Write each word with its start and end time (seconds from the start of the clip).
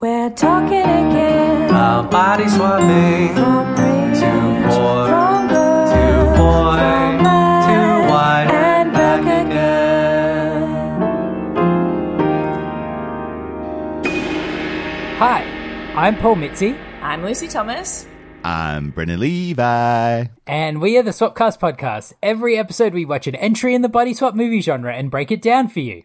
We're 0.00 0.30
talking 0.30 0.80
again. 0.80 1.68
About 1.68 2.10
body 2.10 2.48
swapping. 2.48 3.34
From 3.34 3.68
rich, 3.76 4.20
to 4.20 4.30
poor, 4.70 5.06
from 5.06 5.48
good, 5.48 5.88
too 5.92 6.24
boy, 6.38 6.76
from 6.78 7.18
bad, 7.22 7.66
too 7.68 8.08
wide, 8.10 8.50
and 8.50 8.92
back 8.94 9.20
again. 9.20 10.68
Hi, 15.18 15.42
I'm 15.94 16.16
Paul 16.16 16.36
Mitzi, 16.36 16.74
I'm 17.02 17.22
Lucy 17.22 17.46
Thomas. 17.48 18.06
I'm 18.42 18.88
Brendan 18.92 19.20
Levi. 19.20 20.24
and 20.46 20.80
we 20.80 20.96
are 20.96 21.02
the 21.02 21.10
Swapcast 21.10 21.58
podcast. 21.60 22.14
Every 22.22 22.56
episode, 22.56 22.94
we 22.94 23.04
watch 23.04 23.26
an 23.26 23.34
entry 23.34 23.74
in 23.74 23.82
the 23.82 23.90
body 23.90 24.14
swap 24.14 24.34
movie 24.34 24.62
genre 24.62 24.94
and 24.94 25.10
break 25.10 25.30
it 25.30 25.42
down 25.42 25.68
for 25.68 25.80
you. 25.80 26.04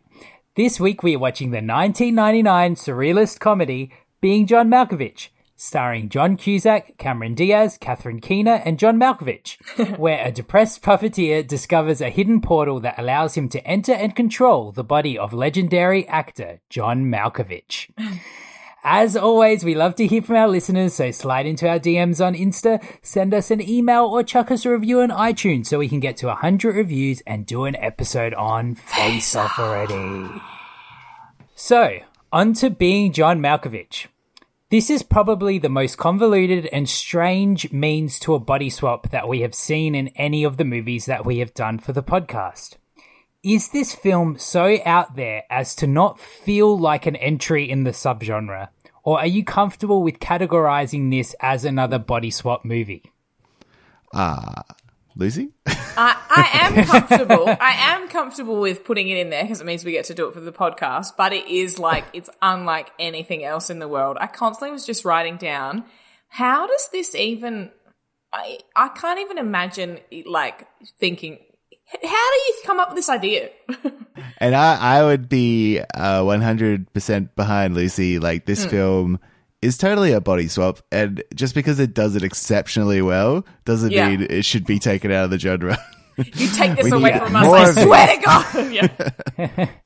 This 0.56 0.80
week, 0.80 1.04
we 1.04 1.18
are 1.18 1.20
watching 1.20 1.52
the 1.52 1.58
1999 1.58 2.76
surrealist 2.76 3.42
comedy 3.42 3.92
Being 4.22 4.48
John 4.48 4.70
Malkovich, 4.70 5.28
starring 5.58 6.08
John 6.08 6.38
Cusack, 6.38 6.98
Cameron 6.98 7.36
Diaz, 7.36 7.78
Catherine 7.78 8.22
Keener, 8.22 8.62
and 8.64 8.80
John 8.80 8.98
Malkovich, 8.98 9.58
where 10.00 10.26
a 10.26 10.32
depressed 10.32 10.82
puppeteer 10.82 11.46
discovers 11.46 12.00
a 12.00 12.10
hidden 12.10 12.40
portal 12.40 12.80
that 12.80 12.98
allows 12.98 13.36
him 13.36 13.50
to 13.50 13.68
enter 13.68 13.92
and 13.92 14.16
control 14.16 14.72
the 14.72 14.86
body 14.86 15.18
of 15.18 15.34
legendary 15.34 16.08
actor 16.08 16.62
John 16.70 17.12
Malkovich. 17.12 17.90
As 18.88 19.18
always, 19.18 19.66
we 19.66 19.74
love 19.74 19.96
to 19.96 20.06
hear 20.06 20.22
from 20.22 20.36
our 20.36 20.48
listeners, 20.48 20.94
so 20.94 21.10
slide 21.10 21.48
into 21.48 21.68
our 21.68 21.80
DMs 21.80 22.24
on 22.24 22.36
Insta, 22.36 22.80
send 23.02 23.34
us 23.34 23.50
an 23.50 23.60
email, 23.60 24.06
or 24.06 24.22
chuck 24.22 24.52
us 24.52 24.64
a 24.64 24.70
review 24.70 25.02
on 25.02 25.10
iTunes 25.10 25.66
so 25.66 25.80
we 25.80 25.90
can 25.90 26.00
get 26.00 26.18
to 26.18 26.28
100 26.28 26.76
reviews 26.76 27.24
and 27.26 27.48
do 27.48 27.66
an 27.66 27.76
episode 27.78 28.36
on 28.36 28.76
Face 28.76 29.36
Off 29.36 29.58
already. 29.58 30.40
So, 31.58 32.00
on 32.34 32.52
to 32.56 32.70
being 32.70 33.14
John 33.14 33.40
Malkovich. 33.40 34.08
This 34.70 34.90
is 34.90 35.04
probably 35.04 35.58
the 35.58 35.70
most 35.70 35.98
convoluted 35.98 36.66
and 36.66 36.88
strange 36.88 37.72
means 37.72 38.20
to 38.20 38.34
a 38.34 38.42
body 38.42 38.70
swap 38.70 39.10
that 39.12 39.30
we 39.30 39.40
have 39.40 39.56
seen 39.56 39.96
in 39.96 40.10
any 40.10 40.44
of 40.44 40.58
the 40.58 40.66
movies 40.66 41.06
that 41.06 41.26
we 41.26 41.38
have 41.38 41.54
done 41.54 41.80
for 41.80 41.94
the 41.94 42.04
podcast. 42.04 42.76
Is 43.42 43.70
this 43.70 43.96
film 43.96 44.38
so 44.38 44.80
out 44.86 45.16
there 45.16 45.44
as 45.50 45.76
to 45.76 45.88
not 45.88 46.20
feel 46.20 46.78
like 46.78 47.06
an 47.06 47.16
entry 47.16 47.72
in 47.72 47.86
the 47.86 47.92
subgenre? 47.92 48.68
Or 49.04 49.20
are 49.20 49.26
you 49.26 49.46
comfortable 49.46 50.04
with 50.04 50.20
categorizing 50.20 51.10
this 51.10 51.38
as 51.40 51.64
another 51.64 52.00
body 52.00 52.32
swap 52.32 52.66
movie? 52.66 53.14
Uh, 54.14 54.62
Lucy? 55.16 55.52
I, 55.66 56.22
I 56.30 56.50
am 56.64 56.86
comfortable. 57.08 57.48
I 57.48 57.94
am 57.94 58.08
comfortable 58.10 58.60
with 58.60 58.84
putting 58.84 59.10
it 59.10 59.18
in 59.18 59.30
there 59.30 59.44
because 59.44 59.62
it 59.62 59.66
means 59.66 59.86
we 59.86 59.92
get 59.92 60.06
to 60.06 60.14
do 60.14 60.28
it 60.28 60.34
for 60.34 60.42
the 60.42 60.52
podcast. 60.52 61.14
But 61.18 61.34
it 61.34 61.48
is 61.48 61.80
like 61.80 62.06
it's 62.14 62.30
unlike 62.42 62.92
anything 63.00 63.44
else 63.44 63.70
in 63.70 63.80
the 63.80 63.88
world. 63.88 64.18
I 64.20 64.28
constantly 64.28 64.72
was 64.72 64.86
just 64.86 65.06
writing 65.06 65.38
down 65.38 65.86
how 66.28 66.68
does 66.68 66.90
this 66.92 67.16
even. 67.16 67.72
I 68.34 68.60
I 68.76 68.90
can't 68.90 69.20
even 69.20 69.38
imagine 69.38 70.00
like 70.26 70.68
thinking. 71.00 71.40
How 71.88 72.00
do 72.00 72.08
you 72.08 72.56
come 72.66 72.80
up 72.80 72.90
with 72.90 72.96
this 72.96 73.10
idea? 73.10 73.52
And 74.38 74.56
I, 74.56 75.00
I 75.00 75.04
would 75.04 75.30
be 75.30 75.80
uh, 75.80 76.22
100% 76.22 77.36
behind 77.36 77.76
Lucy. 77.76 78.20
Like, 78.20 78.46
this 78.46 78.66
film 78.66 79.20
is 79.62 79.78
totally 79.78 80.12
a 80.12 80.22
body 80.22 80.48
swap. 80.48 80.80
And 80.92 81.24
just 81.34 81.56
because 81.56 81.80
it 81.80 81.94
does 81.94 82.16
it 82.16 82.24
exceptionally 82.24 83.02
well 83.02 83.46
doesn't 83.66 83.92
Yeah. 83.92 84.10
mean 84.10 84.28
it 84.30 84.46
should 84.46 84.66
be 84.66 84.80
taken 84.80 85.12
out 85.12 85.26
of 85.26 85.30
the 85.32 85.40
genre. 85.40 85.78
You 86.18 86.48
take 86.50 86.76
this 86.78 86.86
We 86.92 86.92
away 86.92 87.18
from 87.18 87.36
us. 87.36 87.78
I 87.78 87.84
swear 87.84 88.08
to 88.16 88.22
God. 88.22 88.72
Yeah. 89.38 89.70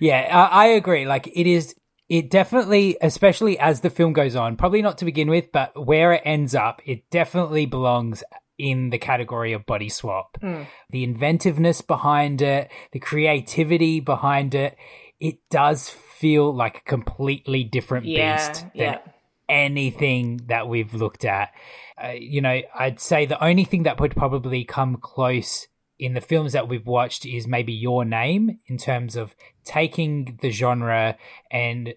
Yeah, 0.00 0.48
I, 0.50 0.64
I 0.64 0.66
agree. 0.68 1.06
Like 1.06 1.26
it 1.28 1.46
is, 1.46 1.74
it 2.08 2.30
definitely, 2.30 2.96
especially 3.00 3.58
as 3.58 3.80
the 3.80 3.90
film 3.90 4.12
goes 4.12 4.34
on, 4.34 4.56
probably 4.56 4.82
not 4.82 4.98
to 4.98 5.04
begin 5.04 5.28
with, 5.28 5.52
but 5.52 5.72
where 5.86 6.12
it 6.14 6.22
ends 6.24 6.54
up, 6.54 6.80
it 6.84 7.08
definitely 7.10 7.66
belongs 7.66 8.24
in 8.58 8.90
the 8.90 8.98
category 8.98 9.52
of 9.52 9.66
body 9.66 9.88
swap. 9.88 10.36
Hmm. 10.40 10.62
The 10.90 11.04
inventiveness 11.04 11.80
behind 11.80 12.42
it, 12.42 12.70
the 12.92 12.98
creativity 12.98 14.00
behind 14.00 14.54
it, 14.54 14.76
it 15.20 15.36
does 15.50 15.88
feel 16.24 16.54
like 16.54 16.78
a 16.78 16.80
completely 16.88 17.64
different 17.64 18.06
Yeah, 18.06 18.38
beast 18.38 18.62
than 18.62 18.70
yeah. 18.74 18.98
anything 19.46 20.40
that 20.46 20.66
we've 20.68 20.94
looked 20.94 21.26
at. 21.26 21.50
Uh, 22.02 22.12
you 22.18 22.40
know, 22.40 22.62
I'd 22.74 22.98
say 22.98 23.26
the 23.26 23.44
only 23.44 23.64
thing 23.64 23.82
that 23.82 24.00
would 24.00 24.16
probably 24.16 24.64
come 24.64 24.96
close 24.96 25.68
in 25.98 26.14
the 26.14 26.22
films 26.22 26.54
that 26.54 26.66
we've 26.66 26.86
watched 26.86 27.26
is 27.26 27.46
maybe 27.46 27.74
Your 27.74 28.06
Name 28.06 28.58
in 28.68 28.78
terms 28.78 29.16
of 29.16 29.36
taking 29.64 30.38
the 30.40 30.48
genre 30.48 31.18
and 31.50 31.92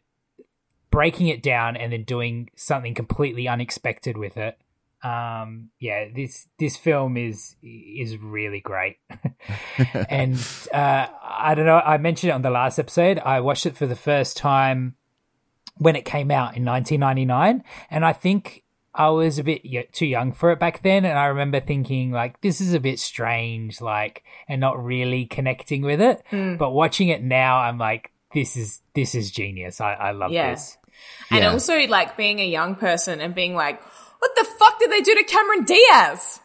breaking 0.91 1.27
it 1.27 1.41
down 1.41 1.77
and 1.77 1.94
then 1.94 2.03
doing 2.03 2.49
something 2.53 2.94
completely 2.94 3.47
unexpected 3.47 4.17
with 4.17 4.35
it. 4.35 4.57
Um, 5.07 5.69
yeah, 5.79 6.06
this 6.13 6.47
this 6.59 6.75
film 6.78 7.18
is 7.18 7.56
is 7.63 8.18
really 8.18 8.59
great, 8.59 8.97
and 10.09 10.38
uh, 10.73 11.07
I 11.23 11.53
don't 11.56 11.66
know. 11.66 11.78
I 11.78 11.97
mentioned 11.97 12.31
it 12.31 12.34
on 12.34 12.41
the 12.41 12.50
last 12.50 12.79
episode. 12.79 13.19
I 13.19 13.40
watched 13.41 13.66
it 13.66 13.78
for 13.78 13.85
the 13.85 13.95
first 13.95 14.38
time 14.38 14.95
when 15.78 15.95
it 15.95 16.06
came 16.06 16.31
out 16.31 16.57
in 16.57 16.66
1999 16.66 17.63
and 17.91 18.03
i 18.03 18.12
think 18.12 18.63
i 18.95 19.07
was 19.09 19.38
a 19.38 19.44
bit 19.44 19.62
too 19.94 20.07
young 20.07 20.34
for 20.34 20.51
it 20.51 20.57
back 20.59 20.81
then 20.81 21.06
and 21.06 21.19
i 21.19 21.28
remember 21.28 21.59
thinking 21.59 22.12
like 22.12 22.41
this 22.41 22.59
is 22.59 22.74
a 22.74 22.79
bit 22.79 22.97
strange 23.00 23.79
like 23.79 24.24
and 24.47 24.59
not 24.59 24.84
really 24.84 25.25
connecting 25.28 25.84
with 25.84 26.01
it 26.01 26.24
but 26.57 26.72
watching 26.72 27.09
it 27.09 27.22
now 27.22 27.59
i'm 27.59 27.78
like 27.78 28.12
this 28.34 28.57
is 28.57 28.81
this 28.95 29.13
is 29.13 29.29
genius 29.29 29.79
i, 29.79 29.94
I 29.94 30.12
love 30.12 30.31
Yeah. 30.31 30.50
this 30.50 30.78
And 31.29 31.44
Yeah. 31.44 31.51
also, 31.51 31.78
like, 31.88 32.18
being 32.18 32.39
a 32.39 32.47
young 32.47 32.74
person 32.74 33.22
and 33.22 33.35
being 33.35 33.53
like, 33.53 33.79
what 34.19 34.31
the 34.35 34.44
fuck 34.59 34.79
did 34.79 34.91
they 34.91 35.01
do 35.01 35.16
to 35.16 35.23
Cameron 35.23 35.63
Diaz? 35.66 36.39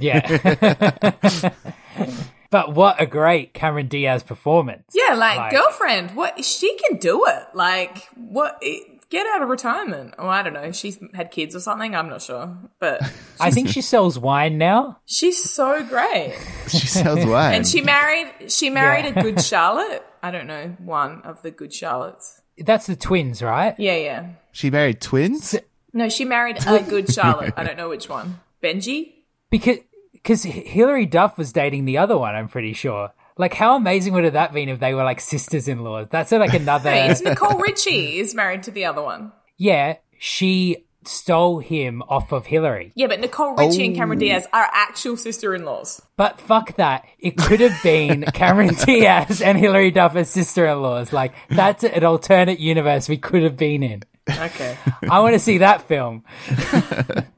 yeah 0.00 1.50
but 2.50 2.74
what 2.74 3.00
a 3.00 3.06
great 3.06 3.52
cameron 3.54 3.86
diaz 3.88 4.22
performance 4.22 4.84
Yeah, 4.94 5.14
like, 5.14 5.36
Like- 5.38 5.52
girlfriend, 5.52 6.12
what? 6.16 6.44
She 6.44 6.74
can 6.76 6.98
do 6.98 7.24
it. 7.26 7.42
Like, 7.54 8.08
what? 8.16 8.58
Eh, 8.62 8.78
get 9.10 9.26
out 9.26 9.42
of 9.42 9.48
retirement. 9.50 10.14
Oh, 10.18 10.26
I 10.26 10.42
don't 10.42 10.54
know. 10.54 10.72
She's 10.72 10.98
had 11.14 11.30
kids 11.30 11.54
or 11.54 11.60
something. 11.60 11.94
I'm 11.94 12.08
not 12.08 12.22
sure. 12.22 12.56
But 12.78 13.02
i 13.38 13.50
think 13.50 13.68
she 13.68 13.82
sells 13.82 14.18
wine 14.18 14.56
now 14.56 15.00
she's 15.04 15.42
so 15.42 15.84
great. 15.84 16.34
she 16.68 16.86
sells 16.86 17.24
wine. 17.26 17.54
And 17.56 17.66
she 17.66 17.82
married, 17.82 18.50
she 18.50 18.70
married 18.70 19.04
Yeah. 19.04 19.20
a 19.20 19.22
good 19.22 19.42
Charlotte. 19.42 20.02
I 20.22 20.30
don't 20.30 20.46
know, 20.46 20.76
one 20.78 21.20
of 21.24 21.42
the 21.42 21.50
good 21.50 21.70
Charlottes. 21.72 22.40
that's 22.58 22.86
the 22.86 22.96
twins 22.96 23.42
right 23.42 23.74
Yeah, 23.78 23.96
yeah. 23.96 24.26
She 24.52 24.70
married 24.70 25.00
twins? 25.00 25.56
No, 25.92 26.08
she 26.08 26.24
married 26.24 26.58
a 26.66 26.82
good 26.88 27.12
Charlotte. 27.12 27.54
I 27.56 27.64
don't 27.64 27.76
know 27.76 27.88
which 27.88 28.08
one. 28.08 28.40
Benji? 28.62 29.12
because 29.50 29.78
because 30.12 30.44
Hilary 30.44 31.04
Duff 31.06 31.36
was 31.36 31.52
dating 31.52 31.84
the 31.84 31.98
other 31.98 32.16
one. 32.16 32.34
I'm 32.34 32.48
pretty 32.48 32.72
sure. 32.74 33.10
Like, 33.36 33.54
how 33.54 33.76
amazing 33.76 34.12
would 34.14 34.24
have 34.24 34.34
that 34.34 34.52
been 34.52 34.68
if 34.68 34.78
they 34.78 34.94
were 34.94 35.02
like 35.04 35.20
sisters-in-law? 35.20 36.04
That's 36.10 36.30
like 36.32 36.54
another. 36.54 36.90
Hey, 36.92 37.10
it's 37.10 37.22
Nicole 37.22 37.58
Richie 37.58 38.18
is 38.20 38.34
married 38.34 38.62
to 38.64 38.70
the 38.70 38.84
other 38.84 39.02
one. 39.02 39.32
yeah, 39.56 39.96
she 40.18 40.84
stole 41.08 41.58
him 41.58 42.02
off 42.08 42.32
of 42.32 42.46
Hilary. 42.46 42.92
Yeah, 42.94 43.06
but 43.06 43.20
Nicole 43.20 43.54
Richie 43.54 43.86
and 43.86 43.94
Oh. 43.94 43.98
Cameron 43.98 44.18
Diaz 44.18 44.46
are 44.52 44.68
actual 44.72 45.16
sister-in-laws. 45.16 46.02
But 46.16 46.40
fuck 46.40 46.76
that. 46.76 47.04
It 47.18 47.36
could 47.36 47.60
have 47.60 47.82
been 47.82 48.22
Cameron 48.34 48.74
Diaz 48.74 49.40
and 49.42 49.58
Hilary 49.58 49.90
Duff 49.90 50.16
as 50.16 50.30
sister-in-laws. 50.30 51.12
Like, 51.12 51.34
that's 51.50 51.84
an 51.84 52.04
alternate 52.04 52.60
universe 52.60 53.08
we 53.08 53.16
could 53.18 53.42
have 53.42 53.56
been 53.56 53.82
in. 53.82 54.02
Okay. 54.30 54.76
I 55.10 55.20
want 55.20 55.34
to 55.34 55.38
see 55.40 55.58
that 55.58 55.88
film. 55.88 56.24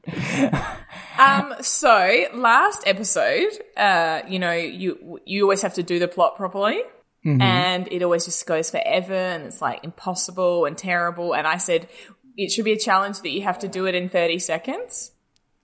Um, 1.17 1.53
so 1.61 2.25
last 2.33 2.83
episode, 2.85 3.47
uh, 3.77 4.21
you 4.27 4.37
know, 4.37 4.51
you 4.51 5.21
you 5.25 5.43
always 5.43 5.61
have 5.61 5.75
to 5.75 5.83
do 5.83 5.97
the 5.97 6.07
plot 6.09 6.35
properly. 6.35 6.81
And 7.27 7.87
it 7.91 8.03
always 8.03 8.23
just 8.25 8.45
goes 8.45 8.69
forever 8.69 9.15
and 9.15 9.45
it's 9.45 9.59
like 9.59 9.83
impossible 9.83 10.65
and 10.65 10.77
terrible. 10.77 11.33
And 11.33 11.47
I 11.47 11.57
said 11.57 11.87
it 12.37 12.51
should 12.51 12.65
be 12.65 12.73
a 12.73 12.77
challenge 12.79 13.21
that 13.21 13.29
you 13.29 13.41
have 13.43 13.59
to 13.59 13.67
do 13.67 13.85
it 13.85 13.95
in 13.95 14.09
30 14.09 14.39
seconds. 14.39 15.11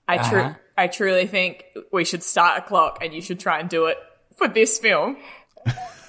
I 0.07 0.17
tru- 0.29 0.39
Uh-huh. 0.39 0.53
I 0.77 0.87
truly 0.87 1.27
think 1.27 1.65
we 1.91 2.05
should 2.05 2.23
start 2.23 2.57
a 2.59 2.61
clock 2.61 2.99
and 3.03 3.13
you 3.13 3.21
should 3.21 3.39
try 3.39 3.59
and 3.59 3.69
do 3.69 3.85
it 3.85 3.97
for 4.37 4.47
this 4.47 4.79
film. 4.79 5.17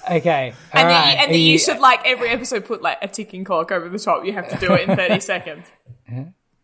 Okay. 0.09 0.53
And, 0.73 0.87
right. 0.87 1.11
you, 1.13 1.17
and 1.23 1.31
you 1.35 1.39
you- 1.53 1.57
should 1.59 1.79
like 1.79 2.01
every 2.05 2.29
episode 2.29 2.65
put 2.65 2.81
like 2.81 2.97
a 3.01 3.07
ticking 3.07 3.43
clock 3.43 3.71
over 3.71 3.87
the 3.87 3.99
top. 3.99 4.25
You 4.25 4.33
have 4.33 4.49
to 4.49 4.57
do 4.57 4.73
it 4.73 4.89
in 4.89 4.95
thirty 4.95 5.19
seconds. 5.31 5.65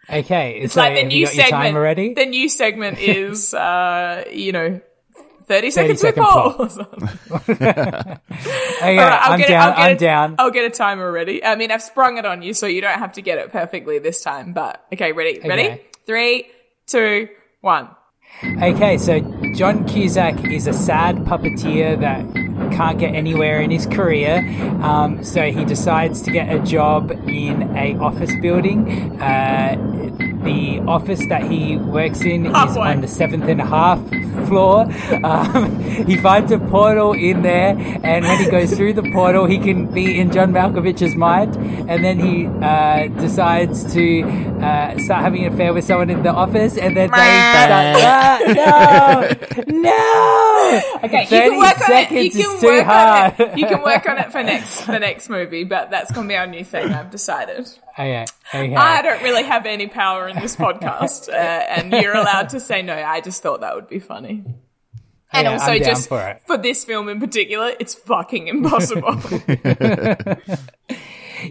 Okay. 0.10 0.60
It's 0.62 0.74
so 0.74 0.82
like 0.82 0.96
the 0.96 1.04
new 1.04 1.18
you 1.20 1.26
got 1.26 1.36
your 1.36 1.44
segment. 1.46 1.64
timer 1.64 1.82
ready? 1.82 2.14
The 2.16 2.26
new 2.26 2.50
segment 2.50 2.98
is, 3.00 3.54
uh, 3.54 4.24
you 4.32 4.52
know, 4.52 4.82
thirty 5.50 5.70
seconds 5.72 6.02
with 6.02 6.16
second 6.16 6.24
Paul. 6.24 6.54
plot. 6.54 6.78
Okay, 7.50 8.22
All 8.82 8.96
right, 8.96 9.20
I'll 9.22 9.34
I'm 9.34 9.40
get 9.40 9.50
it- 9.50 9.54
I'm 9.54 9.92
it- 9.92 10.00
down. 10.00 10.36
I'll 10.40 10.52
get 10.52 10.64
a 10.66 10.70
timer 10.70 11.12
ready. 11.12 11.44
I 11.44 11.56
mean, 11.56 11.72
I've 11.72 11.82
sprung 11.84 12.18
it 12.18 12.26
on 12.26 12.42
you, 12.42 12.54
so 12.54 12.66
you 12.68 12.80
don't 12.82 12.98
have 13.00 13.14
to 13.14 13.22
get 13.22 13.38
it 13.40 13.52
perfectly 13.52 14.00
this 14.00 14.22
time. 14.22 14.54
But 14.54 14.86
okay, 14.94 15.12
ready? 15.12 15.40
Ready? 15.46 15.64
Okay. 15.64 15.82
Three, 16.06 16.46
two, 16.88 17.28
one. 17.62 17.90
Okay, 18.44 18.98
so 18.98 19.20
John 19.56 19.86
Cusack 19.88 20.46
is 20.46 20.66
a 20.68 20.72
sad 20.74 21.18
puppeteer 21.26 22.00
that 22.00 22.24
can't 22.76 22.98
get 23.00 23.14
anywhere 23.14 23.60
in 23.62 23.70
his 23.72 23.86
career. 23.86 24.38
Um, 24.82 25.24
so 25.24 25.52
he 25.52 25.66
decides 25.66 26.22
to 26.22 26.32
get 26.32 26.48
a 26.54 26.60
job 26.60 27.12
in 27.28 27.76
a 27.76 27.98
office 27.98 28.32
building. 28.42 29.20
Uh, 29.22 29.76
the 30.44 30.80
office 30.88 31.26
that 31.28 31.44
he 31.50 31.78
works 31.78 32.22
in 32.22 32.46
is 32.48 32.78
on 32.78 33.02
the 33.02 33.08
seventh 33.08 33.46
and 33.46 33.62
a 33.62 33.66
half 33.66 34.00
floor. 34.48 34.88
Um, 35.24 35.80
he 35.80 36.18
finds 36.18 36.52
a 36.52 36.60
portal 36.60 37.14
in 37.14 37.42
there, 37.42 37.76
and 38.04 38.26
when 38.26 38.38
he 38.44 38.50
goes 38.50 38.74
through 38.76 38.94
the 38.94 39.10
portal, 39.12 39.46
he 39.46 39.60
can 39.60 39.88
be 39.88 40.20
in 40.20 40.32
John 40.32 40.52
Malkovich's 40.52 41.16
mind. 41.16 41.56
And 41.90 42.04
then 42.04 42.20
he 42.20 42.48
uh, 42.48 43.08
decides 43.20 43.92
to 43.94 44.24
uh, 44.24 44.98
start 45.00 45.22
having 45.24 45.46
an 45.46 45.54
affair 45.54 45.74
with 45.74 45.86
someone 45.86 46.10
in 46.10 46.24
the 46.24 46.32
office, 46.32 46.78
and 46.78 46.96
then 46.96 47.10
they 47.10 47.16
start. 47.16 47.96
Ah, 48.02 48.40
no, 49.68 49.82
no. 49.82 50.82
Okay, 51.04 51.24
you 51.24 51.28
30 51.28 51.50
can 51.50 51.58
work 51.58 51.90
on 51.90 51.96
it. 51.96 52.12
You 52.12 52.32
can 52.32 52.62
work 52.62 52.86
hard. 52.86 53.34
on 53.40 53.48
it. 53.50 53.58
You 53.58 53.68
can 53.68 53.82
work 53.82 54.10
on 54.10 54.18
it 54.18 54.32
for 54.32 54.44
next 54.50 54.86
the 54.86 55.00
next 55.00 55.30
movie, 55.30 55.64
but 55.64 55.90
that's 55.90 56.12
gonna 56.12 56.28
be 56.28 56.36
our 56.36 56.48
new 56.48 56.64
thing. 56.64 56.92
I've 56.92 57.12
decided. 57.12 57.70
Okay. 58.00 58.26
I 58.76 59.02
don't 59.02 59.22
really 59.22 59.44
have 59.44 59.66
any 59.66 59.88
power 59.88 60.28
in 60.28 60.38
this 60.40 60.56
podcast, 60.56 61.30
uh, 61.30 61.34
and 61.34 61.92
you're 61.92 62.16
allowed 62.16 62.50
to 62.50 62.60
say 62.60 62.82
no. 62.82 62.96
I 62.96 63.22
just 63.22 63.44
thought 63.44 63.62
that 63.62 63.76
would 63.76 63.90
be 63.90 64.00
funny. 64.00 64.44
And 65.32 65.46
Yeah, 65.46 65.52
also, 65.54 65.78
just 65.78 66.10
for 66.10 66.28
it. 66.28 66.64
this 66.64 66.84
film 66.86 67.10
in 67.10 67.20
particular, 67.20 67.74
it's 67.80 67.94
fucking 67.94 68.48
impossible. 68.48 69.14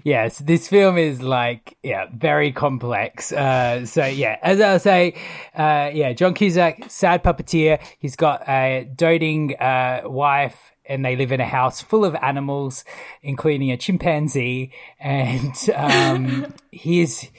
yes, 0.05 0.39
this 0.39 0.69
film 0.69 0.99
is 0.99 1.23
like 1.23 1.77
yeah, 1.83 2.07
very 2.13 2.53
complex. 2.53 3.33
Uh, 3.33 3.87
so 3.87 4.05
yeah, 4.05 4.37
as 4.43 4.61
I 4.61 4.79
saying, 4.79 5.13
uh, 5.55 5.91
yeah, 5.93 6.13
John 6.13 6.35
Cusack, 6.35 6.91
sad 6.91 7.23
puppeteer. 7.23 7.81
He's 7.99 8.17
got 8.17 8.49
a 8.49 8.89
doting 8.95 9.57
uh, 9.57 10.03
wife. 10.05 10.73
And 10.89 11.05
they 11.05 11.17
live 11.17 11.33
in 11.33 11.41
a 11.41 11.47
house 11.47 11.81
full 11.83 12.05
of 12.05 12.15
animals, 12.17 12.85
including 13.23 13.71
a 13.71 13.77
chimpanzee. 13.77 14.73
And 14.99 15.55
um, 15.75 16.55
he's 16.73 17.31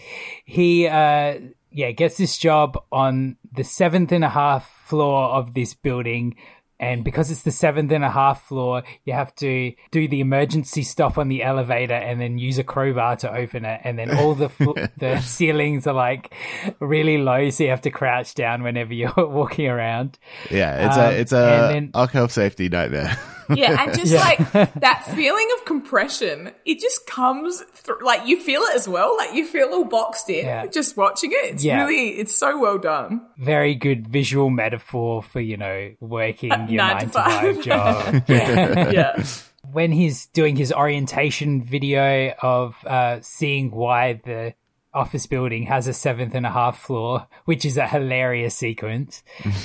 he 0.46 0.88
uh, 0.88 1.40
yeah 1.72 1.92
gets 1.92 2.18
this 2.18 2.38
job 2.38 2.78
on 2.92 3.38
the 3.52 3.64
seventh 3.64 4.12
and 4.12 4.24
a 4.24 4.30
half 4.30 4.70
floor 4.86 5.30
of 5.30 5.54
this 5.54 5.74
building. 5.74 6.36
And 6.82 7.04
because 7.04 7.30
it's 7.30 7.42
the 7.42 7.52
seventh 7.52 7.92
and 7.92 8.06
a 8.06 8.10
half 8.10 8.48
floor, 8.48 8.84
you 9.04 9.12
have 9.12 9.36
to 9.36 9.74
do 9.92 10.08
the 10.08 10.22
emergency 10.22 10.84
stop 10.84 11.18
on 11.18 11.28
the 11.28 11.44
elevator 11.44 11.94
and 11.94 12.22
then 12.22 12.38
use 12.38 12.58
a 12.58 12.64
crowbar 12.64 13.18
to 13.18 13.36
open 13.36 13.66
it. 13.66 13.82
And 13.84 14.00
then 14.00 14.16
all 14.18 14.34
the 14.34 14.48
flo- 14.48 14.76
the 14.98 15.20
ceilings 15.20 15.88
are 15.88 15.94
like 15.94 16.34
really 16.80 17.18
low, 17.18 17.50
so 17.50 17.66
you 17.66 17.70
have 17.72 17.82
to 17.82 17.92
crouch 17.92 18.34
down 18.34 18.64
whenever 18.64 18.94
you're 18.94 19.12
walking 19.18 19.68
around. 19.68 20.18
Yeah, 20.50 20.88
it's 20.88 20.98
Um, 20.98 21.04
a 21.04 21.12
it's 21.12 21.32
a 21.34 21.92
then- 21.92 22.08
health 22.14 22.32
safety 22.32 22.70
nightmare. 22.70 23.18
Yeah, 23.56 23.84
and 23.84 23.98
just 23.98 24.14
like 24.14 24.38
that 24.54 25.04
feeling 25.16 25.48
of 25.58 25.66
compression, 25.66 26.52
it 26.66 26.80
just 26.80 27.06
comes 27.08 27.62
through. 27.74 28.04
Like 28.06 28.28
you 28.28 28.40
feel 28.40 28.62
it 28.62 28.76
as 28.76 28.88
well. 28.88 29.16
Like 29.18 29.34
you 29.34 29.46
feel 29.46 29.70
all 29.70 29.86
boxed 29.86 30.30
in 30.30 30.46
Yeah. 30.46 30.66
just 30.68 30.96
watching 30.98 31.32
it. 31.32 31.54
It's 31.56 31.64
Yeah. 31.64 31.84
really, 31.86 32.10
it's 32.20 32.36
so 32.36 32.60
well 32.60 32.78
done. 32.78 33.22
Very 33.38 33.76
good 33.76 34.08
visual 34.08 34.50
metaphor 34.50 35.24
for 35.24 35.40
you 35.42 35.58
know 35.58 35.92
working 36.00 36.52
your 36.70 36.78
Nine 36.84 37.00
to 37.02 37.08
five, 37.10 37.56
five. 37.56 37.64
job. 37.64 38.24
Yeah. 38.28 38.92
Yeah. 38.92 39.24
when 39.72 39.92
he's 39.92 40.28
doing 40.28 40.56
his 40.56 40.72
orientation 40.74 41.64
video 41.64 42.34
of 42.42 42.76
uh, 42.86 43.20
seeing 43.22 43.70
why 43.72 44.14
the 44.26 44.54
office 44.94 45.28
building 45.28 45.64
has 45.64 45.88
a 45.88 45.94
seventh 45.94 46.34
and 46.34 46.46
a 46.46 46.50
half 46.50 46.80
floor, 46.80 47.28
which 47.46 47.64
is 47.66 47.78
a 47.78 47.88
hilarious 47.88 48.56
sequence. 48.56 49.22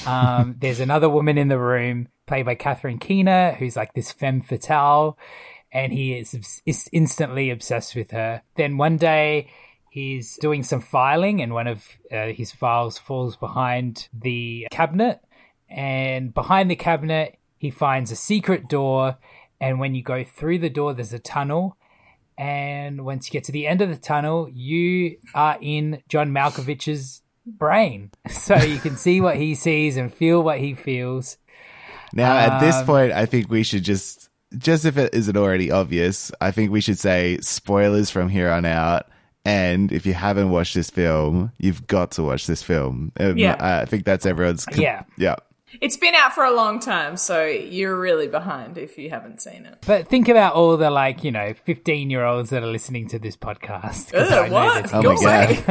Um, 0.06 0.56
there's 0.58 0.80
another 0.80 1.08
woman 1.08 1.38
in 1.38 1.48
the 1.48 1.58
room, 1.58 2.08
played 2.26 2.46
by 2.46 2.54
Catherine 2.54 2.98
Keener, 2.98 3.52
who's 3.52 3.76
like 3.76 3.92
this 3.94 4.12
femme 4.12 4.40
fatale, 4.40 5.18
and 5.72 5.92
he 5.92 6.14
is, 6.14 6.62
is 6.64 6.88
instantly 6.92 7.50
obsessed 7.50 7.94
with 7.94 8.10
her. 8.12 8.42
Then 8.56 8.76
one 8.76 8.96
day, 8.96 9.50
he's 9.90 10.36
doing 10.38 10.62
some 10.62 10.80
filing, 10.80 11.40
and 11.40 11.54
one 11.54 11.66
of 11.66 11.84
uh, 12.10 12.26
his 12.26 12.52
files 12.52 12.98
falls 12.98 13.36
behind 13.36 14.08
the 14.12 14.66
cabinet. 14.70 15.20
And 15.68 16.34
behind 16.34 16.70
the 16.70 16.76
cabinet, 16.76 17.38
he 17.58 17.70
finds 17.70 18.10
a 18.10 18.16
secret 18.16 18.68
door. 18.68 19.16
And 19.60 19.78
when 19.78 19.94
you 19.94 20.02
go 20.02 20.24
through 20.24 20.58
the 20.58 20.70
door, 20.70 20.94
there's 20.94 21.12
a 21.12 21.18
tunnel. 21.18 21.76
And 22.36 23.04
once 23.04 23.28
you 23.28 23.32
get 23.32 23.44
to 23.44 23.52
the 23.52 23.66
end 23.66 23.80
of 23.80 23.88
the 23.88 23.96
tunnel, 23.96 24.48
you 24.52 25.18
are 25.34 25.58
in 25.60 26.02
John 26.08 26.32
Malkovich's 26.32 27.22
brain. 27.46 28.10
So 28.30 28.56
you 28.56 28.78
can 28.78 28.96
see 28.96 29.20
what 29.20 29.36
he 29.36 29.54
sees 29.54 29.96
and 29.96 30.12
feel 30.12 30.42
what 30.42 30.58
he 30.58 30.74
feels. 30.74 31.38
Now, 32.14 32.36
at 32.36 32.60
this 32.60 32.76
Um, 32.76 32.86
point, 32.86 33.12
I 33.12 33.26
think 33.26 33.50
we 33.50 33.62
should 33.62 33.82
just, 33.84 34.28
just 34.56 34.84
if 34.84 34.96
it 34.96 35.12
isn't 35.14 35.36
already 35.36 35.70
obvious, 35.70 36.30
I 36.40 36.50
think 36.52 36.70
we 36.70 36.80
should 36.80 36.98
say 36.98 37.38
spoilers 37.40 38.10
from 38.10 38.28
here 38.28 38.50
on 38.50 38.64
out. 38.64 39.06
And 39.44 39.92
if 39.92 40.06
you 40.06 40.14
haven't 40.14 40.48
watched 40.50 40.74
this 40.74 40.88
film, 40.88 41.52
you've 41.58 41.86
got 41.86 42.12
to 42.12 42.22
watch 42.22 42.46
this 42.46 42.62
film. 42.62 43.12
Um, 43.20 43.36
Yeah. 43.36 43.56
I 43.60 43.84
think 43.84 44.04
that's 44.04 44.24
everyone's. 44.24 44.64
Yeah. 44.74 45.02
Yeah. 45.18 45.36
It's 45.80 45.96
been 45.96 46.14
out 46.14 46.32
for 46.32 46.44
a 46.44 46.52
long 46.54 46.78
time, 46.80 47.16
so 47.16 47.44
you're 47.44 47.98
really 47.98 48.28
behind 48.28 48.78
if 48.78 48.96
you 48.98 49.10
haven't 49.10 49.40
seen 49.42 49.66
it. 49.66 49.78
But 49.86 50.06
think 50.08 50.28
about 50.28 50.54
all 50.54 50.76
the 50.76 50.90
like, 50.90 51.24
you 51.24 51.32
know, 51.32 51.54
15 51.64 52.10
year 52.10 52.24
olds 52.24 52.50
that 52.50 52.62
are 52.62 52.66
listening 52.70 53.08
to 53.08 53.18
this 53.18 53.36
podcast. 53.36 54.14
Ugh, 54.14 54.50
what? 54.52 54.74
there's 54.74 54.92
Oh 54.94 55.02
Go 55.02 55.14
my 55.14 55.22
away. 55.24 55.64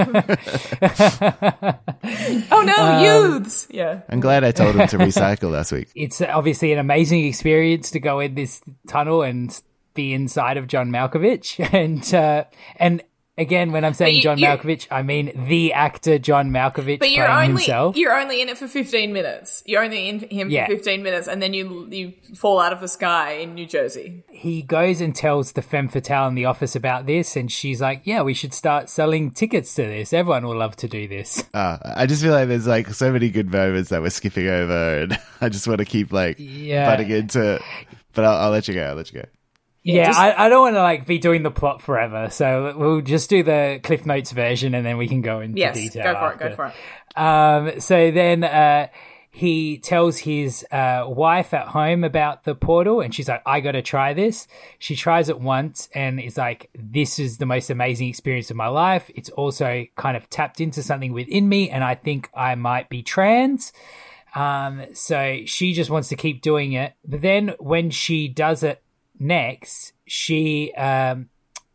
oh 2.52 2.62
no, 2.66 2.74
Um, 2.84 3.04
youths! 3.04 3.68
Yeah. 3.70 4.02
I'm 4.10 4.20
glad 4.20 4.44
I 4.44 4.52
told 4.52 4.76
him 4.76 4.88
to 4.88 4.98
recycle 5.10 5.52
last 5.52 5.72
week. 5.72 5.90
it's 5.96 6.22
obviously 6.22 6.74
an 6.74 6.80
amazing 6.80 7.26
experience 7.26 7.92
to 7.92 8.00
go 8.00 8.20
in 8.20 8.36
this 8.36 8.62
tunnel 8.88 9.22
and 9.22 9.62
be 9.94 10.14
inside 10.14 10.58
of 10.58 10.68
John 10.68 10.90
Malkovich. 10.92 11.60
And 11.74 12.14
uh, 12.14 12.44
and 12.78 13.02
again, 13.38 13.72
when 13.72 13.84
I'm 13.86 13.94
saying 13.94 14.16
you- 14.16 14.22
John 14.22 14.38
Malkovich, 14.38 14.88
I 14.92 15.02
mean 15.02 15.32
the 15.48 15.74
actor 15.74 16.18
John 16.20 16.52
Malkovich 16.52 17.00
But 17.00 17.12
you're 17.12 17.26
playing 17.26 17.50
only 17.52 17.64
himself. 17.64 17.96
you're 17.98 18.18
only 18.20 18.42
in 18.42 18.50
it 18.50 18.58
for 18.58 18.68
15 18.68 19.12
minutes. 19.14 19.64
You're 19.66 19.84
only 19.84 20.10
in 20.10 20.20
him 20.30 20.50
Yeah. 20.50 20.66
for 20.68 20.74
15 20.76 21.04
minutes, 21.04 21.28
and 21.28 21.42
then 21.42 21.54
you 21.54 21.88
you 21.90 22.14
fall 22.36 22.60
out 22.60 22.74
of 22.74 22.80
the 22.82 22.88
sky 22.88 23.34
in 23.34 23.56
New 23.56 23.66
Jersey. 23.66 24.24
He 24.30 24.62
goes 24.62 25.02
and 25.02 25.16
tells 25.16 25.54
the 25.54 25.62
femme 25.62 25.88
fatale 25.90 26.28
in 26.28 26.36
the 26.36 26.46
office 26.46 26.76
about 26.76 27.06
this, 27.06 27.36
and 27.36 27.52
she's 27.52 27.82
like, 27.82 28.02
"Yeah, 28.06 28.22
we 28.22 28.34
should 28.34 28.54
start 28.54 28.90
selling 28.90 29.32
tickets 29.32 29.74
to 29.76 29.84
this. 29.84 30.14
Everyone 30.14 30.46
will 30.46 30.58
love 30.58 30.76
to 30.78 30.88
do 30.88 31.08
this." 31.08 31.44
Uh, 31.54 31.78
I 31.96 32.06
just 32.06 32.22
feel 32.22 32.34
like 32.34 32.48
there's 32.48 32.68
like 32.68 32.88
so 32.90 33.12
many 33.12 33.30
good 33.30 33.52
moments 33.52 33.90
that 33.90 34.02
we're 34.02 34.10
skipping 34.10 34.48
over, 34.48 35.00
and 35.00 35.18
I 35.42 35.50
just 35.50 35.68
want 35.68 35.80
to 35.80 35.86
keep 35.86 36.12
like 36.14 36.36
Yeah. 36.40 36.86
butting 36.90 37.10
into. 37.10 37.60
But 38.16 38.26
I'll, 38.26 38.38
I'll 38.46 38.52
let 38.52 38.68
you 38.68 38.76
go. 38.76 38.84
I'll 38.84 38.96
let 38.96 39.12
you 39.12 39.22
go. 39.22 39.28
Yeah, 39.84 40.08
just- 40.08 40.20
I, 40.20 40.46
I 40.46 40.50
don't 40.50 40.62
want 40.62 40.76
to 40.76 40.82
like 40.82 41.06
be 41.06 41.18
doing 41.20 41.44
the 41.44 41.52
plot 41.52 41.82
forever, 41.82 42.30
so 42.32 42.74
we'll 42.78 43.02
just 43.02 43.30
do 43.30 43.44
the 43.44 43.80
Cliff 43.84 44.06
Notes 44.06 44.32
version, 44.32 44.74
and 44.76 44.86
then 44.86 44.98
we 44.98 45.08
can 45.08 45.22
go 45.22 45.42
into 45.42 45.60
Yes, 45.60 45.76
detail. 45.76 46.04
Yes, 46.06 46.14
go 46.14 46.20
for 46.20 46.34
it. 46.34 46.40
Go 46.50 46.56
for 46.56 46.66
it. 46.68 46.74
Um, 47.16 47.80
so 47.82 48.12
then 48.12 48.44
uh, 48.44 48.88
he 49.30 49.80
tells 49.80 50.18
his 50.20 50.66
uh, 50.72 51.06
wife 51.08 51.54
at 51.54 51.68
home 51.68 52.04
about 52.04 52.44
the 52.44 52.56
portal, 52.56 53.02
and 53.02 53.14
she's 53.14 53.28
like, 53.28 53.42
I 53.46 53.60
got 53.60 53.74
to 53.74 53.82
try 53.82 54.14
this. 54.14 54.48
She 54.80 54.96
tries 54.96 55.28
it 55.28 55.40
once 55.40 55.90
and 55.94 56.20
is 56.20 56.38
like, 56.38 56.70
This 56.76 57.20
is 57.20 57.38
the 57.38 57.46
most 57.46 57.70
amazing 57.70 58.08
experience 58.10 58.50
of 58.52 58.56
my 58.58 58.68
life. 58.68 59.10
It's 59.16 59.30
also 59.30 59.86
kind 59.96 60.16
of 60.16 60.30
tapped 60.30 60.62
into 60.62 60.82
something 60.84 61.14
within 61.14 61.50
me, 61.50 61.70
and 61.70 61.84
I 61.84 61.96
think 61.96 62.30
I 62.34 62.56
might 62.56 62.90
be 62.90 63.04
trans. 63.04 63.74
Um, 64.36 64.84
so 64.94 65.40
she 65.46 65.74
just 65.74 65.90
wants 65.90 66.10
to 66.10 66.16
keep 66.16 66.42
doing 66.42 66.74
it. 66.74 66.94
But 67.06 67.22
then 67.22 67.54
when 67.60 67.92
she 67.92 68.28
does 68.28 68.64
it 68.64 68.83
next, 69.24 69.94
she 70.06 70.74
um, 70.74 71.30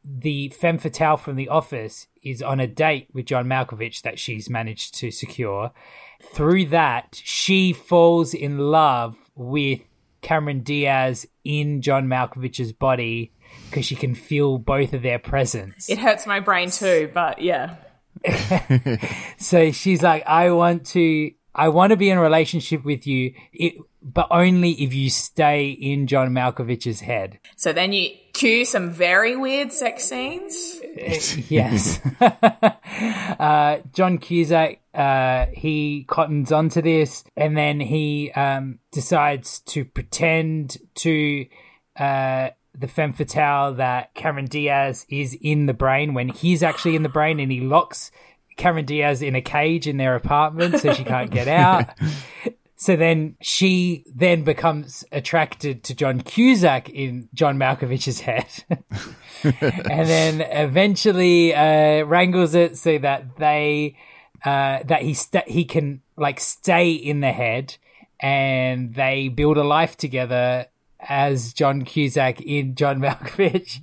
the 0.05 0.49
femme 0.50 0.78
fatale 0.78 1.17
from 1.17 1.37
the 1.37 1.49
office 1.49 2.07
is 2.23 2.43
on 2.43 2.61
a 2.61 2.67
date 2.67 3.09
with 3.12 3.26
John 3.26 3.47
Malkovich 3.47 4.02
that 4.02 4.19
she's 4.19 4.49
managed 4.49 4.95
to 4.97 5.11
secure. 5.11 5.73
Through 6.21 6.67
that, 6.67 7.21
she 7.25 7.73
falls 7.73 8.35
in 8.35 8.59
love 8.59 9.17
with 9.35 9.81
Cameron 10.21 10.61
Diaz 10.61 11.26
in 11.45 11.83
John 11.83 12.07
Malkovich's 12.07 12.73
body 12.73 13.33
because 13.71 13.85
she 13.85 13.97
can 13.97 14.14
feel 14.14 14.59
both 14.59 14.93
of 14.93 15.02
their 15.02 15.19
presence. 15.19 15.88
It 15.88 15.99
hurts 15.99 16.26
my 16.26 16.40
brain 16.40 16.71
too, 16.71 17.11
but 17.12 17.40
yeah. 17.40 17.76
So 19.38 19.71
she's 19.71 20.02
like, 20.02 20.25
I 20.26 20.50
want 20.50 20.87
to, 20.87 21.31
I 21.59 21.69
want 21.71 21.91
to 21.91 21.97
be 21.97 22.09
in 22.09 22.17
a 22.17 22.23
relationship 22.23 22.85
with 22.85 23.05
you, 23.05 23.35
it, 23.53 23.75
but 24.00 24.29
only 24.31 24.71
if 24.73 24.95
you 24.95 25.11
stay 25.11 25.71
in 25.71 26.07
John 26.07 26.33
Malkovich's 26.33 27.00
head. 27.00 27.41
So 27.57 27.73
then 27.73 27.93
you 27.93 28.11
cue 28.33 28.65
some 28.65 28.91
very 28.91 29.35
weird 29.35 29.73
sex 29.73 30.05
scenes. 30.05 30.81
yes. 31.50 32.00
uh, 32.21 33.79
John 33.93 34.19
Cusack, 34.19 34.79
uh, 34.95 35.47
he 35.53 36.05
cottons 36.09 36.53
onto 36.53 36.81
this 36.81 37.25
and 37.37 37.57
then 37.57 37.81
he 37.81 38.31
um, 38.33 38.79
decides 38.93 39.59
to 39.61 39.85
pretend 39.85 40.79
to 40.95 41.45
uh, 41.99 42.50
the 42.79 42.87
femme 42.87 43.12
fatale 43.12 43.75
that 43.75 44.15
Cameron 44.15 44.47
Diaz 44.47 45.07
is 45.09 45.37
in 45.41 45.67
the 45.67 45.75
brain 45.75 46.15
when 46.15 46.29
he's 46.29 46.62
actually 46.62 46.95
in 46.95 47.03
the 47.03 47.09
brain 47.09 47.41
and 47.41 47.50
he 47.50 47.61
locks 47.61 48.12
Cameron 48.59 48.85
Diaz 48.85 49.23
in 49.23 49.35
a 49.35 49.41
cage 49.41 49.87
in 49.87 49.97
their 49.97 50.15
apartment 50.15 50.81
so 50.81 50.93
she 50.93 51.05
can't 51.05 51.31
get 51.31 51.49
out. 51.49 51.88
So 52.81 52.95
then 52.95 53.37
she 53.41 54.05
then 54.15 54.45
becomes 54.45 55.05
attracted 55.11 55.83
to 55.83 55.97
John 55.97 56.21
Cusack 56.21 56.88
in 56.88 57.29
John 57.35 57.59
Malkovich's 57.59 58.21
head. 58.21 58.47
and 59.43 60.09
then 60.09 60.41
eventually 60.41 61.53
uh, 61.57 62.05
wrangles 62.05 62.55
it 62.55 62.79
so 62.79 62.97
that 62.99 63.37
they 63.37 63.97
uh, 64.45 64.85
that 64.85 65.03
he 65.03 65.12
sta 65.15 65.43
he 65.49 65.65
can 65.65 66.03
like 66.17 66.38
stay 66.38 66.93
in 66.93 67.19
the 67.19 67.33
head 67.33 67.77
and 68.21 68.95
they 68.95 69.27
build 69.27 69.59
a 69.59 69.65
life 69.65 69.97
together 69.97 70.67
as 71.00 71.52
John 71.52 71.83
Cusack 71.85 72.40
in 72.40 72.75
John 72.75 72.99
Malkovich 73.02 73.81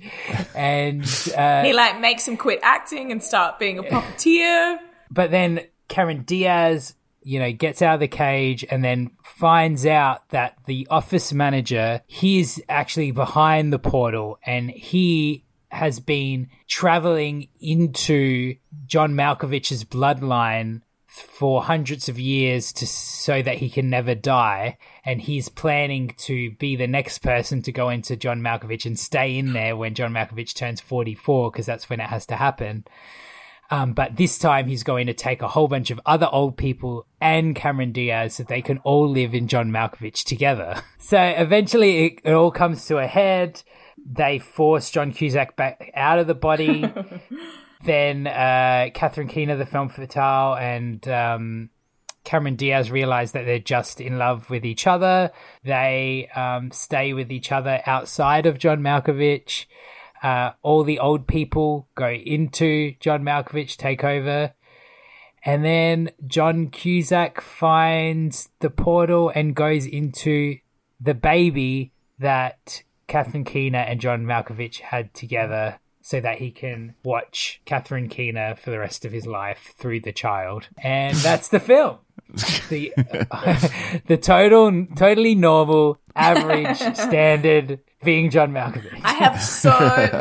and 0.54 1.02
uh, 1.36 1.62
He 1.64 1.72
like 1.72 2.00
makes 2.00 2.26
him 2.26 2.36
quit 2.36 2.60
acting 2.62 3.10
and 3.12 3.22
start 3.22 3.58
being 3.58 3.78
a 3.78 3.82
puppeteer. 3.82 4.78
but 5.10 5.30
then 5.30 5.60
Cameron 5.88 6.22
Diaz, 6.24 6.94
you 7.22 7.38
know, 7.38 7.52
gets 7.52 7.82
out 7.82 7.94
of 7.94 8.00
the 8.00 8.08
cage 8.08 8.64
and 8.70 8.84
then 8.84 9.10
finds 9.22 9.86
out 9.86 10.28
that 10.30 10.56
the 10.66 10.86
office 10.90 11.32
manager, 11.32 12.00
he's 12.06 12.60
actually 12.68 13.10
behind 13.12 13.72
the 13.72 13.78
portal 13.78 14.38
and 14.44 14.70
he 14.70 15.44
has 15.70 15.98
been 16.00 16.48
traveling 16.68 17.48
into 17.60 18.54
John 18.86 19.14
Malkovich's 19.14 19.84
bloodline 19.84 20.80
for 21.16 21.62
hundreds 21.62 22.08
of 22.08 22.18
years 22.18 22.72
to 22.74 22.86
so 22.86 23.42
that 23.42 23.58
he 23.58 23.70
can 23.70 23.88
never 23.88 24.14
die 24.14 24.76
and 25.04 25.20
he's 25.20 25.48
planning 25.48 26.14
to 26.18 26.50
be 26.52 26.76
the 26.76 26.86
next 26.86 27.18
person 27.18 27.62
to 27.62 27.72
go 27.72 27.88
into 27.88 28.16
John 28.16 28.40
Malkovich 28.40 28.86
and 28.86 28.98
stay 28.98 29.36
in 29.38 29.52
there 29.52 29.76
when 29.76 29.94
John 29.94 30.12
Malkovich 30.12 30.54
turns 30.54 30.80
44 30.80 31.50
because 31.50 31.66
that's 31.66 31.88
when 31.88 32.00
it 32.00 32.08
has 32.08 32.26
to 32.26 32.36
happen. 32.36 32.84
Um, 33.70 33.94
but 33.94 34.16
this 34.16 34.38
time 34.38 34.68
he's 34.68 34.84
going 34.84 35.06
to 35.08 35.14
take 35.14 35.42
a 35.42 35.48
whole 35.48 35.68
bunch 35.68 35.90
of 35.90 36.00
other 36.06 36.28
old 36.30 36.56
people 36.56 37.06
and 37.20 37.56
Cameron 37.56 37.92
Diaz 37.92 38.34
so 38.34 38.44
they 38.44 38.62
can 38.62 38.78
all 38.78 39.08
live 39.08 39.34
in 39.34 39.48
John 39.48 39.70
Malkovich 39.70 40.24
together. 40.24 40.82
So 40.98 41.22
eventually 41.22 42.06
it, 42.06 42.20
it 42.24 42.32
all 42.32 42.50
comes 42.50 42.84
to 42.86 42.98
a 42.98 43.06
head. 43.06 43.62
They 44.04 44.40
force 44.40 44.90
John 44.90 45.12
Cusack 45.12 45.54
back 45.54 45.92
out 45.94 46.18
of 46.18 46.26
the 46.26 46.34
body. 46.34 46.92
then 47.86 48.26
uh, 48.26 48.90
Catherine 48.92 49.28
Keener, 49.28 49.56
the 49.56 49.66
femme 49.66 49.88
fatale, 49.88 50.56
and 50.56 51.06
um, 51.08 51.70
Cameron 52.24 52.56
Diaz 52.56 52.90
realize 52.90 53.32
that 53.32 53.46
they're 53.46 53.58
just 53.58 54.00
in 54.00 54.18
love 54.18 54.50
with 54.50 54.66
each 54.66 54.86
other. 54.86 55.30
They 55.64 56.28
um, 56.34 56.72
stay 56.72 57.12
with 57.12 57.32
each 57.32 57.52
other 57.52 57.80
outside 57.86 58.46
of 58.46 58.58
John 58.58 58.80
Malkovich. 58.80 59.66
Uh, 60.22 60.50
all 60.62 60.82
the 60.82 60.98
old 60.98 61.26
people 61.26 61.88
go 61.94 62.10
into 62.10 62.94
John 63.00 63.22
Malkovich, 63.22 63.76
take 63.76 64.02
over. 64.02 64.52
And 65.44 65.64
then 65.64 66.10
John 66.26 66.70
Cusack 66.70 67.40
finds 67.40 68.48
the 68.58 68.70
portal 68.70 69.30
and 69.32 69.54
goes 69.54 69.86
into 69.86 70.58
the 71.00 71.14
baby 71.14 71.92
that 72.18 72.82
Catherine 73.06 73.44
Keener 73.44 73.78
and 73.78 74.00
John 74.00 74.24
Malkovich 74.24 74.80
had 74.80 75.14
together 75.14 75.78
so 76.06 76.20
that 76.20 76.38
he 76.38 76.52
can 76.52 76.94
watch 77.02 77.60
Catherine 77.64 78.08
Keener 78.08 78.54
for 78.54 78.70
the 78.70 78.78
rest 78.78 79.04
of 79.04 79.10
his 79.10 79.26
life 79.26 79.74
through 79.76 79.98
the 79.98 80.12
child. 80.12 80.68
And 80.78 81.16
that's 81.16 81.48
the 81.48 81.58
film. 81.58 81.98
The 82.68 82.92
the 84.06 84.16
total 84.16 84.86
totally 84.96 85.34
normal, 85.34 86.00
average, 86.14 86.76
standard 86.96 87.80
being 88.02 88.30
John 88.30 88.52
Malkovich. 88.52 89.00
I 89.04 89.14
have 89.14 89.40
so 89.40 89.70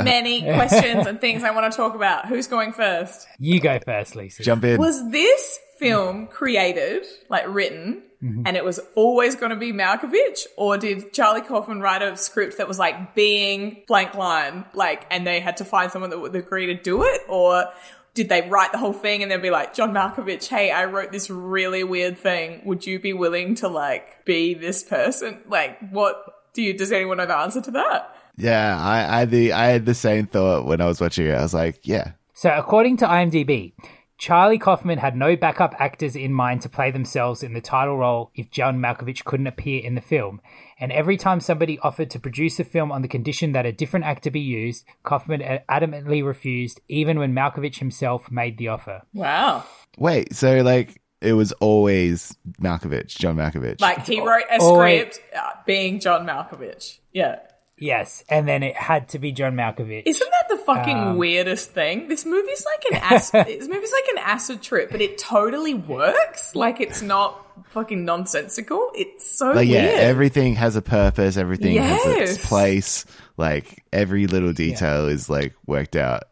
many 0.04 0.42
questions 0.42 1.08
and 1.08 1.20
things 1.20 1.44
I 1.44 1.52
want 1.52 1.72
to 1.72 1.76
talk 1.76 1.96
about. 1.96 2.28
Who's 2.28 2.48
going 2.48 2.74
first? 2.74 3.28
You 3.40 3.60
go 3.60 3.80
first, 3.84 4.16
Lisa. 4.16 4.44
Jump 4.44 4.64
in. 4.66 4.78
Was 4.78 5.10
this 5.12 5.60
film 5.78 6.28
created, 6.28 7.06
like 7.30 7.46
written, 7.48 8.04
mm-hmm. 8.24 8.44
and 8.46 8.58
it 8.58 8.64
was 8.64 8.80
always 8.96 9.36
going 9.36 9.52
to 9.52 9.56
be 9.56 9.72
Malkovich, 9.72 10.46
or 10.58 10.78
did 10.78 11.14
Charlie 11.14 11.42
Kaufman 11.42 11.82
write 11.82 12.02
a 12.02 12.16
script 12.18 12.58
that 12.58 12.68
was 12.68 12.80
like 12.80 13.16
being 13.16 13.84
blank 13.88 14.14
line, 14.16 14.66
like, 14.74 15.06
and 15.10 15.26
they 15.26 15.40
had 15.40 15.58
to 15.58 15.66
find 15.66 15.92
someone 15.92 16.10
that 16.10 16.20
would 16.20 16.36
agree 16.36 16.68
to 16.68 16.76
do 16.76 17.04
it, 17.04 17.22
or 17.28 17.66
did 18.14 18.30
they 18.30 18.48
write 18.48 18.72
the 18.72 18.78
whole 18.78 18.94
thing 18.94 19.22
and 19.22 19.32
then 19.32 19.42
be 19.42 19.50
like, 19.50 19.74
John 19.74 19.92
Malkovich, 19.92 20.48
hey, 20.48 20.72
I 20.72 20.86
wrote 20.86 21.12
this 21.12 21.30
really 21.30 21.84
weird 21.84 22.18
thing. 22.18 22.62
Would 22.66 22.86
you 22.88 23.00
be 23.00 23.14
willing 23.14 23.56
to 23.56 23.68
like 23.68 24.24
be 24.26 24.54
this 24.54 24.84
person? 24.84 25.42
Like, 25.50 25.78
what 25.92 26.24
do 26.54 26.62
you? 26.62 26.78
Does 26.78 26.92
anyone 26.94 27.18
know 27.18 27.26
the 27.26 27.36
answer 27.36 27.62
to 27.62 27.72
that? 27.72 28.16
yeah, 28.38 28.78
I, 28.80 29.22
I, 29.22 29.26
the, 29.26 29.54
I 29.54 29.66
had 29.68 29.86
the 29.86 29.94
same 29.94 30.28
thought 30.28 30.66
when 30.66 30.82
I 30.82 30.86
was 30.86 31.00
watching 31.00 31.28
it. 31.28 31.34
I 31.34 31.42
was 31.42 31.54
like, 31.54 31.88
yeah, 31.88 32.12
So, 32.34 32.50
according 32.50 32.98
to 32.98 33.08
IMDb, 33.08 33.74
Charlie 34.18 34.58
Kaufman 34.58 34.98
had 34.98 35.16
no 35.16 35.36
backup 35.36 35.76
actors 35.78 36.16
in 36.16 36.34
mind 36.34 36.62
to 36.62 36.70
play 36.70 36.90
themselves 36.90 37.44
in 37.44 37.54
the 37.54 37.62
title 37.62 37.98
role 37.98 38.32
if 38.34 38.50
John 38.50 38.80
Malkovich 38.80 39.26
couldn't 39.26 39.48
appear 39.48 39.84
in 39.84 39.96
the 39.96 40.02
film. 40.02 40.42
And 40.80 40.92
every 40.92 41.18
time 41.18 41.40
somebody 41.40 41.80
offered 41.80 42.10
to 42.12 42.20
produce 42.20 42.58
the 42.58 42.64
film 42.64 42.92
on 42.92 43.02
the 43.02 43.08
condition 43.08 43.52
that 43.52 43.66
a 43.66 43.72
different 43.72 44.06
actor 44.06 44.32
be 44.32 44.40
used, 44.40 44.86
Kaufman 45.04 45.42
adamantly 45.70 46.26
refused, 46.26 46.80
even 46.88 47.20
when 47.20 47.34
Malkovich 47.34 47.80
himself 47.80 48.32
made 48.32 48.58
the 48.58 48.70
offer. 48.70 49.02
Wow. 49.14 49.66
Wait, 49.98 50.34
so 50.34 50.62
like 50.62 51.02
it 51.22 51.34
was 51.34 51.52
always 51.54 52.38
Malkovich, 52.62 53.18
John 53.18 53.36
Malkovich. 53.36 53.82
Like 53.82 54.06
he 54.06 54.22
wrote 54.22 54.46
a 54.50 54.60
script 54.62 55.20
uh, 55.36 55.50
being 55.66 56.00
John 56.00 56.26
Malkovich. 56.26 57.00
Yeah. 57.12 57.40
Yes, 57.78 58.24
and 58.30 58.48
then 58.48 58.64
it 58.64 58.76
had 58.78 59.10
to 59.10 59.20
be 59.20 59.32
John 59.34 59.56
Malkovich. 59.56 60.04
Isn't 60.06 60.30
that 60.32 60.58
the 60.58 60.64
fucking 60.64 60.98
Um, 60.98 61.18
weirdest 61.18 61.72
thing? 61.72 62.08
This 62.08 62.26
movie's 62.26 62.66
like 62.66 62.86
an 62.94 62.98
acid. 63.14 63.46
this 63.48 63.68
movie's 63.68 63.92
like 63.92 64.08
an 64.14 64.18
acid 64.20 64.62
trip, 64.62 64.92
but 64.92 65.02
it 65.02 65.18
totally 65.18 65.74
works. 65.74 66.56
Like 66.56 66.80
it's 66.80 67.02
not 67.02 67.42
fucking 67.72 68.06
nonsensical. 68.06 68.92
It's 68.96 69.38
so 69.38 69.52
like 69.52 69.68
yeah, 69.68 69.80
everything 69.82 70.56
has 70.56 70.76
a 70.78 70.82
purpose. 70.82 71.36
Everything 71.38 71.76
has 71.78 72.06
its 72.06 72.48
place. 72.48 73.06
Like 73.38 73.84
every 73.92 74.28
little 74.28 74.54
detail 74.54 75.08
is 75.08 75.30
like 75.30 75.54
worked 75.66 75.98
out. 75.98 76.24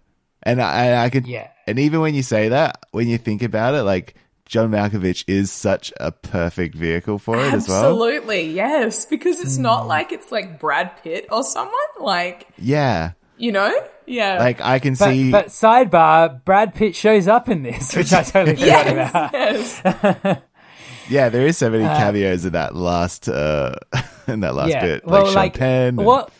And 0.44 0.62
I, 0.62 0.86
and 0.86 0.96
I 1.00 1.10
could, 1.10 1.26
Yeah. 1.28 1.48
and 1.68 1.80
even 1.80 2.02
when 2.02 2.14
you 2.16 2.24
say 2.24 2.50
that, 2.50 2.78
when 2.92 3.08
you 3.08 3.18
think 3.18 3.44
about 3.44 3.76
it, 3.76 3.84
like 3.84 4.16
John 4.53 4.69
Malkovich 4.69 5.24
is 5.25 5.51
such 5.51 5.91
a 6.00 6.12
perfect 6.12 6.75
vehicle 6.75 7.17
for 7.17 7.39
it 7.43 7.51
as 7.55 7.67
well. 7.67 7.86
Absolutely, 7.86 8.51
yes. 8.51 9.03
Because 9.07 9.39
it's 9.39 9.57
not 9.57 9.88
like 9.88 10.12
it's 10.12 10.31
like 10.31 10.60
Brad 10.60 10.91
Pitt 11.01 11.25
or 11.31 11.41
someone. 11.43 11.74
Like 12.00 12.48
Yeah, 12.60 13.13
you 13.36 13.51
know, 13.51 13.74
yeah. 14.05 14.38
like 14.38 14.62
I 14.62 14.77
can 14.77 14.93
but, 14.93 15.10
see. 15.10 15.31
but 15.31 15.48
sidebar, 15.48 16.45
Brad 16.45 16.75
Pitt 16.75 16.95
shows 16.95 17.27
up 17.27 17.50
in 17.50 17.63
this, 17.63 17.95
which 17.95 18.13
I 18.13 18.22
totally 18.22 18.55
forgot 18.57 18.86
yes, 18.86 19.79
about. 19.79 20.03
yes. 20.33 20.41
yeah, 21.10 21.29
there 21.29 21.48
is 21.48 21.57
so 21.57 21.72
many 21.72 21.86
cameos 21.86 22.45
in 22.45 22.53
that 22.53 22.75
last, 22.75 23.27
uh 23.27 23.74
in 24.27 24.41
that 24.41 24.53
last 24.53 24.79
bit, 24.79 25.07
like 25.07 25.25
Sean 25.33 25.50
Penn. 25.50 25.88
and- 25.88 25.98
what 25.98 26.31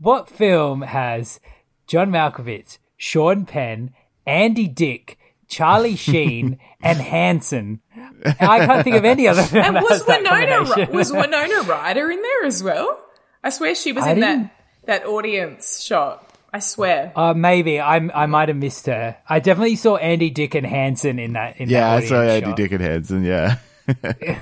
what 0.00 0.28
film 0.28 0.82
has 0.82 1.38
John 1.86 2.10
Malkovich, 2.10 2.78
Sean 2.96 3.46
Penn, 3.46 3.92
Andy 4.26 4.66
Dick, 4.66 5.18
Charlie 5.48 5.96
Sheen, 6.06 6.58
and 6.82 6.98
Hanson? 6.98 7.80
I 8.24 8.64
can't 8.66 8.84
think 8.84 8.96
of 8.96 9.04
any 9.04 9.26
other. 9.28 9.42
And 9.58 9.74
was 9.76 10.04
Winona 10.06 10.88
was 10.92 11.10
Winona 11.20 11.62
Ryder 11.62 12.10
in 12.10 12.22
there 12.22 12.44
as 12.44 12.62
well? 12.62 13.00
I 13.42 13.50
swear 13.50 13.74
she 13.74 13.92
was 13.92 14.04
I 14.04 14.10
in 14.12 14.20
didn't- 14.20 14.42
that 14.86 15.02
that 15.02 15.06
audience 15.06 15.82
shot. 15.82 16.24
I 16.52 16.60
swear. 16.60 17.12
Uh, 17.14 17.34
maybe 17.34 17.78
I 17.78 17.96
I 17.96 18.24
might 18.26 18.48
have 18.48 18.56
missed 18.56 18.86
her. 18.86 19.16
I 19.28 19.38
definitely 19.38 19.76
saw 19.76 19.96
Andy 19.96 20.30
Dick 20.30 20.54
and 20.54 20.66
Hanson 20.66 21.18
in 21.18 21.34
that. 21.34 21.58
In 21.58 21.68
yeah, 21.68 21.92
I 21.92 22.00
saw 22.00 22.22
Andy 22.22 22.46
shot. 22.48 22.56
Dick 22.56 22.72
and 22.72 22.80
Hanson. 22.80 23.22
Yeah, 23.24 23.58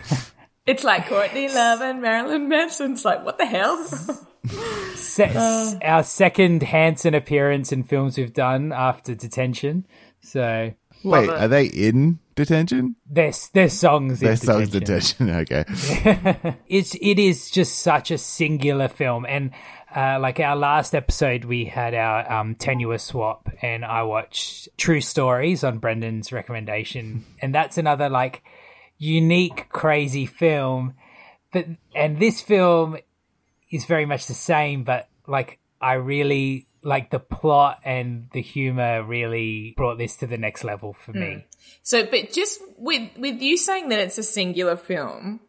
It's 0.66 0.82
like 0.84 1.08
Courtney 1.08 1.48
Love 1.48 1.80
and 1.80 2.00
Marilyn 2.02 2.48
Manson. 2.48 2.92
It's 2.92 3.04
like, 3.04 3.25
what 3.25 3.38
the 3.38 3.46
hell? 3.46 3.84
Se- 4.94 5.32
Uh. 5.34 5.75
our 5.82 6.02
second 6.04 6.62
Hanson 6.62 7.14
appearance 7.14 7.72
in 7.72 7.82
films 7.84 8.16
we've 8.18 8.32
done 8.32 8.72
after 8.72 9.14
detention. 9.14 9.86
So 10.22 10.72
wait, 11.02 11.28
are 11.28 11.48
they 11.48 11.66
in 11.66 12.18
detention? 12.34 12.96
there's 13.10 13.48
there's 13.50 13.72
songs. 13.72 14.20
in 14.22 14.26
Their 14.28 14.36
songs 14.36 14.70
detention. 14.70 15.26
detention. 15.26 15.64
Okay, 16.44 16.56
it's 16.68 16.94
it 17.00 17.18
is 17.18 17.50
just 17.50 17.78
such 17.80 18.10
a 18.10 18.18
singular 18.18 18.88
film 18.88 19.24
and 19.26 19.50
uh, 19.94 20.18
like 20.20 20.40
our 20.40 20.56
last 20.56 20.94
episode 20.94 21.44
we 21.44 21.64
had 21.64 21.94
our 21.94 22.30
um, 22.30 22.54
tenuous 22.56 23.02
swap 23.04 23.48
and 23.62 23.82
i 23.84 24.02
watched 24.02 24.68
true 24.76 25.00
stories 25.00 25.64
on 25.64 25.78
brendan's 25.78 26.32
recommendation 26.32 27.24
and 27.40 27.54
that's 27.54 27.78
another 27.78 28.10
like 28.10 28.42
unique, 28.98 29.68
crazy 29.70 30.26
film. 30.26 30.94
But 31.52 31.66
and 31.94 32.18
this 32.18 32.40
film 32.40 32.96
is 33.70 33.84
very 33.84 34.06
much 34.06 34.26
the 34.26 34.34
same, 34.34 34.84
but 34.84 35.08
like 35.26 35.58
I 35.80 35.94
really 35.94 36.66
like 36.87 37.11
the 37.11 37.19
plot 37.19 37.81
and 37.85 38.28
the 38.33 38.40
humor 38.40 39.02
really 39.02 39.75
brought 39.76 39.99
this 39.99 40.16
to 40.16 40.26
the 40.26 40.38
next 40.38 40.62
level 40.64 40.93
for 40.93 41.12
me. 41.12 41.45
So, 41.83 42.07
but 42.07 42.33
just 42.33 42.61
with 42.78 43.11
with 43.19 43.40
you 43.43 43.57
saying 43.57 43.88
that 43.88 43.99
it's 43.99 44.19
a 44.19 44.23
singular 44.23 44.76
film, 44.76 45.40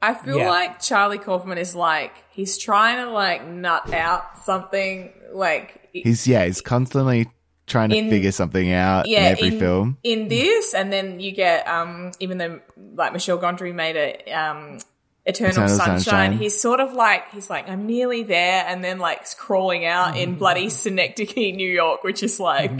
I 0.00 0.14
feel 0.14 0.38
Yeah. 0.38 0.48
like 0.50 0.80
Charlie 0.80 1.18
Kaufman 1.18 1.58
is 1.58 1.74
like 1.74 2.12
he's 2.30 2.56
trying 2.58 3.04
to 3.04 3.10
like 3.10 3.46
nut 3.46 3.92
out 3.92 4.38
something 4.38 5.12
like 5.32 5.82
He's 5.92 6.26
yeah, 6.26 6.44
he's 6.46 6.60
constantly 6.60 7.30
trying 7.66 7.90
to 7.90 7.96
In- 7.96 8.10
figure 8.10 8.32
something 8.32 8.70
out 8.72 9.08
yeah 9.08 9.26
in 9.26 9.32
every 9.32 9.48
in, 9.48 9.58
film. 9.58 9.98
in 10.02 10.28
this, 10.28 10.72
and 10.72 10.92
then 10.92 11.20
you 11.20 11.32
get 11.32 11.66
um 11.68 12.12
even 12.20 12.38
though 12.38 12.60
like 12.94 13.12
Michel 13.12 13.38
Gondry 13.38 13.74
made 13.74 13.96
it 13.96 14.28
um. 14.32 14.78
Eternal, 15.26 15.50
Eternal 15.52 15.68
Sunshine. 15.68 16.00
Sunshine. 16.00 16.32
He's 16.38 16.60
sort 16.60 16.80
of 16.80 16.92
like 16.92 17.30
he's 17.32 17.50
like 17.50 17.68
I'm 17.68 17.86
nearly 17.86 18.22
there, 18.22 18.64
and 18.66 18.82
then 18.84 18.98
like 18.98 19.26
crawling 19.36 19.84
out 19.84 20.16
in 20.16 20.36
bloody 20.36 20.68
Synecdoche, 20.68 21.34
New 21.54 21.70
York, 21.70 22.04
which 22.04 22.22
is 22.22 22.38
like 22.38 22.70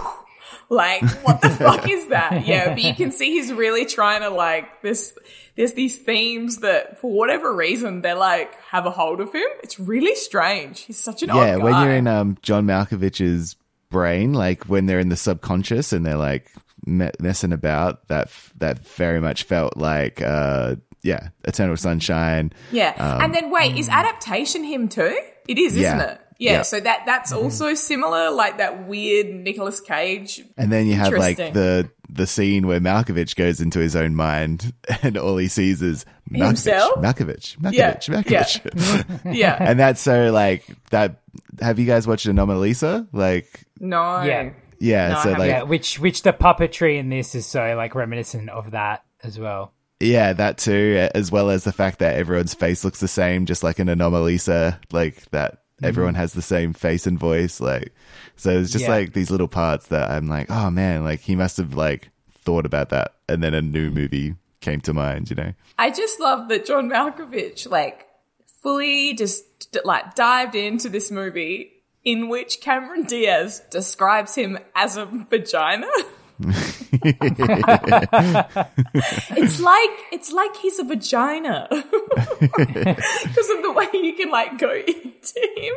like 0.68 1.02
what 1.22 1.40
the 1.42 1.50
fuck 1.50 1.88
is 1.88 2.06
that? 2.08 2.46
Yeah 2.46 2.70
but 2.70 2.82
you 2.82 2.94
can 2.94 3.12
see 3.12 3.32
he's 3.32 3.52
really 3.52 3.84
trying 3.84 4.22
to 4.22 4.30
like 4.30 4.80
this 4.80 5.14
there's 5.54 5.74
these 5.74 5.98
themes 5.98 6.58
that 6.58 6.98
for 6.98 7.10
whatever 7.12 7.54
reason 7.54 8.00
they're 8.00 8.14
like 8.14 8.54
have 8.62 8.86
a 8.86 8.90
hold 8.90 9.20
of 9.20 9.32
him. 9.34 9.48
It's 9.62 9.78
really 9.78 10.14
strange. 10.14 10.80
He's 10.80 10.98
such 10.98 11.22
an 11.22 11.30
odd 11.30 11.36
Yeah, 11.36 11.56
when 11.56 11.74
you're 11.82 11.94
in 11.94 12.06
um 12.06 12.38
John 12.40 12.66
Malkovich's 12.66 13.56
brain, 13.90 14.32
like 14.32 14.64
when 14.64 14.86
they're 14.86 15.00
in 15.00 15.10
the 15.10 15.16
subconscious 15.16 15.92
and 15.92 16.06
they're 16.06 16.16
like 16.16 16.50
me- 16.86 17.10
messing 17.20 17.52
about, 17.52 18.08
that 18.08 18.28
f- 18.28 18.52
that 18.56 18.86
very 18.86 19.20
much 19.20 19.42
felt 19.42 19.76
like 19.76 20.22
uh 20.22 20.76
yeah, 21.02 21.28
Eternal 21.44 21.76
Sunshine. 21.76 22.52
yeah 22.70 22.94
and 23.22 23.34
then 23.34 23.50
wait 23.50 23.76
is 23.76 23.88
adaptation 23.88 24.64
him 24.64 24.88
too 24.88 25.16
it 25.48 25.58
is 25.58 25.76
isn't 25.76 26.00
um, 26.00 26.08
it 26.08 26.18
yeah, 26.38 26.52
Yeah. 26.54 26.62
so 26.62 26.80
that 26.80 27.02
that's 27.06 27.32
also 27.32 27.74
similar 27.74 28.30
like 28.30 28.58
that 28.58 28.86
weird 28.88 29.26
Nicolas 29.28 29.80
Cage 29.80 30.42
And 30.56 30.72
then 30.72 30.86
you 30.86 30.94
have 30.94 31.12
like 31.12 31.36
the 31.36 31.88
the 32.08 32.26
scene 32.26 32.66
where 32.66 32.80
Malkovich 32.80 33.36
goes 33.36 33.60
into 33.60 33.78
his 33.78 33.94
own 33.94 34.14
mind 34.16 34.72
and 35.02 35.16
all 35.16 35.36
he 35.36 35.46
sees 35.48 35.82
is 35.82 36.04
Malkovich, 36.30 36.46
Himself? 36.46 36.94
Malkovich, 36.98 37.58
Malkovich, 37.58 38.08
Yeah, 38.08 38.42
Malkovich. 38.44 39.24
yeah 39.34 39.56
and 39.60 39.78
that's 39.78 40.00
so 40.00 40.32
like 40.32 40.64
that 40.90 41.20
have 41.60 41.78
you 41.78 41.86
guys 41.86 42.06
watched 42.08 42.26
Anomalisa? 42.26 43.06
Like 43.12 43.64
no 43.78 44.22
Yeah. 44.22 44.50
yeah, 44.80 45.08
No, 45.12 45.22
so 45.22 45.30
like 45.32 45.48
yeah, 45.48 45.62
which 45.62 46.00
which 46.00 46.22
the 46.22 46.32
puppetry 46.32 46.98
in 46.98 47.08
this 47.08 47.34
is 47.36 47.46
so 47.46 47.74
like 47.76 47.94
reminiscent 47.94 48.48
of 48.50 48.72
that 48.72 49.04
as 49.22 49.38
well. 49.38 49.72
Yeah, 50.02 50.32
that 50.32 50.58
too, 50.58 51.08
as 51.14 51.30
well 51.30 51.50
as 51.50 51.64
the 51.64 51.72
fact 51.72 52.00
that 52.00 52.16
everyone's 52.16 52.54
face 52.54 52.84
looks 52.84 53.00
the 53.00 53.08
same, 53.08 53.46
just 53.46 53.62
like 53.62 53.78
an 53.78 53.88
Anomalisa, 53.88 54.78
like 54.92 55.30
that 55.30 55.52
mm-hmm. 55.52 55.86
everyone 55.86 56.14
has 56.14 56.32
the 56.32 56.42
same 56.42 56.72
face 56.72 57.06
and 57.06 57.18
voice. 57.18 57.60
Like, 57.60 57.94
so 58.36 58.50
it's 58.50 58.72
just 58.72 58.84
Yeah. 58.84 58.90
like 58.90 59.12
these 59.12 59.30
little 59.30 59.48
parts 59.48 59.86
that 59.88 60.10
I'm 60.10 60.28
like, 60.28 60.50
oh 60.50 60.70
man, 60.70 61.04
like 61.04 61.20
he 61.20 61.36
must 61.36 61.56
have 61.56 61.74
like 61.74 62.10
thought 62.44 62.66
about 62.66 62.88
that, 62.90 63.14
and 63.28 63.42
then 63.42 63.54
a 63.54 63.62
new 63.62 63.90
movie 63.90 64.34
came 64.60 64.80
to 64.80 64.94
mind, 64.94 65.30
you 65.30 65.36
know? 65.36 65.52
I 65.78 65.90
just 65.90 66.20
love 66.20 66.48
that 66.48 66.66
John 66.66 66.88
Malkovich 66.88 67.70
like 67.70 68.06
fully 68.62 69.14
just 69.14 69.44
like 69.84 70.14
dived 70.14 70.54
into 70.54 70.88
this 70.88 71.10
movie 71.10 71.72
in 72.04 72.28
which 72.28 72.60
Cameron 72.60 73.04
Diaz 73.04 73.62
describes 73.70 74.34
him 74.34 74.58
as 74.74 74.96
a 74.96 75.04
vagina. 75.06 75.88
it's 79.36 79.60
like 79.60 79.90
it's 80.12 80.32
like 80.32 80.56
he's 80.56 80.78
a 80.78 80.84
vagina 80.84 81.68
because 81.70 83.50
of 83.50 83.62
the 83.62 83.72
way 83.74 83.88
you 83.94 84.14
can 84.14 84.30
like 84.30 84.58
go 84.58 84.72
into 84.72 85.48
him. 85.56 85.74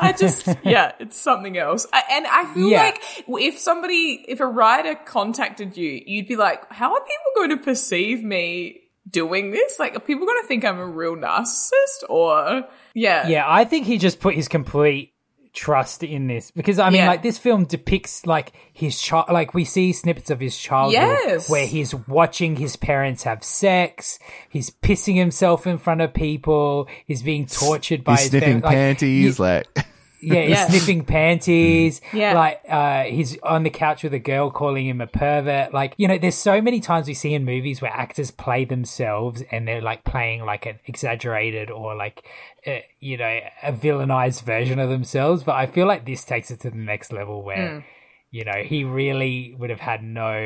I 0.00 0.12
just 0.12 0.46
yeah, 0.64 0.92
it's 0.98 1.16
something 1.16 1.56
else. 1.58 1.86
I, 1.92 2.02
and 2.12 2.26
I 2.26 2.52
feel 2.54 2.68
Yeah. 2.70 2.82
like 2.84 3.02
if 3.28 3.58
somebody, 3.58 4.24
if 4.28 4.40
a 4.40 4.46
writer 4.46 4.94
contacted 4.94 5.76
you, 5.76 6.02
you'd 6.06 6.28
be 6.28 6.36
like, 6.36 6.70
how 6.72 6.92
are 6.94 7.00
people 7.00 7.32
going 7.36 7.50
to 7.50 7.56
perceive 7.58 8.22
me 8.22 8.80
doing 9.08 9.50
this? 9.50 9.78
Like, 9.78 9.96
are 9.96 10.00
people 10.00 10.26
going 10.26 10.42
to 10.42 10.48
think 10.48 10.64
I'm 10.64 10.78
a 10.78 10.86
real 10.86 11.16
narcissist 11.16 12.08
or 12.08 12.64
yeah, 12.94 13.28
Yeah, 13.28 13.44
I 13.46 13.64
think 13.64 13.86
he 13.86 13.98
just 13.98 14.20
put 14.20 14.34
his 14.34 14.48
complete 14.48 15.13
trust 15.54 16.02
in 16.02 16.26
this 16.26 16.50
because 16.50 16.78
I 16.80 16.90
mean, 16.90 17.00
Yeah. 17.02 17.08
like 17.08 17.22
this 17.22 17.38
film 17.38 17.64
depicts 17.64 18.26
like 18.26 18.52
his 18.72 19.00
child, 19.00 19.26
like 19.30 19.54
we 19.54 19.64
see 19.64 19.92
snippets 19.92 20.28
of 20.30 20.40
his 20.40 20.58
childhood 20.58 20.94
Yes. 21.26 21.48
where 21.48 21.64
he's 21.66 21.94
watching 21.94 22.56
his 22.56 22.74
parents 22.76 23.22
have 23.22 23.44
sex, 23.44 24.18
he's 24.48 24.70
pissing 24.70 25.14
himself 25.16 25.66
in 25.66 25.78
front 25.78 26.00
of 26.00 26.12
people, 26.12 26.88
he's 27.06 27.22
being 27.22 27.46
tortured 27.46 28.02
by 28.04 28.12
He's 28.14 28.22
his 28.22 28.30
sniffing 28.30 28.46
parents. 28.62 28.64
Like, 28.64 28.74
panties, 28.74 29.38
you- 29.38 29.44
like 29.44 29.66
Yeah, 30.26 30.40
he's 30.42 30.50
Yeah. 30.50 30.68
sniffing 30.68 31.04
panties. 31.04 32.00
Yeah. 32.12 32.34
Like, 32.34 32.60
uh, 32.68 33.02
he's 33.04 33.38
on 33.42 33.62
the 33.62 33.70
couch 33.70 34.02
with 34.02 34.14
a 34.14 34.18
girl 34.18 34.50
calling 34.50 34.86
him 34.86 35.00
a 35.00 35.06
pervert. 35.06 35.72
Like, 35.74 35.94
you 35.96 36.08
know, 36.08 36.18
there's 36.18 36.34
so 36.34 36.60
many 36.60 36.80
times 36.80 37.06
we 37.06 37.14
see 37.14 37.34
in 37.34 37.44
movies 37.44 37.80
where 37.82 37.92
actors 37.92 38.30
play 38.30 38.64
themselves 38.64 39.42
and 39.50 39.66
they're 39.68 39.82
like 39.82 40.04
playing 40.04 40.44
like 40.44 40.66
an 40.66 40.78
exaggerated 40.86 41.70
or 41.70 41.94
like, 41.94 42.24
uh, 42.66 42.78
you 43.00 43.16
know, 43.16 43.40
a 43.62 43.72
villainized 43.72 44.42
version 44.42 44.78
of 44.78 44.88
themselves. 44.88 45.42
But 45.42 45.56
I 45.56 45.66
feel 45.66 45.86
like 45.86 46.06
this 46.06 46.24
takes 46.24 46.50
it 46.50 46.60
to 46.60 46.70
the 46.70 46.76
next 46.76 47.12
level 47.12 47.42
where, 47.42 47.84
you 48.30 48.44
know, 48.44 48.62
he 48.64 48.84
really 48.84 49.54
would 49.58 49.70
have 49.70 49.80
had 49.80 50.02
no, 50.02 50.38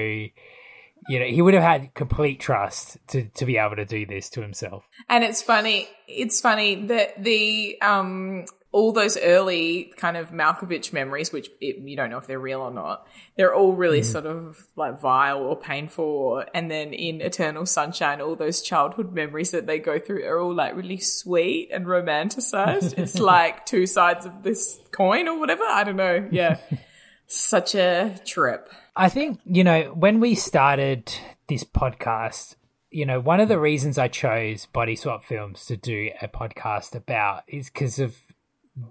you 1.09 1.21
know, 1.21 1.25
he 1.27 1.41
would 1.41 1.55
have 1.55 1.63
had 1.63 1.95
complete 1.95 2.41
trust 2.41 2.99
to, 3.09 3.25
to 3.29 3.47
be 3.47 3.57
able 3.57 3.77
to 3.77 3.85
do 3.85 4.05
this 4.05 4.29
to 4.31 4.43
himself. 4.43 4.85
And 5.09 5.25
it's 5.25 5.41
funny. 5.43 5.89
It's 6.07 6.41
funny 6.41 6.87
that 6.87 7.23
the 7.23 7.81
um 7.81 8.45
all 8.71 8.93
those 8.93 9.17
early 9.17 9.93
kind 9.97 10.17
of 10.17 10.31
Malkovich 10.31 10.93
memories, 10.93 11.33
which 11.33 11.51
it, 11.61 11.79
you 11.79 11.97
don't 11.97 12.11
know 12.11 12.19
if 12.19 12.27
they're 12.27 12.39
real 12.39 12.61
or 12.61 12.71
not, 12.71 13.07
they're 13.37 13.55
all 13.55 13.73
really 13.73 14.01
mm-hmm. 14.01 14.11
sort 14.13 14.27
of 14.27 14.67
like 14.77 15.01
vile 15.01 15.39
or 15.39 15.57
painful. 15.57 16.45
And 16.53 16.71
then 16.71 16.93
in 16.93 17.23
Eternal 17.23 17.65
Sunshine, 17.65 18.21
all 18.21 18.37
those 18.37 18.61
childhood 18.61 19.13
memories 19.15 19.53
that 19.53 19.67
they 19.67 19.79
go 19.79 19.99
through 19.99 20.25
are 20.25 20.39
all 20.39 20.55
like 20.55 20.77
really 20.77 20.99
sweet 20.99 21.71
and 21.73 21.87
romanticized. 21.87 22.99
it's 22.99 23.19
like 23.19 23.65
two 23.65 23.87
sides 23.87 24.27
of 24.27 24.43
this 24.43 24.79
coin 24.93 25.29
or 25.29 25.39
whatever. 25.39 25.65
I 25.65 25.85
don't 25.85 25.97
know. 25.97 26.29
Yeah, 26.31 26.59
such 27.27 27.75
a 27.75 28.21
trip. 28.27 28.69
I 28.95 29.09
think, 29.09 29.41
you 29.47 29.65
know, 29.65 29.95
when 29.95 30.21
we 30.21 30.35
started 30.35 31.11
this 31.49 31.65
podcast, 31.65 32.57
you 32.91 33.07
know, 33.07 33.21
one 33.21 33.41
of 33.41 33.49
the 33.49 33.59
reasons 33.59 33.97
I 33.97 34.09
chose 34.09 34.67
Body 34.67 34.97
Swap 34.97 35.25
Films 35.25 35.65
to 35.67 35.77
do 35.77 36.11
a 36.21 36.29
podcast 36.29 36.95
about 36.95 37.45
is 37.47 37.71
because 37.71 37.99
of 37.99 38.17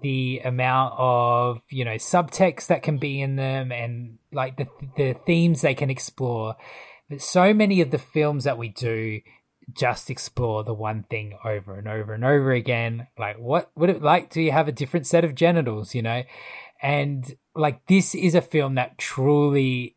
the 0.02 0.40
amount 0.44 0.94
of, 0.98 1.60
you 1.70 1.84
know, 1.84 1.94
subtext 1.94 2.66
that 2.66 2.82
can 2.82 2.98
be 2.98 3.20
in 3.20 3.36
them 3.36 3.72
and 3.72 4.18
like 4.32 4.56
the 4.56 4.66
the 4.96 5.14
themes 5.26 5.62
they 5.62 5.74
can 5.74 5.90
explore. 5.90 6.56
But 7.08 7.22
so 7.22 7.54
many 7.54 7.80
of 7.80 7.90
the 7.90 7.98
films 7.98 8.44
that 8.44 8.58
we 8.58 8.68
do 8.68 9.20
just 9.72 10.10
explore 10.10 10.64
the 10.64 10.74
one 10.74 11.04
thing 11.04 11.36
over 11.44 11.78
and 11.78 11.88
over 11.88 12.14
and 12.14 12.24
over 12.24 12.52
again. 12.52 13.06
Like, 13.18 13.38
what 13.38 13.70
would 13.76 13.90
it 13.90 14.02
like? 14.02 14.30
Do 14.30 14.40
you 14.40 14.52
have 14.52 14.68
a 14.68 14.72
different 14.72 15.06
set 15.06 15.24
of 15.24 15.34
genitals, 15.34 15.94
you 15.94 16.02
know? 16.02 16.22
And 16.80 17.36
like, 17.54 17.86
this 17.86 18.14
is 18.14 18.34
a 18.34 18.40
film 18.40 18.76
that 18.76 18.98
truly, 18.98 19.96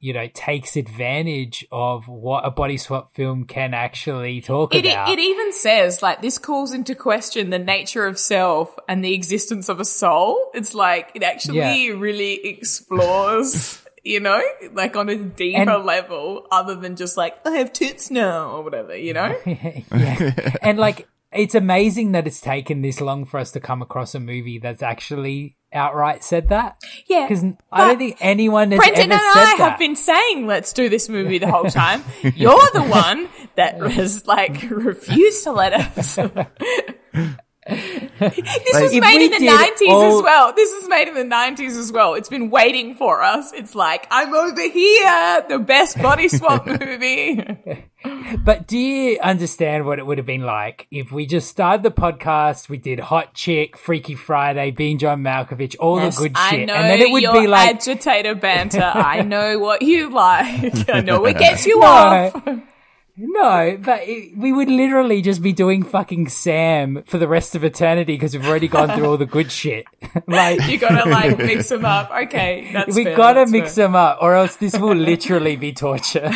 you 0.00 0.12
know, 0.12 0.28
takes 0.32 0.76
advantage 0.76 1.66
of 1.72 2.06
what 2.06 2.44
a 2.46 2.50
body 2.50 2.76
swap 2.76 3.14
film 3.16 3.44
can 3.44 3.74
actually 3.74 4.40
talk 4.40 4.74
It, 4.74 4.84
about. 4.86 5.08
it 5.08 5.18
even 5.18 5.52
says 5.52 6.02
like 6.02 6.22
this 6.22 6.38
calls 6.38 6.72
into 6.72 6.94
question 6.94 7.50
the 7.50 7.58
nature 7.58 8.06
of 8.06 8.18
self 8.18 8.76
and 8.88 9.04
the 9.04 9.12
existence 9.12 9.68
of 9.68 9.80
a 9.80 9.84
soul. 9.84 10.50
It's 10.54 10.72
like 10.74 11.10
it 11.14 11.22
actually 11.24 11.58
Yeah. 11.88 11.94
really 11.98 12.34
explores, 12.46 13.82
you 14.04 14.20
know, 14.20 14.40
like 14.72 14.96
on 14.96 15.08
a 15.08 15.16
deeper 15.16 15.70
And- 15.72 15.84
level 15.84 16.46
other 16.50 16.74
than 16.74 16.96
just 16.96 17.16
like 17.16 17.34
I 17.44 17.52
have 17.58 17.72
tits 17.72 18.10
now 18.10 18.50
or 18.52 18.62
whatever, 18.62 18.96
you 18.96 19.12
know. 19.14 19.36
yeah. 19.46 20.54
and 20.62 20.78
like, 20.78 21.08
it's 21.32 21.54
amazing 21.54 22.12
that 22.12 22.26
it's 22.26 22.40
taken 22.40 22.80
this 22.80 23.00
long 23.02 23.26
for 23.26 23.38
us 23.38 23.50
to 23.52 23.60
come 23.60 23.82
across 23.82 24.14
a 24.14 24.20
movie 24.20 24.58
that's 24.58 24.82
actually 24.82 25.56
outright 25.72 26.24
said 26.24 26.48
that. 26.48 26.76
Yeah, 27.06 27.26
Because 27.28 27.44
I 27.70 27.88
don't 27.88 27.98
think 27.98 28.16
anyone 28.20 28.70
has 28.70 28.78
Brendan 28.78 29.12
ever 29.12 29.22
and 29.22 29.32
said 29.32 29.42
I 29.42 29.56
that. 29.58 29.70
have 29.70 29.78
been 29.78 29.96
saying 29.96 30.46
let's 30.46 30.72
do 30.72 30.88
this 30.88 31.08
movie 31.08 31.38
the 31.38 31.50
whole 31.50 31.64
time. 31.70 32.02
You're 32.22 32.70
the 32.72 32.82
one 32.82 33.28
that 33.56 33.80
has 33.80 34.26
like 34.26 34.62
refused 34.70 35.44
to 35.44 35.52
let 35.52 35.74
us. 35.74 36.18
this 38.34 38.80
was 38.80 38.94
made 39.00 39.24
in 39.24 39.30
the 39.30 39.46
nineties 39.46 39.88
all- 39.88 40.18
as 40.18 40.22
well. 40.22 40.52
This 40.54 40.72
was 40.80 40.88
made 40.88 41.08
in 41.08 41.14
the 41.14 41.24
nineties 41.24 41.76
as 41.76 41.92
well. 41.92 42.14
It's 42.14 42.28
been 42.28 42.50
waiting 42.50 42.94
for 42.94 43.22
us. 43.22 43.52
It's 43.52 43.74
like 43.74 44.06
I'm 44.10 44.34
over 44.34 44.60
here, 44.68 45.44
the 45.48 45.58
best 45.58 46.00
body 46.00 46.28
swap 46.28 46.66
movie. 46.80 47.44
But 48.44 48.68
do 48.68 48.78
you 48.78 49.18
understand 49.20 49.84
what 49.84 49.98
it 49.98 50.06
would 50.06 50.18
have 50.18 50.26
been 50.26 50.42
like 50.44 50.86
if 50.90 51.10
we 51.10 51.26
just 51.26 51.48
started 51.48 51.82
the 51.82 51.90
podcast, 51.90 52.68
we 52.68 52.76
did 52.78 53.00
Hot 53.00 53.34
Chick, 53.34 53.76
Freaky 53.76 54.14
Friday, 54.14 54.70
Being 54.70 54.98
John 54.98 55.22
Malkovich, 55.22 55.74
all 55.80 55.98
Yes, 56.00 56.16
the 56.16 56.28
good 56.28 56.32
I 56.36 56.50
shit, 56.50 56.66
know 56.68 56.74
and 56.74 56.84
then 56.90 57.00
it 57.00 57.10
would 57.10 57.22
be 57.42 57.48
like, 57.48 57.74
agitator 57.74 58.36
banter. 58.36 58.82
I 58.94 59.22
know 59.22 59.58
what 59.58 59.82
you 59.82 60.10
like. 60.10 60.88
I 60.88 61.00
know 61.00 61.20
what 61.20 61.38
gets 61.38 61.66
you 61.66 61.80
No. 61.80 61.86
off. 61.86 62.42
No, 63.20 63.76
but 63.82 64.02
it, 64.04 64.38
we 64.38 64.52
would 64.52 64.68
literally 64.68 65.22
just 65.22 65.42
be 65.42 65.52
doing 65.52 65.82
fucking 65.82 66.28
Sam 66.28 67.02
for 67.04 67.18
the 67.18 67.26
rest 67.26 67.56
of 67.56 67.64
eternity 67.64 68.14
because 68.14 68.32
we've 68.32 68.46
already 68.46 68.68
gone 68.68 68.96
through 68.96 69.06
all 69.06 69.16
the 69.16 69.26
good 69.26 69.50
shit. 69.50 69.86
like, 70.28 70.64
You 70.68 70.78
gotta 70.78 71.10
like 71.10 71.36
mix 71.36 71.68
them 71.68 71.84
up. 71.84 72.12
Okay, 72.12 72.70
that's 72.72 72.94
we 72.94 73.02
fair, 73.02 73.16
gotta 73.16 73.40
that's 73.40 73.50
mix 73.50 73.74
fair. 73.74 73.86
them 73.86 73.96
up, 73.96 74.18
or 74.22 74.34
else 74.34 74.54
this 74.56 74.78
will 74.78 74.94
literally 74.94 75.56
be 75.56 75.72
torture. 75.72 76.30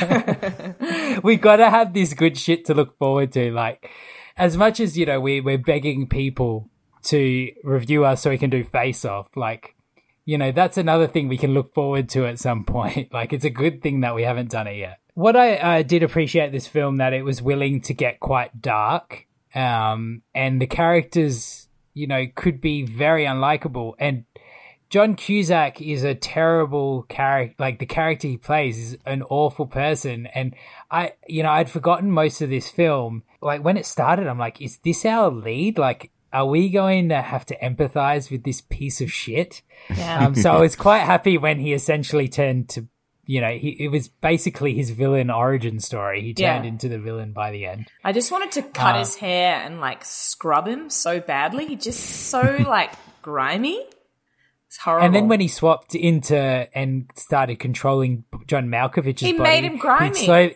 we 1.23 1.37
gotta 1.37 1.71
have 1.71 1.95
this 1.95 2.14
good 2.14 2.37
shit 2.37 2.64
to 2.64 2.75
look 2.75 2.99
forward 2.99 3.31
to. 3.33 3.53
Like, 3.53 3.88
as 4.37 4.57
much 4.57 4.81
as 4.81 4.99
you 4.99 5.07
know, 5.07 5.21
we 5.21 5.40
we're 5.40 5.59
begging 5.59 6.09
people 6.09 6.68
to 7.05 7.53
review 7.62 8.05
us 8.05 8.23
so 8.23 8.31
we 8.31 8.38
can 8.38 8.51
do 8.51 8.64
Face 8.64 9.05
Off. 9.05 9.29
Like, 9.37 9.77
you 10.25 10.37
know, 10.37 10.51
that's 10.51 10.79
another 10.79 11.07
thing 11.07 11.29
we 11.29 11.38
can 11.38 11.55
look 11.55 11.75
forward 11.75 12.09
to 12.11 12.27
at 12.27 12.40
some 12.40 12.64
point. 12.66 13.12
Like, 13.12 13.33
it's 13.33 13.45
a 13.45 13.51
good 13.51 13.83
thing 13.83 14.01
that 14.01 14.16
we 14.16 14.25
haven't 14.25 14.51
done 14.51 14.66
it 14.66 14.79
yet. 14.79 14.99
What 15.14 15.37
I 15.37 15.57
uh, 15.57 15.83
did 15.83 16.03
appreciate 16.03 16.53
this 16.53 16.66
film 16.66 16.96
that 16.96 17.12
it 17.12 17.22
was 17.22 17.42
willing 17.42 17.81
to 17.83 17.94
get 17.94 18.20
quite 18.20 18.61
dark, 18.61 19.27
um, 19.55 20.22
and 20.35 20.61
the 20.61 20.66
characters, 20.66 21.68
you 21.92 22.07
know, 22.07 22.27
could 22.35 22.61
be 22.61 22.85
very 22.85 23.25
unlikable 23.25 23.94
and. 23.98 24.25
John 24.88 25.14
Cusack 25.14 25.81
is 25.81 26.05
a 26.05 26.14
terrible 26.14 27.05
character. 27.05 27.55
Like 27.59 27.79
the 27.79 27.87
character 27.87 28.29
he 28.29 28.37
plays 28.37 28.77
is 28.79 28.98
an 29.07 29.22
awful 29.22 29.66
person. 29.66 30.27
And 30.27 30.55
I, 30.90 31.14
you 31.27 31.42
know, 31.42 31.48
I'd 31.48 31.70
forgotten 31.70 32.11
most 32.11 32.42
of 32.42 32.51
this 32.51 32.68
film. 32.68 33.22
Like 33.40 33.64
when 33.64 33.79
it 33.79 33.87
started, 33.87 34.27
I'm 34.27 34.38
like, 34.38 34.61
is 34.61 34.77
this 34.85 35.07
our 35.07 35.31
lead? 35.31 35.79
Like, 35.79 36.11
are 36.33 36.46
we 36.46 36.70
going 36.70 37.11
to 37.11 37.20
have 37.20 37.44
to 37.46 37.59
empathize 37.59 38.31
with 38.31 38.44
this 38.44 38.62
piece 38.62 39.01
of 39.01 39.12
shit? 39.12 39.62
Yeah. 39.94 40.27
Um, 40.27 40.35
so 40.35 40.53
I 40.53 40.61
was 40.61 40.77
quite 40.77 41.01
happy 41.01 41.37
when 41.37 41.59
he 41.59 41.72
essentially 41.72 42.29
turned 42.29 42.68
to, 42.70 42.87
you 43.24 43.40
know, 43.40 43.52
he, 43.52 43.70
it 43.85 43.88
was 43.88 44.08
basically 44.08 44.74
his 44.74 44.90
villain 44.90 45.30
origin 45.30 45.78
story. 45.80 46.22
He 46.22 46.35
turned 46.35 46.64
Yeah. 46.64 46.68
into 46.68 46.88
the 46.88 46.98
villain 46.98 47.32
by 47.32 47.50
the 47.52 47.66
end. 47.66 47.87
I 48.04 48.12
just 48.12 48.32
wanted 48.32 48.52
to 48.52 48.61
Uh. 48.64 48.70
cut 48.74 48.96
his 48.98 49.16
hair 49.16 49.62
and 49.64 49.80
like 49.80 50.04
scrub 50.04 50.66
him 50.66 50.90
so 50.90 51.20
badly. 51.20 51.66
He 51.66 51.76
just 51.76 52.00
so 52.28 52.40
like 52.66 52.90
grimy. 53.22 53.85
It's 54.66 54.78
horrible. 54.78 55.06
And 55.06 55.14
then 55.14 55.28
when 55.28 55.40
he 55.40 55.48
swapped 55.48 55.94
into 55.94 56.37
and 56.74 57.11
started 57.14 57.58
controlling 57.58 58.24
John 58.46 58.68
Malkovich's 58.68 59.20
He 59.20 59.32
body, 59.32 59.42
made 59.50 59.64
him 59.64 59.76
grimy. 59.76 60.18
He, 60.18 60.26
so 60.26 60.50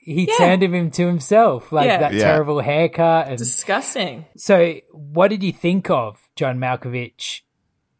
he 0.00 0.26
Yeah. 0.28 0.34
turned 0.36 0.62
him 0.62 0.74
into 0.74 1.06
himself, 1.06 1.72
like 1.72 1.86
Yeah. 1.86 1.96
that 1.98 2.12
Yeah. 2.12 2.24
terrible 2.24 2.60
haircut. 2.60 3.28
And 3.28 3.38
disgusting. 3.38 4.26
so, 4.36 4.74
what 4.92 5.28
did 5.28 5.42
you 5.42 5.50
think 5.52 5.88
of 5.88 6.20
John 6.36 6.58
Malkovich 6.58 7.40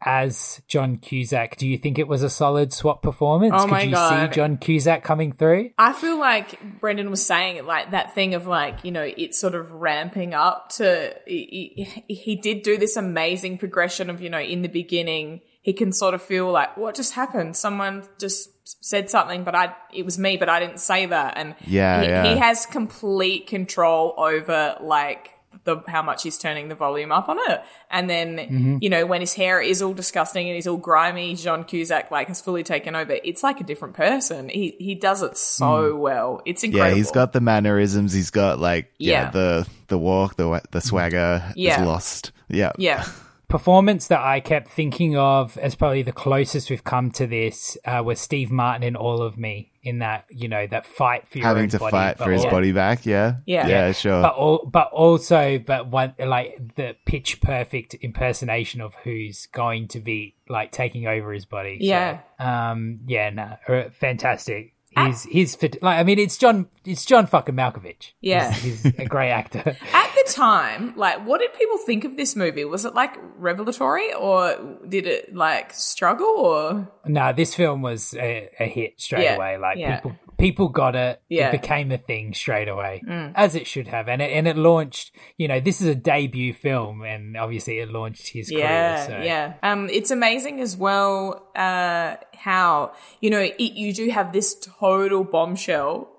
as 0.01 0.61
John 0.67 0.97
Cusack? 0.97 1.57
Do 1.57 1.67
you 1.67 1.77
think 1.77 1.97
it 1.99 2.07
was 2.07 2.23
a 2.23 2.29
solid 2.29 2.73
swap 2.73 3.01
performance? 3.01 3.53
Oh 3.55 3.67
Could 3.67 3.83
you 3.83 3.91
God. 3.91 4.29
see 4.31 4.35
John 4.35 4.57
Cusack 4.57 5.03
coming 5.03 5.31
through? 5.33 5.71
I 5.77 5.93
feel 5.93 6.19
like 6.19 6.79
Brendan 6.79 7.09
was 7.09 7.25
saying 7.25 7.57
it 7.57 7.65
like 7.65 7.91
that 7.91 8.13
thing 8.13 8.33
of 8.33 8.47
like 8.47 8.83
you 8.83 8.91
know 8.91 9.03
it's 9.03 9.39
sort 9.39 9.55
of 9.55 9.71
ramping 9.71 10.33
up 10.33 10.69
to 10.77 11.13
he, 11.25 12.03
he, 12.07 12.13
he 12.13 12.35
did 12.35 12.61
do 12.63 12.77
this 12.77 12.97
amazing 12.97 13.57
progression 13.57 14.09
of 14.09 14.21
you 14.21 14.29
know 14.29 14.39
in 14.39 14.61
the 14.61 14.69
beginning 14.69 15.41
he 15.61 15.73
can 15.73 15.91
sort 15.91 16.13
of 16.13 16.21
feel 16.21 16.51
like 16.51 16.77
what 16.77 16.93
just 16.95 17.13
happened 17.13 17.55
someone 17.55 18.03
just 18.19 18.49
said 18.83 19.09
something 19.09 19.43
but 19.43 19.55
I 19.55 19.75
it 19.93 20.05
was 20.05 20.17
me 20.19 20.37
but 20.37 20.49
I 20.49 20.59
didn't 20.59 20.79
say 20.79 21.05
that 21.07 21.33
and 21.37 21.55
Yeah, 21.65 22.01
he, 22.01 22.07
yeah. 22.07 22.23
he 22.33 22.37
has 22.37 22.65
complete 22.65 23.47
control 23.47 24.13
over 24.17 24.77
like 24.81 25.31
the 25.63 25.77
how 25.87 26.01
much 26.01 26.23
he's 26.23 26.37
turning 26.37 26.67
the 26.67 26.75
volume 26.75 27.11
up 27.11 27.29
on 27.29 27.37
it 27.47 27.61
and 27.89 28.09
then 28.09 28.35
Mm-hmm. 28.35 28.77
you 28.81 28.89
know 28.89 29.05
when 29.05 29.21
his 29.21 29.33
hair 29.33 29.61
is 29.61 29.81
all 29.81 29.93
disgusting 29.93 30.47
and 30.47 30.55
he's 30.55 30.67
all 30.67 30.77
grimy 30.77 31.35
John 31.35 31.63
Cusack 31.63 32.11
like 32.11 32.27
has 32.27 32.41
fully 32.41 32.63
taken 32.63 32.95
over 32.95 33.15
it's 33.23 33.43
like 33.43 33.61
a 33.61 33.63
different 33.63 33.95
person 33.95 34.49
he 34.49 34.75
he 34.79 34.93
does 34.95 35.21
it 35.21 35.37
so 35.37 35.95
well 35.95 36.41
it's 36.45 36.63
incredible 36.63 36.89
Yeah, 36.91 36.95
he's 36.95 37.11
got 37.11 37.33
the 37.33 37.41
mannerisms. 37.41 38.13
He's 38.13 38.29
got 38.31 38.59
like 38.59 38.91
yeah, 38.97 39.23
Yeah. 39.25 39.29
the 39.31 39.67
the 39.87 39.97
walk, 39.97 40.35
the 40.35 40.61
the 40.71 40.81
swagger 40.81 41.43
Yeah. 41.55 41.79
is 41.81 41.87
lost. 41.87 42.31
Yeah, 42.49 42.71
yeah 42.77 43.05
performance 43.47 44.07
that 44.07 44.19
I 44.21 44.39
kept 44.39 44.67
thinking 44.69 45.17
of 45.17 45.57
as 45.57 45.75
probably 45.75 46.01
the 46.01 46.11
closest 46.11 46.69
we've 46.69 46.83
come 46.83 47.11
to 47.11 47.27
this 47.27 47.77
uh, 47.85 48.01
was 48.05 48.19
Steve 48.19 48.51
Martin 48.51 48.83
in 48.83 48.95
All 48.95 49.21
of 49.21 49.37
Me 49.37 49.71
in 49.83 49.99
that 49.99 50.25
you 50.29 50.47
know 50.47 50.65
that 50.67 50.85
fight 50.85 51.27
for 51.27 51.37
your 51.37 51.47
having 51.47 51.63
own 51.63 51.69
to 51.69 51.79
body, 51.79 51.91
fight 51.91 52.17
but 52.17 52.23
for 52.25 52.31
his 52.31 52.43
al- 52.45 52.51
body 52.51 52.71
back. 52.71 53.05
Yeah, 53.05 53.35
Yeah. 53.45 53.67
yeah, 53.67 53.91
sure. 53.91 54.21
but 54.21 54.33
all, 54.35 54.65
but 54.65 54.89
also 54.91 55.59
but 55.59 55.87
one 55.87 56.13
like 56.19 56.75
the 56.75 56.95
pitch 57.05 57.39
perfect 57.41 57.93
impersonation 57.95 58.81
of 58.81 58.93
who's 59.03 59.45
going 59.47 59.87
to 59.89 59.99
be 59.99 60.35
like 60.49 60.71
taking 60.71 61.07
over 61.07 61.31
his 61.33 61.45
body. 61.45 61.77
So, 61.79 61.85
Yeah. 61.85 62.19
um. 62.39 62.99
Yeah. 63.07 63.29
No. 63.31 63.57
uh, 63.67 63.89
Fantastic. 63.91 64.73
He's 64.97 65.23
he's 65.23 65.55
fit. 65.55 65.81
Like 65.81 65.99
I 65.99 66.03
mean, 66.03 66.19
it's 66.19 66.37
John. 66.37 66.67
It's 66.85 67.05
John 67.05 67.27
fucking 67.27 67.55
Malkovich. 67.55 68.13
Yeah. 68.21 68.51
He's, 68.51 68.83
he's 68.83 68.99
a 68.99 69.05
great 69.05 69.31
actor. 69.31 69.59
at 69.93 70.11
the 70.15 70.31
time 70.31 70.93
like 70.95 71.25
what 71.25 71.39
did 71.39 71.53
people 71.53 71.77
think 71.77 72.03
of 72.03 72.17
this 72.17 72.35
movie 72.35 72.65
was 72.65 72.85
it 72.85 72.93
like 72.93 73.15
revelatory 73.37 74.13
or 74.13 74.77
did 74.87 75.05
it 75.05 75.35
like 75.35 75.73
struggle 75.73 76.27
or 76.27 76.91
No, 77.07 77.33
this 77.33 77.55
film 77.55 77.81
was 77.81 78.13
a, 78.15 78.49
a 78.59 78.65
hit 78.67 78.99
straight 78.99 79.23
Yeah, 79.23 79.35
away. 79.35 79.57
Like 79.57 79.77
yeah. 79.77 79.97
people, 79.97 80.15
people 80.37 80.69
got 80.69 80.95
it. 80.95 81.21
Yeah. 81.29 81.49
Mm. 81.51 81.53
It 81.53 81.61
became 81.61 81.91
a 81.91 81.97
thing 81.97 82.33
straight 82.33 82.67
away, 82.67 83.01
as 83.35 83.55
it 83.55 83.67
should 83.67 83.87
have. 83.87 84.07
And 84.07 84.21
it 84.21 84.31
and 84.31 84.47
it 84.47 84.57
launched. 84.57 85.11
You 85.37 85.47
know, 85.47 85.59
this 85.59 85.81
is 85.81 85.87
a 85.87 85.95
debut 85.95 86.53
film, 86.53 87.01
and 87.03 87.37
obviously 87.37 87.79
it 87.79 87.89
launched 87.89 88.29
his 88.29 88.51
yeah 88.51 89.05
career. 89.05 89.19
So. 89.19 89.25
yeah 89.25 89.53
um 89.63 89.89
it's 89.89 90.11
amazing 90.11 90.59
as 90.61 90.75
well 90.77 91.49
uh 91.55 92.15
how 92.33 92.93
you 93.21 93.29
know 93.29 93.39
it, 93.39 93.59
you 93.59 93.93
do 93.93 94.09
have 94.09 94.33
this 94.33 94.55
total 94.79 95.23
bombshell 95.23 96.11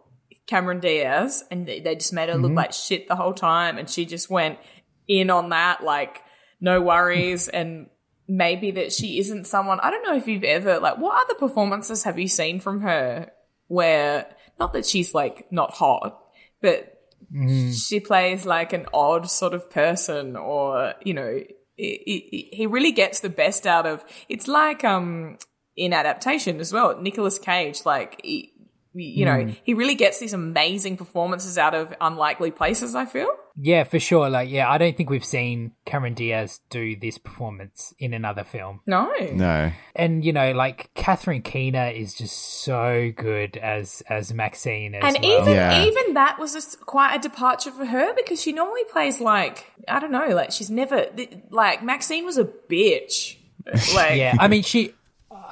cameron 0.47 0.81
diaz 0.81 1.43
and 1.51 1.67
they 1.67 1.81
they 1.81 1.95
just 1.97 2.13
made 2.13 2.29
her 2.29 2.37
look 2.37 2.51
Mm-hmm. 2.51 2.57
like 2.59 2.73
shit 2.73 3.09
the 3.09 3.17
whole 3.17 3.35
time 3.35 3.79
and 3.79 3.91
she 3.91 4.05
just 4.07 4.31
went 4.31 4.59
in 5.09 5.29
on 5.31 5.49
that 5.51 5.83
like 5.83 6.23
no 6.61 6.81
worries 6.81 7.49
and 7.49 7.89
maybe 8.29 8.73
that 8.73 8.93
she 8.93 9.19
isn't 9.19 9.47
someone 9.47 9.79
i 9.81 9.91
don't 9.91 10.03
know 10.03 10.17
if 10.17 10.27
you've 10.27 10.45
ever 10.45 10.79
like 10.81 10.99
what 10.99 11.21
other 11.25 11.35
performances 11.39 12.05
have 12.05 12.19
you 12.19 12.29
seen 12.29 12.59
from 12.61 12.81
her 12.81 13.31
where 13.69 14.27
not 14.59 14.73
that 14.73 14.85
she's 14.87 15.15
like 15.15 15.47
not 15.51 15.73
hot 15.73 16.21
but 16.61 16.93
she 17.73 18.01
plays 18.01 18.47
like 18.47 18.73
an 18.73 18.87
odd 18.95 19.29
sort 19.29 19.55
of 19.55 19.69
person 19.71 20.37
or 20.37 20.95
you 21.03 21.15
know 21.15 21.41
he, 21.77 22.67
really 22.71 22.93
gets 22.93 23.21
the 23.21 23.29
best 23.29 23.67
out 23.67 23.87
of 23.87 24.05
it's 24.29 24.49
like 24.49 24.85
um 24.85 25.37
in 25.77 25.93
adaptation 25.93 26.61
as 26.61 26.73
well 26.73 26.99
Nicolas 27.01 27.39
Cage 27.39 27.85
like 27.85 28.21
he, 28.25 28.53
you 29.05 29.25
know 29.25 29.43
hmm. 29.45 29.51
he 29.65 29.75
really 29.75 29.95
gets 29.95 30.19
these 30.19 30.33
amazing 30.33 30.97
performances 30.97 31.59
out 31.59 31.75
of 31.75 31.95
unlikely 32.01 32.51
places 32.51 32.95
I 32.95 33.07
feel 33.07 33.29
Yeah, 33.59 33.85
for 33.85 33.99
sure. 33.99 34.29
Like, 34.29 34.51
yeah, 34.51 34.71
I 34.71 34.77
don't 34.79 34.97
think 34.97 35.09
we've 35.09 35.25
seen 35.25 35.73
Cameron 35.87 36.15
Diaz 36.15 36.61
do 36.69 36.95
this 36.97 37.17
performance 37.19 37.95
in 37.99 38.13
another 38.13 38.45
film. 38.45 38.81
no 38.87 39.11
no, 39.33 39.73
And 39.95 40.25
you 40.25 40.33
know, 40.33 40.53
like 40.53 40.91
Catherine 40.95 41.43
Keener 41.43 41.89
is 41.89 42.15
just 42.15 42.37
so 42.65 43.13
good 43.17 43.57
as 43.57 44.03
as 44.09 44.33
Maxine 44.35 44.95
as 44.95 45.03
and 45.03 45.25
well. 45.25 45.41
even 45.41 45.55
Yeah. 45.55 45.85
even 45.85 46.15
that 46.15 46.39
was 46.39 46.53
just 46.53 46.81
quite 46.87 47.15
a 47.17 47.19
departure 47.19 47.71
for 47.71 47.87
her 47.87 48.15
because 48.15 48.41
she 48.43 48.53
normally 48.53 48.85
plays 48.91 49.21
like 49.21 49.67
I 49.89 50.01
don't 50.01 50.13
know 50.13 50.29
like 50.29 50.53
she's 50.53 50.71
never 50.71 51.07
like 51.51 51.83
Maxine 51.83 52.25
was 52.25 52.39
a 52.39 52.45
bitch 52.45 53.37
like 53.95 54.17
yeah, 54.17 54.37
I 54.39 54.49
mean, 54.49 54.63
she. 54.63 54.93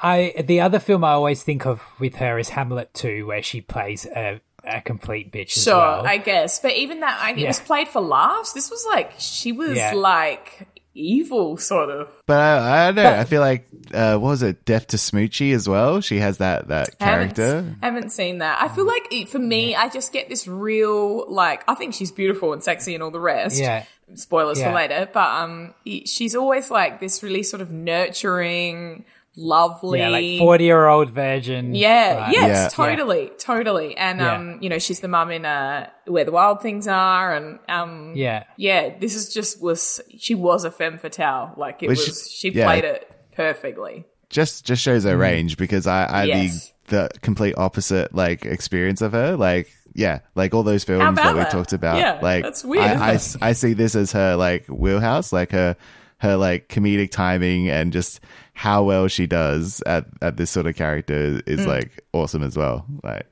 I 0.04 0.42
the 0.42 0.60
other 0.60 0.78
film 0.78 1.02
I 1.04 1.12
always 1.12 1.42
think 1.42 1.66
of 1.66 1.82
with 1.98 2.16
her 2.16 2.38
is 2.38 2.50
Hamlet 2.50 2.92
2, 2.94 3.26
where 3.26 3.42
she 3.42 3.60
plays 3.60 4.04
a, 4.06 4.40
a 4.64 4.80
complete 4.80 5.32
bitch. 5.32 5.56
as 5.56 5.62
Sure, 5.64 5.74
well. 5.76 6.06
I 6.06 6.18
guess. 6.18 6.58
But 6.60 6.72
even 6.74 7.00
that, 7.00 7.18
I, 7.20 7.32
it 7.32 7.46
was 7.46 7.60
played 7.60 7.88
for 7.88 8.00
laughs. 8.00 8.52
This 8.52 8.70
was 8.70 8.84
like, 8.92 9.12
she 9.18 9.52
was 9.52 9.76
Yeah. 9.76 9.94
like 9.94 10.68
evil, 10.96 11.56
sort 11.56 11.90
of. 11.90 12.08
but 12.26 12.38
I, 12.38 12.86
I 12.88 12.92
don't 12.92 13.02
know. 13.02 13.10
I 13.18 13.24
feel 13.24 13.40
like 13.40 13.66
uh, 13.92 14.16
what 14.16 14.28
was 14.28 14.42
it, 14.44 14.64
Death 14.64 14.86
to 14.88 14.96
Smoochy 14.96 15.52
as 15.52 15.68
well? 15.68 16.00
She 16.00 16.18
has 16.18 16.38
that 16.38 16.68
that 16.68 16.98
character. 17.00 17.46
Haven't, 17.56 17.78
haven't 17.82 18.10
seen 18.10 18.38
that. 18.38 18.62
I 18.62 18.68
feel 18.68 18.86
like 18.86 19.08
it, 19.12 19.28
for 19.28 19.40
me, 19.40 19.74
I 19.74 19.88
just 19.88 20.12
get 20.12 20.28
this 20.28 20.46
real, 20.46 21.28
like, 21.28 21.64
I 21.68 21.74
think 21.74 21.94
she's 21.94 22.12
beautiful 22.12 22.52
and 22.52 22.62
sexy 22.62 22.94
and 22.94 23.02
all 23.02 23.10
the 23.10 23.18
rest. 23.20 23.58
Yeah. 23.58 23.84
Spoilers 24.14 24.60
Yeah. 24.60 24.68
for 24.68 24.74
later. 24.76 25.08
But 25.12 25.30
um, 25.30 25.74
it- 25.84 26.08
she's 26.08 26.36
always 26.36 26.70
like 26.70 27.00
this 27.00 27.22
really 27.24 27.42
sort 27.42 27.60
of 27.60 27.72
nurturing, 27.72 29.04
lovely. 29.36 29.98
yeah, 30.00 30.08
like 30.08 30.38
forty 30.38 30.64
year 30.64 30.86
old 30.86 31.10
virgin. 31.10 31.74
Yeah, 31.74 32.24
like- 32.26 32.34
yes, 32.34 32.48
Yeah. 32.48 32.68
totally, 32.68 33.30
totally. 33.38 33.96
And 33.96 34.20
Yeah. 34.20 34.34
um, 34.34 34.58
you 34.60 34.68
know, 34.68 34.78
she's 34.78 35.00
the 35.00 35.08
mum 35.08 35.30
in 35.30 35.44
uh 35.44 35.88
Where 36.06 36.24
the 36.24 36.32
Wild 36.32 36.60
Things 36.62 36.86
Are 36.88 37.34
and 37.34 37.58
um 37.68 38.12
yeah. 38.14 38.44
yeah, 38.56 38.96
this 38.98 39.14
is 39.14 39.32
just 39.34 39.60
was 39.62 40.00
she 40.18 40.34
was 40.34 40.64
a 40.64 40.70
femme 40.70 40.98
fatale. 40.98 41.52
Like 41.56 41.82
it 41.82 41.88
Was 41.88 41.98
was, 42.06 42.30
she- 42.30 42.50
she, 42.50 42.58
yeah. 42.58 42.66
played 42.66 42.84
it 42.84 43.10
perfectly. 43.36 44.04
Just 44.30 44.64
just 44.64 44.82
shows 44.82 45.04
her 45.04 45.16
range 45.16 45.56
because 45.56 45.86
I 45.86 46.04
I 46.04 46.24
Yes. 46.24 46.72
the 46.88 47.08
the 47.12 47.18
complete 47.20 47.54
opposite 47.56 48.14
like 48.14 48.44
experience 48.44 49.00
of 49.02 49.12
her. 49.12 49.36
Like 49.36 49.68
yeah, 49.96 50.20
like 50.34 50.54
all 50.54 50.64
those 50.64 50.82
films 50.82 51.16
that 51.16 51.34
we 51.34 51.40
that? 51.40 51.50
talked 51.50 51.72
about. 51.72 51.98
Yeah, 51.98 52.18
like 52.20 52.42
that's 52.42 52.64
weird, 52.64 52.84
I, 52.84 53.12
I, 53.12 53.18
I 53.40 53.52
see 53.52 53.74
this 53.74 53.94
as 53.94 54.10
her 54.12 54.34
like 54.34 54.66
wheelhouse, 54.66 55.32
like 55.32 55.52
her 55.52 55.76
her 56.18 56.36
like 56.36 56.68
comedic 56.68 57.10
timing 57.12 57.68
and 57.68 57.92
just 57.92 58.18
how 58.54 58.82
well 58.84 59.08
she 59.08 59.26
does 59.26 59.82
at 59.84 60.06
at 60.22 60.36
this 60.36 60.50
sort 60.50 60.66
of 60.66 60.76
character 60.76 61.42
is 61.46 61.60
Mm. 61.60 61.66
like 61.66 62.00
awesome 62.12 62.42
as 62.42 62.56
well. 62.56 62.86
Like 63.02 63.26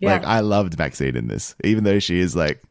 Yeah. 0.00 0.12
Like 0.12 0.24
I 0.24 0.40
loved 0.40 0.78
Maxine 0.78 1.16
in 1.16 1.28
this, 1.28 1.54
even 1.64 1.84
though 1.84 1.98
she 1.98 2.18
is 2.20 2.36
like 2.36 2.62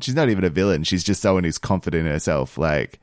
she's 0.00 0.14
not 0.16 0.28
even 0.28 0.44
a 0.44 0.50
villain. 0.50 0.82
She's 0.84 1.04
just 1.04 1.22
someone 1.22 1.44
who's 1.44 1.58
confident 1.58 2.06
in 2.06 2.12
herself. 2.12 2.58
Like 2.58 2.98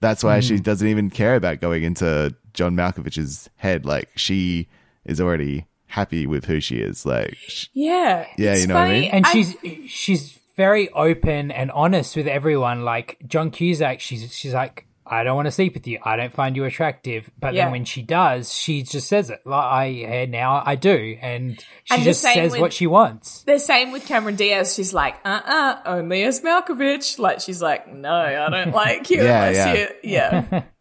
that's 0.00 0.22
why 0.22 0.38
Mm. 0.40 0.48
she 0.48 0.58
doesn't 0.60 0.86
even 0.88 1.08
care 1.10 1.36
about 1.36 1.60
going 1.60 1.82
into 1.82 2.34
John 2.52 2.76
Malkovich's 2.76 3.48
head. 3.56 3.86
Like 3.86 4.10
she 4.16 4.68
is 5.06 5.20
already 5.20 5.66
happy 5.86 6.26
with 6.26 6.44
who 6.44 6.60
she 6.60 6.76
is. 6.76 7.06
Like 7.06 7.34
sh- 7.36 7.68
Yeah. 7.72 8.26
Yeah, 8.36 8.52
it's 8.52 8.60
you 8.62 8.66
know 8.66 8.74
what 8.74 8.82
I 8.90 8.92
mean? 9.00 9.10
and 9.10 9.26
she's 9.28 9.56
she's 9.88 10.38
very 10.56 10.90
open 10.90 11.50
and 11.50 11.70
honest 11.70 12.16
with 12.16 12.26
everyone. 12.26 12.84
Like 12.84 13.16
John 13.26 13.50
Cusack, 13.50 14.00
she's 14.00 14.34
she's 14.36 14.52
like, 14.52 14.86
I 15.08 15.22
don't 15.24 15.36
want 15.36 15.46
to 15.46 15.52
sleep 15.52 15.74
with 15.74 15.86
you. 15.86 15.98
I 16.02 16.16
don't 16.16 16.32
find 16.32 16.56
you 16.56 16.64
attractive. 16.64 17.30
But 17.38 17.54
Yeah. 17.54 17.64
then 17.64 17.72
when 17.72 17.84
she 17.84 18.02
does, 18.02 18.52
she 18.52 18.82
just 18.82 19.08
says 19.08 19.30
it. 19.30 19.40
Like 19.44 19.64
I 19.64 20.26
now 20.28 20.62
I 20.64 20.74
do, 20.76 21.16
and 21.20 21.58
she 21.84 21.94
And 21.94 22.02
just 22.02 22.20
says 22.22 22.52
with- 22.52 22.60
what 22.60 22.72
she 22.72 22.86
wants. 22.86 23.42
The 23.44 23.58
same 23.58 23.92
with 23.92 24.06
Cameron 24.06 24.36
Diaz. 24.36 24.74
She's 24.74 24.92
like, 24.92 25.16
uh 25.24 25.40
uh 25.44 25.78
only 25.86 26.22
as 26.24 26.40
Malkovich. 26.40 27.18
Like, 27.18 27.40
she's 27.40 27.62
like, 27.62 27.92
no, 27.92 28.12
I 28.12 28.50
don't 28.50 28.74
like 28.84 29.08
you 29.10 29.22
Yeah, 29.22 29.50
yeah. 29.50 29.72
you. 29.74 29.88
Yeah. 30.02 30.62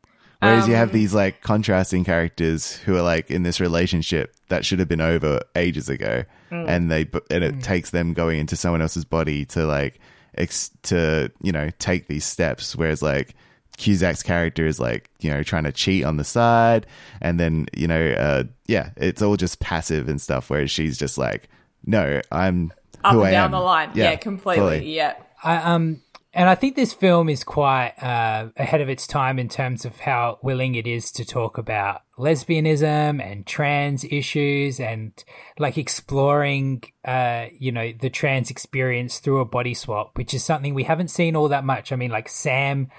Whereas 0.42 0.68
you 0.68 0.74
Um, 0.74 0.80
have 0.80 0.92
these 0.92 1.14
like 1.14 1.42
contrasting 1.42 2.04
characters 2.04 2.74
who 2.76 2.96
are 2.96 3.02
like 3.02 3.32
in 3.32 3.44
this 3.44 3.60
relationship 3.60 4.36
that 4.50 4.66
should 4.66 4.80
have 4.80 4.88
been 4.90 5.02
over 5.02 5.40
ages 5.56 5.90
ago, 5.90 6.24
Mm. 6.52 6.66
and 6.70 6.92
they 6.92 7.08
and 7.32 7.44
it 7.44 7.64
takes 7.64 7.90
them 7.90 8.14
going 8.14 8.40
into 8.40 8.56
someone 8.56 8.82
else's 8.82 9.06
body 9.06 9.46
to 9.46 9.66
like 9.66 10.00
ex- 10.38 10.70
to 10.84 11.32
you 11.42 11.52
know 11.52 11.70
take 11.80 12.08
these 12.08 12.26
steps. 12.26 12.76
Whereas 12.76 13.02
like 13.02 13.34
Cusack's 13.78 14.24
character 14.24 14.66
is 14.66 14.80
like 14.80 15.10
you 15.20 15.30
know 15.30 15.44
trying 15.44 15.64
to 15.66 15.72
cheat 15.72 16.04
on 16.04 16.18
the 16.18 16.24
side, 16.24 16.86
and 17.22 17.40
then 17.40 17.68
you 17.76 17.88
know 17.88 18.12
uh 18.12 18.44
yeah, 18.68 18.90
it's 18.98 19.22
all 19.22 19.36
just 19.38 19.60
passive 19.60 20.08
and 20.10 20.20
stuff. 20.22 20.50
Whereas 20.50 20.72
she's 20.72 20.98
just 20.98 21.18
like, 21.18 21.50
no, 21.86 22.22
I'm 22.32 22.72
Up 23.04 23.14
who 23.14 23.20
and 23.20 23.28
I 23.30 23.32
down 23.32 23.46
am. 23.46 23.52
the 23.52 23.60
line. 23.60 23.92
Yeah, 23.94 24.16
completely. 24.16 24.80
fully. 24.80 24.96
Yeah. 24.96 25.16
I, 25.44 25.58
um, 25.58 26.02
and 26.34 26.50
I 26.50 26.56
think 26.56 26.76
this 26.76 26.92
film 26.92 27.30
is 27.30 27.44
quite 27.46 27.94
uh, 28.02 28.50
ahead 28.58 28.82
of 28.82 28.90
its 28.90 29.08
time 29.08 29.40
in 29.40 29.48
terms 29.48 29.86
of 29.86 30.00
how 30.00 30.38
willing 30.42 30.76
it 30.76 30.86
is 30.88 31.12
to 31.14 31.24
talk 31.24 31.58
about 31.58 32.02
lesbianism 32.18 33.24
and 33.24 33.46
trans 33.46 34.04
issues 34.04 34.80
and 34.80 35.12
like 35.60 35.78
exploring, 35.78 36.84
uh, 37.06 37.46
you 37.58 37.72
know, 37.72 37.94
the 37.94 38.10
trans 38.10 38.50
experience 38.50 39.20
through 39.20 39.40
a 39.40 39.46
body 39.46 39.74
swap, 39.74 40.18
which 40.18 40.34
is 40.34 40.44
something 40.44 40.74
we 40.74 40.84
haven't 40.84 41.10
seen 41.10 41.36
all 41.36 41.48
that 41.50 41.64
much. 41.64 41.92
I 41.92 41.96
mean, 41.96 42.12
like 42.12 42.28
Sam, 42.28 42.90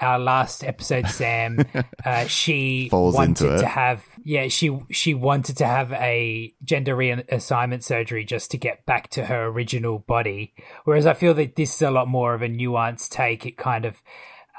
our 0.00 0.18
last 0.18 0.64
episode, 0.64 1.08
Sam, 1.08 1.58
uh, 2.04 2.26
she 2.26 2.88
Falls 2.88 3.14
wanted 3.14 3.44
into 3.44 3.54
it. 3.54 3.58
to 3.58 3.66
have, 3.66 4.04
yeah, 4.24 4.48
she 4.48 4.78
she 4.90 5.14
wanted 5.14 5.56
to 5.58 5.66
have 5.66 5.92
a 5.92 6.54
gender 6.62 6.96
reassignment 6.96 7.82
surgery 7.82 8.24
just 8.24 8.50
to 8.52 8.58
get 8.58 8.86
back 8.86 9.10
to 9.10 9.26
her 9.26 9.46
original 9.46 9.98
body. 9.98 10.54
Whereas 10.84 11.06
I 11.06 11.14
feel 11.14 11.34
that 11.34 11.56
this 11.56 11.74
is 11.74 11.82
a 11.82 11.90
lot 11.90 12.08
more 12.08 12.34
of 12.34 12.42
a 12.42 12.48
nuanced 12.48 13.10
take. 13.10 13.44
It 13.46 13.56
kind 13.56 13.84
of 13.84 14.00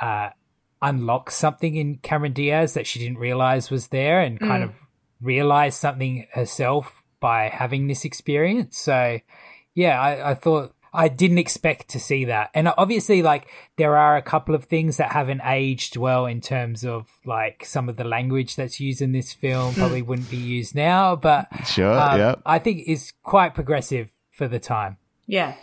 uh, 0.02 0.30
unlocks 0.82 1.36
something 1.36 1.76
in 1.76 1.98
Cameron 1.98 2.34
Diaz 2.34 2.74
that 2.74 2.86
she 2.86 3.00
didn't 3.00 3.18
realize 3.18 3.72
was 3.72 3.88
there, 3.88 4.20
and 4.20 4.40
kind 4.40 4.64
of 4.64 4.74
realized 5.22 5.80
something 5.80 6.28
herself 6.34 7.02
by 7.20 7.50
having 7.50 7.88
this 7.88 8.06
experience. 8.06 8.78
So, 8.78 9.20
yeah, 9.74 10.00
I, 10.00 10.32
I 10.32 10.34
thought 10.36 10.75
I 10.96 11.08
didn't 11.08 11.38
expect 11.38 11.90
to 11.90 12.00
see 12.00 12.26
that. 12.26 12.50
And 12.54 12.72
obviously, 12.78 13.22
like, 13.22 13.48
there 13.78 13.98
are 13.98 14.18
a 14.18 14.22
couple 14.22 14.56
of 14.56 14.66
things 14.66 14.98
that 14.98 15.12
haven't 15.12 15.42
aged 15.44 15.98
well 15.98 16.26
in 16.26 16.42
terms 16.42 16.84
of 16.86 17.08
like 17.26 17.66
some 17.66 17.90
of 17.90 17.98
the 17.98 18.04
language 18.04 18.56
that's 18.56 18.80
used 18.80 19.02
in 19.02 19.12
this 19.12 19.34
film 19.34 19.76
probably 19.76 20.02
wouldn't 20.02 20.30
be 20.30 20.38
used 20.38 20.76
now, 20.76 21.16
but 21.16 21.48
Sure, 21.66 22.00
um, 22.00 22.20
yeah. 22.20 22.36
I 22.46 22.60
think 22.60 22.88
is 22.88 23.14
quite 23.24 23.54
progressive 23.54 24.10
for 24.32 24.48
the 24.48 24.60
time. 24.60 24.98
Yeah. 25.28 25.56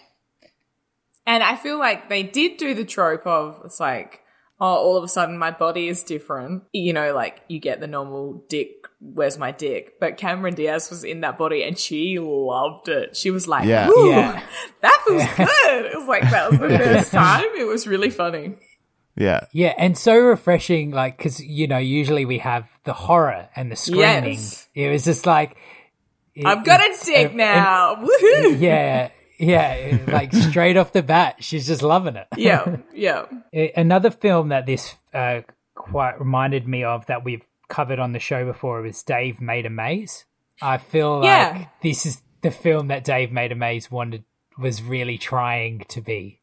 And 1.27 1.43
I 1.43 1.57
feel 1.57 1.79
like 1.79 2.09
they 2.09 2.23
did 2.23 2.57
do 2.57 2.75
the 2.75 2.85
trope 2.85 3.27
of 3.27 3.61
it's 3.65 3.79
like, 3.81 4.23
oh, 4.63 4.77
all 4.77 4.97
of 4.97 5.03
a 5.03 5.09
sudden 5.09 5.37
my 5.37 5.51
body 5.51 5.89
is 5.89 6.05
different. 6.05 6.63
You 6.73 6.93
know, 6.93 7.13
like 7.15 7.43
you 7.49 7.59
get 7.59 7.81
the 7.81 7.89
normal 7.89 8.45
dick, 8.49 8.87
where's 9.01 9.37
my 9.37 9.51
dick? 9.51 9.99
But 9.99 10.17
Cameron 10.19 10.55
Diaz 10.55 10.89
was 10.89 11.03
in 11.03 11.23
that 11.23 11.37
body 11.37 11.65
and 11.65 11.77
she 11.77 12.19
loved 12.21 12.89
it. 12.89 13.17
She 13.17 13.31
was 13.33 13.49
like, 13.49 13.67
Yeah. 13.67 13.89
Ooh, 13.91 14.09
Yeah. 14.09 14.41
that 14.83 15.03
feels 15.07 15.25
good. 15.37 15.87
It 15.87 15.97
was 15.99 16.07
like, 16.07 16.23
that 16.31 16.51
was 16.53 16.61
the 16.61 16.69
first 16.79 17.11
time. 17.11 17.45
It 17.59 17.67
was 17.67 17.87
really 17.89 18.11
funny. 18.11 18.55
Yeah, 19.17 19.47
Yeah, 19.53 19.75
and 19.77 19.99
so 19.99 20.17
refreshing, 20.19 20.91
like, 20.93 21.19
because, 21.19 21.39
you 21.39 21.67
know, 21.67 21.77
usually 21.79 22.25
we 22.25 22.39
have 22.39 22.67
the 22.85 22.95
horror 22.95 23.49
and 23.55 23.71
the 23.71 23.77
screaming. 23.77 24.35
Yes. 24.35 24.69
It 24.75 24.89
was 24.91 25.05
just 25.05 25.27
like. 25.27 25.57
it- 26.35 26.47
I've 26.47 26.65
got 26.65 26.81
a 26.81 26.97
dick 27.05 27.27
and- 27.31 27.37
now. 27.37 27.97
Woohoo! 27.97 28.59
yeah, 28.61 29.11
yeah, 29.43 29.99
like 30.07 30.33
straight 30.51 30.77
off 30.77 30.93
the 30.93 31.03
bat, 31.03 31.37
she's 31.45 31.67
just 31.67 31.83
loving 31.83 32.17
it. 32.17 32.27
Yeah, 32.37 32.77
yeah. 32.95 33.27
Another 33.77 34.11
film 34.11 34.49
that 34.49 34.67
this 34.67 34.95
uh, 35.13 35.41
quite 35.75 36.19
reminded 36.21 36.67
me 36.69 36.85
of 36.85 37.07
that 37.07 37.25
we've 37.25 37.45
covered 37.69 37.99
on 37.99 38.13
the 38.13 38.19
show 38.19 38.45
before 38.45 38.81
was 38.83 39.03
Dave 39.03 39.41
Made 39.41 39.67
a 39.67 39.71
Maze. 39.71 40.25
I 40.61 40.79
feel 40.79 41.19
like 41.19 41.25
Yeah. 41.25 41.67
this 41.83 42.07
is 42.07 42.23
the 42.43 42.51
film 42.51 42.89
that 42.89 43.05
Dave 43.05 43.33
Made 43.33 43.51
a 43.53 43.55
Maze 43.57 43.91
wanted 43.91 44.25
was 44.59 44.83
really 44.83 45.17
trying 45.19 45.85
to 45.89 46.01
be. 46.01 46.41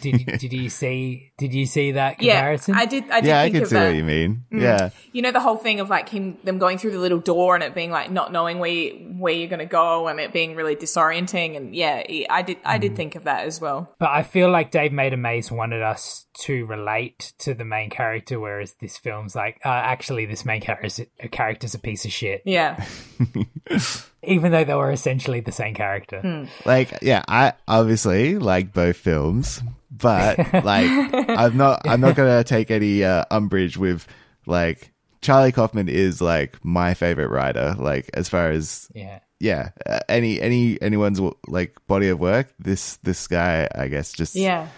Did 0.00 0.24
did 0.38 0.52
you 0.52 0.70
see 0.70 1.32
did 1.38 1.52
you 1.52 1.66
see 1.66 1.92
that 1.92 2.22
Yeah, 2.22 2.36
comparison? 2.36 2.74
I 2.74 2.86
did. 2.86 3.10
I 3.10 3.20
did 3.20 3.28
yeah, 3.28 3.40
I 3.40 3.42
think 3.44 3.54
can 3.54 3.62
of 3.64 3.68
see 3.68 3.74
that. 3.76 3.86
what 3.88 3.96
you 3.96 4.04
mean. 4.04 4.44
Mm. 4.52 4.62
Yeah, 4.62 4.90
you 5.12 5.22
know 5.22 5.30
the 5.30 5.40
whole 5.40 5.56
thing 5.56 5.80
of 5.80 5.90
like 5.90 6.08
him 6.08 6.38
them 6.42 6.58
going 6.58 6.78
through 6.78 6.92
the 6.92 6.98
little 6.98 7.18
door 7.18 7.54
and 7.54 7.62
it 7.62 7.74
being 7.74 7.90
like 7.90 8.10
not 8.10 8.32
knowing 8.32 8.60
where 8.60 8.70
you, 8.70 8.92
where 9.18 9.32
you're 9.34 9.48
going 9.48 9.58
to 9.58 9.66
go 9.66 10.08
and 10.08 10.20
it 10.20 10.32
being 10.32 10.54
really 10.54 10.74
disorienting 10.74 11.56
and 11.56 11.74
yeah 11.74 12.02
i 12.30 12.42
did 12.42 12.56
i 12.64 12.78
Mm. 12.78 12.80
did 12.80 12.96
think 12.96 13.14
of 13.16 13.24
that 13.24 13.44
as 13.44 13.60
well 13.60 13.94
But 13.98 14.10
I 14.10 14.22
feel 14.22 14.50
like 14.50 14.70
Dave 14.70 14.92
Made 14.92 15.12
a 15.12 15.16
Maze 15.16 15.50
wanted 15.50 15.82
us 15.82 16.26
to 16.42 16.66
relate 16.66 17.32
to 17.38 17.54
the 17.54 17.64
main 17.64 17.90
character, 17.90 18.38
whereas 18.38 18.74
this 18.80 18.96
film's 18.96 19.34
like, 19.34 19.60
uh, 19.64 19.68
actually, 19.68 20.24
this 20.26 20.44
main 20.44 20.60
character's 20.60 21.00
a, 21.20 21.28
character's 21.28 21.74
a 21.74 21.78
piece 21.78 22.04
of 22.04 22.12
shit, 22.12 22.42
yeah 22.44 22.84
even 24.22 24.52
though 24.52 24.64
they 24.64 24.74
were 24.74 24.90
essentially 24.90 25.40
the 25.40 25.52
same 25.52 25.74
character. 25.74 26.48
like 26.64 26.92
yeah 27.02 27.22
i 27.28 27.52
obviously 27.66 28.36
like 28.38 28.72
both 28.72 28.96
films 28.96 29.60
but 29.90 30.38
like 30.64 30.88
i'm 31.28 31.56
not 31.56 31.80
i'm 31.86 32.00
not 32.00 32.16
gonna 32.16 32.42
take 32.44 32.70
any 32.70 33.04
uh, 33.04 33.24
umbrage 33.30 33.76
with 33.76 34.06
like 34.46 34.92
charlie 35.20 35.52
kaufman 35.52 35.88
is 35.88 36.20
like 36.20 36.62
my 36.64 36.94
favorite 36.94 37.28
writer 37.30 37.74
like 37.78 38.10
as 38.14 38.28
far 38.28 38.50
as 38.50 38.88
Yeah. 38.94 39.20
yeah 39.40 39.70
uh, 39.86 40.00
any 40.08 40.40
any 40.40 40.80
anyone's 40.82 41.20
like 41.46 41.74
body 41.86 42.08
of 42.08 42.18
work 42.18 42.52
this 42.58 42.96
this 42.98 43.26
guy 43.28 43.68
i 43.74 43.88
guess 43.88 44.12
just 44.12 44.34
yeah 44.34 44.68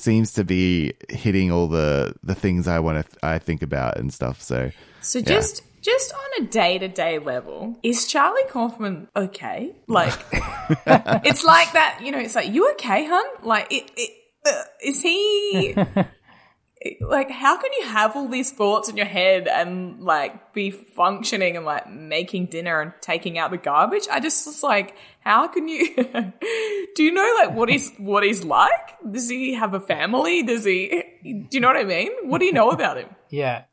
seems 0.00 0.32
to 0.32 0.44
be 0.44 0.92
hitting 1.08 1.50
all 1.52 1.68
the 1.68 2.14
the 2.22 2.34
things 2.34 2.66
i 2.66 2.78
want 2.78 2.98
to 2.98 3.10
th- 3.10 3.18
i 3.22 3.38
think 3.38 3.62
about 3.62 3.98
and 3.98 4.12
stuff 4.12 4.40
so 4.40 4.70
so 5.00 5.20
just 5.20 5.62
just 5.82 6.12
on 6.12 6.44
a 6.44 6.46
day-to-day 6.48 7.18
level 7.18 7.76
is 7.82 8.06
charlie 8.06 8.42
kaufman 8.50 9.08
okay? 9.16 9.74
Like 9.86 10.12
it's 11.24 11.44
like 11.44 11.72
that 11.72 12.00
you 12.02 12.12
know 12.12 12.18
it's 12.18 12.34
like 12.34 12.50
you 12.50 12.70
okay 12.72 13.06
hun? 13.06 13.24
Like 13.42 13.72
it, 13.72 13.90
it 13.96 14.10
uh, 14.46 14.62
is 14.82 15.02
he 15.02 15.74
like 17.00 17.30
how 17.30 17.58
can 17.58 17.70
you 17.78 17.86
have 17.88 18.16
all 18.16 18.26
these 18.26 18.50
thoughts 18.52 18.88
in 18.88 18.96
your 18.96 19.06
head 19.06 19.46
and 19.48 20.00
like 20.00 20.54
be 20.54 20.70
functioning 20.70 21.56
and 21.56 21.66
like 21.66 21.90
making 21.90 22.46
dinner 22.46 22.80
and 22.80 22.92
taking 23.02 23.36
out 23.38 23.50
the 23.50 23.58
garbage? 23.58 24.06
I 24.10 24.20
just 24.20 24.46
was 24.46 24.62
like 24.62 24.94
how 25.20 25.46
can 25.46 25.68
you 25.68 25.94
do 26.94 27.02
you 27.02 27.12
know 27.12 27.34
like 27.42 27.54
what 27.54 27.68
he's 27.68 27.92
what 27.98 28.22
he's 28.24 28.44
like? 28.44 28.96
Does 29.10 29.28
he 29.28 29.54
have 29.54 29.74
a 29.74 29.80
family? 29.80 30.42
Does 30.42 30.64
he 30.64 31.02
do 31.22 31.46
you 31.50 31.60
know 31.60 31.68
what 31.68 31.76
i 31.76 31.84
mean? 31.84 32.10
What 32.24 32.38
do 32.38 32.46
you 32.46 32.52
know 32.52 32.70
about 32.70 32.96
him? 32.96 33.08
Yeah. 33.30 33.64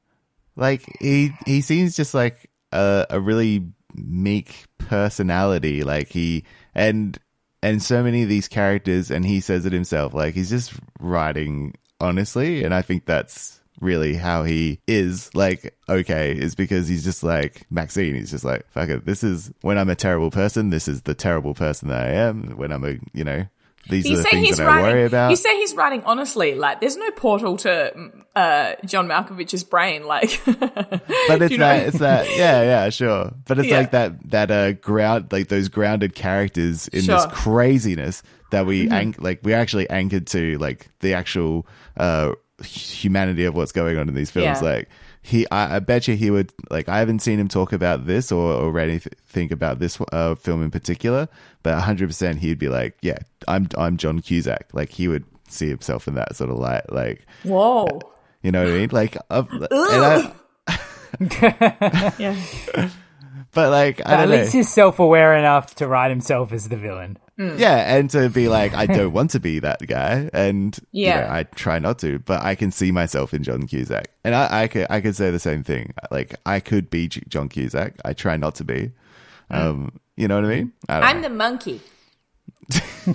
like 0.56 0.84
he 1.00 1.32
he 1.46 1.62
seems 1.62 1.96
just 1.96 2.13
like 2.13 2.50
a, 2.72 3.08
a 3.10 3.20
really 3.20 3.65
meek 3.96 4.65
personality. 4.78 5.84
Like 5.84 6.10
he 6.10 6.43
and 6.76 7.17
and 7.63 7.82
so 7.82 8.04
many 8.04 8.22
of 8.24 8.30
these 8.30 8.48
characters 8.48 9.10
and 9.10 9.26
he 9.26 9.39
says 9.39 9.65
it 9.65 9.74
himself 9.74 10.13
like 10.13 10.36
he's 10.36 10.50
just 10.52 10.74
writing 11.00 11.74
honestly 11.99 12.63
and 12.63 12.73
i 12.73 12.81
think 12.81 13.05
that's 13.05 13.60
really 13.79 14.15
how 14.15 14.43
he 14.43 14.79
is 14.88 15.33
like 15.36 15.75
okay 15.88 16.31
is 16.31 16.55
because 16.55 16.88
he's 16.88 17.03
just 17.03 17.23
like 17.23 17.65
maxine. 17.69 18.15
He's 18.15 18.31
just 18.31 18.43
like 18.43 18.67
fuck 18.71 18.89
it 18.89 19.05
this 19.05 19.23
is 19.23 19.51
when 19.62 19.77
i'm 19.77 19.89
a 19.89 19.95
terrible 19.95 20.31
person 20.31 20.69
this 20.71 20.88
is 20.88 21.03
the 21.03 21.13
terrible 21.13 21.53
person 21.53 21.89
that 21.89 22.07
i 22.07 22.10
am. 22.10 22.57
When 22.57 22.71
i'm 22.71 22.83
a 22.83 22.97
you 23.13 23.23
know 23.23 23.45
these 23.89 24.06
you 24.06 24.13
are 24.13 24.17
the 24.17 24.23
say 24.23 24.30
things 24.32 24.47
he's 24.47 24.58
that 24.58 24.67
i 24.67 24.82
worry 24.82 24.91
writing 24.93 25.06
about 25.08 25.30
you 25.30 25.36
say 25.36 25.56
he's 25.58 25.73
writing 25.76 26.04
honestly 26.06 26.56
like 26.56 26.80
there's 26.82 26.97
no 26.97 27.10
portal 27.12 27.58
to 27.58 28.12
uh 28.36 28.73
john 28.86 29.08
malkovich's 29.08 29.63
brain 29.63 30.06
like 30.06 30.41
but 30.45 31.41
it's 31.41 31.52
you 31.52 31.58
know? 31.58 31.65
that 31.67 31.88
it's 31.88 32.00
that 32.00 32.26
yeah 32.38 32.62
yeah 32.63 32.89
sure 32.89 33.32
but 33.45 33.60
it's 33.60 33.67
Yeah. 33.67 33.78
like 33.80 33.91
that 33.91 34.30
that 34.32 34.52
uh 34.52 34.73
ground 34.73 35.32
like 35.32 35.47
those 35.47 35.67
grounded 35.69 36.15
characters 36.15 36.88
in 36.89 36.97
this 37.00 37.06
Sure. 37.06 37.17
Mm-hmm. 37.17 37.36
craziness 37.36 38.23
that 38.52 38.65
we 38.65 38.89
anch- 38.89 39.19
like 39.19 39.39
we're 39.43 39.58
actually 39.58 39.89
anchored 39.89 40.28
to 40.28 40.58
like 40.58 40.88
the 41.02 41.13
actual 41.13 41.65
uh 41.97 42.32
humanity 42.63 43.45
of 43.45 43.56
what's 43.56 43.71
going 43.71 43.97
on 43.97 44.08
in 44.10 44.15
these 44.15 44.32
films 44.32 44.62
Yeah. 44.62 44.69
like 44.69 44.89
he, 45.28 45.46
I, 45.52 45.76
I 45.76 45.80
bet 45.80 46.08
you 46.08 46.16
he 46.16 46.32
would 46.32 46.54
like. 46.70 46.88
I 46.88 47.00
haven't 47.00 47.20
seen 47.20 47.38
him 47.38 47.50
talk 47.50 47.74
about 47.74 48.08
this 48.08 48.32
or 48.32 48.54
or 48.54 48.72
read 48.72 48.90
anything 48.90 49.52
about 49.52 49.80
this 49.80 50.00
uh, 50.13 50.36
film 50.36 50.63
in 50.63 50.72
particular, 50.72 51.28
but 51.63 51.74
100 51.74 52.08
percent 52.08 52.40
he'd 52.40 52.58
be 52.58 52.70
like, 52.70 52.98
yeah, 53.02 53.18
I'm 53.46 53.68
I'm 53.78 53.98
John 53.98 54.22
Cusack. 54.22 54.70
Like 54.72 54.90
he 54.90 55.10
would 55.10 55.26
see 55.50 55.68
himself 55.68 56.08
in 56.08 56.13
that 56.16 56.36
sort 56.38 56.50
of 56.50 56.58
light. 56.58 56.90
Like 56.92 57.26
Whoa. 57.44 57.88
you 58.42 58.52
know 58.52 58.63
what 58.63 58.74
I 58.74 58.78
mean? 58.78 58.90
Like, 58.92 59.18
and 59.30 59.68
I, 59.70 60.34
Yeah. 62.18 62.90
But 63.58 63.72
like 63.72 64.00
I 64.06 64.13
At 64.13 64.17
don't 64.22 64.30
know. 64.30 64.36
least 64.38 64.54
he's 64.54 64.70
self-aware 64.72 65.36
enough 65.36 65.74
to 65.76 65.88
write 65.88 66.10
himself 66.12 66.54
as 66.54 66.70
the 66.70 66.78
villain. 66.78 67.17
Yeah, 67.39 67.96
and 67.98 68.10
to 68.12 68.30
be 68.30 68.48
like, 68.50 68.74
I 68.74 68.86
don't 68.88 69.12
want 69.20 69.32
to 69.32 69.39
be 69.39 69.60
that 69.60 69.86
guy, 69.86 70.30
and 70.34 70.78
Yeah. 70.91 71.15
you 71.15 71.22
know, 71.28 71.34
I 71.34 71.43
try 71.43 71.78
not 71.80 72.00
to, 72.00 72.17
but 72.20 72.41
I 72.43 72.56
can 72.56 72.72
see 72.72 72.91
myself 72.91 73.32
in 73.34 73.43
John 73.43 73.67
Cusack, 73.67 74.08
and 74.24 74.34
I, 74.34 74.63
I 74.63 74.67
could, 74.67 74.88
I 74.89 75.02
could 75.02 75.15
say 75.15 75.30
the 75.30 75.38
same 75.39 75.63
thing. 75.63 75.93
Like, 76.10 76.36
I 76.48 76.60
could 76.60 76.89
be 76.89 77.08
John 77.08 77.48
Cusack. 77.50 77.93
I 78.06 78.13
try 78.13 78.38
not 78.38 78.56
to 78.56 78.63
be. 78.63 78.91
Um, 79.52 80.00
you 80.15 80.28
know 80.28 80.36
what 80.41 80.46
I 80.46 80.56
mean? 80.56 80.72
I 80.89 81.00
i'm 81.02 81.17
know. 81.22 81.30
the 81.30 81.36
monkey. 81.36 81.80
I 83.08 83.12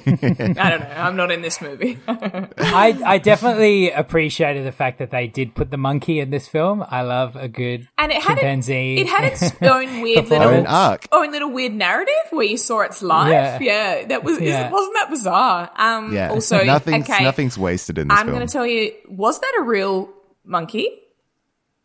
don't 0.71 0.81
know. 0.81 0.95
I'm 0.97 1.17
not 1.17 1.31
in 1.31 1.43
this 1.43 1.61
movie. 1.61 1.99
I, 2.09 2.99
I 3.05 3.19
definitely 3.19 3.91
appreciated 3.91 4.65
the 4.65 4.73
fact 4.73 4.99
that 5.01 5.11
they 5.11 5.27
did 5.27 5.55
put 5.55 5.71
the 5.71 5.77
monkey 5.77 6.21
in 6.21 6.31
this 6.31 6.49
film. 6.49 6.85
I 6.89 7.03
love 7.03 7.37
a 7.37 7.49
good 7.49 7.89
And 7.99 8.11
it 8.11 8.23
had 8.23 8.37
chimpanzee. 8.37 8.97
it, 8.97 9.01
it 9.03 9.07
had 9.09 9.25
its 9.25 9.53
own 9.63 10.01
weird 10.03 10.29
little 10.29 10.67
arc. 10.67 11.07
own 11.13 11.31
little 11.33 11.51
weird 11.51 11.75
narrative 11.75 12.15
where 12.31 12.47
you 12.47 12.57
saw 12.57 12.81
its 12.81 13.03
life. 13.03 13.31
Yeah. 13.31 13.59
Yeah, 13.61 14.07
that 14.07 14.25
was 14.25 14.41
Yeah. 14.41 14.71
wasn't 14.71 14.95
that 14.95 15.11
bizarre. 15.11 15.71
Um, 15.77 16.15
Yeah, 16.15 16.31
also 16.31 16.65
nothing's 16.65 17.09
okay, 17.11 17.23
nothing's 17.23 17.59
wasted 17.59 17.99
in 17.99 18.09
this 18.09 18.19
I'm 18.19 18.29
going 18.29 18.47
to 18.47 18.53
tell 18.53 18.67
you, 18.67 18.93
was 19.09 19.39
that 19.41 19.53
a 19.61 19.63
real 19.63 20.09
monkey? 20.45 20.89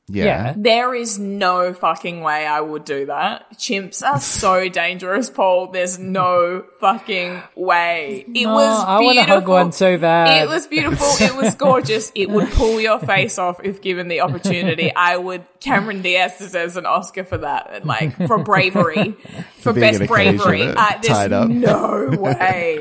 Yeah. 0.09 0.25
Yeah. 0.25 0.53
There 0.55 0.95
is 0.95 1.19
no 1.19 1.73
fucking 1.73 2.21
way 2.21 2.45
I 2.45 2.61
would 2.61 2.85
do 2.85 3.07
that. 3.07 3.51
Chimps 3.57 4.01
are 4.03 4.19
so 4.21 4.69
dangerous, 4.69 5.29
Paul. 5.29 5.67
There's 5.67 5.99
no 5.99 6.63
fucking 6.79 7.41
way. 7.55 8.23
It 8.33 8.45
No, 8.45 8.53
was 8.53 8.83
I 8.85 8.99
wanna 9.01 9.13
beautiful. 9.25 9.35
hug 9.35 9.47
one 9.47 9.71
so 9.73 9.97
bad. 9.97 10.43
It 10.43 10.49
was 10.49 10.65
beautiful. 10.67 11.07
It 11.19 11.35
was 11.35 11.55
gorgeous. 11.67 12.11
It 12.15 12.29
would 12.29 12.49
pull 12.51 12.79
your 12.79 12.99
face 12.99 13.37
off 13.37 13.59
if 13.63 13.81
given 13.81 14.07
the 14.07 14.21
opportunity. 14.21 14.93
I 14.95 15.17
would. 15.17 15.43
Cameron 15.59 16.01
Diaz 16.01 16.37
deserves 16.37 16.77
an 16.77 16.85
Oscar 16.85 17.23
for 17.23 17.39
that, 17.39 17.69
and 17.73 17.85
like 17.85 18.15
for 18.27 18.37
bravery, 18.37 19.11
for, 19.57 19.73
being 19.73 19.87
best 19.87 19.99
an 20.01 20.05
occasion, 20.09 20.37
bravery. 20.37 20.61
uh, 20.61 20.73
Uh, 20.77 20.91
there's 21.01 21.07
tied 21.07 21.33
up. 21.33 21.49
no 21.49 22.09
way. 22.17 22.79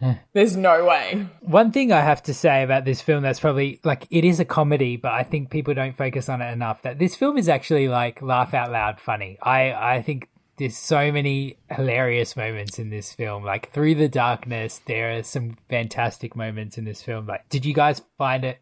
Hmm. 0.00 0.12
There's 0.32 0.56
no 0.56 0.84
way. 0.84 1.26
One 1.40 1.72
thing 1.72 1.92
I 1.92 2.00
have 2.00 2.22
to 2.24 2.34
say 2.34 2.62
about 2.62 2.84
this 2.84 3.00
film 3.00 3.22
that's 3.22 3.40
probably 3.40 3.80
like 3.82 4.06
it 4.10 4.24
is 4.24 4.38
a 4.38 4.44
comedy, 4.44 4.96
but 4.96 5.12
I 5.12 5.24
think 5.24 5.50
people 5.50 5.74
don't 5.74 5.96
focus 5.96 6.28
on 6.28 6.40
it 6.40 6.52
enough. 6.52 6.82
That 6.82 6.98
this 6.98 7.16
film 7.16 7.36
is 7.36 7.48
actually 7.48 7.88
like 7.88 8.22
laugh 8.22 8.54
out 8.54 8.70
loud 8.70 9.00
funny. 9.00 9.38
I 9.42 9.72
I 9.72 10.02
think 10.02 10.28
there's 10.58 10.76
so 10.76 11.10
many 11.10 11.56
hilarious 11.70 12.36
moments 12.36 12.78
in 12.78 12.90
this 12.90 13.12
film. 13.12 13.44
Like 13.44 13.72
through 13.72 13.94
the 13.94 14.08
darkness, 14.08 14.80
there 14.86 15.16
are 15.16 15.22
some 15.22 15.56
fantastic 15.68 16.36
moments 16.36 16.78
in 16.78 16.84
this 16.84 17.02
film. 17.02 17.26
Like, 17.26 17.48
did 17.48 17.64
you 17.64 17.74
guys 17.74 18.02
find 18.18 18.44
it 18.44 18.58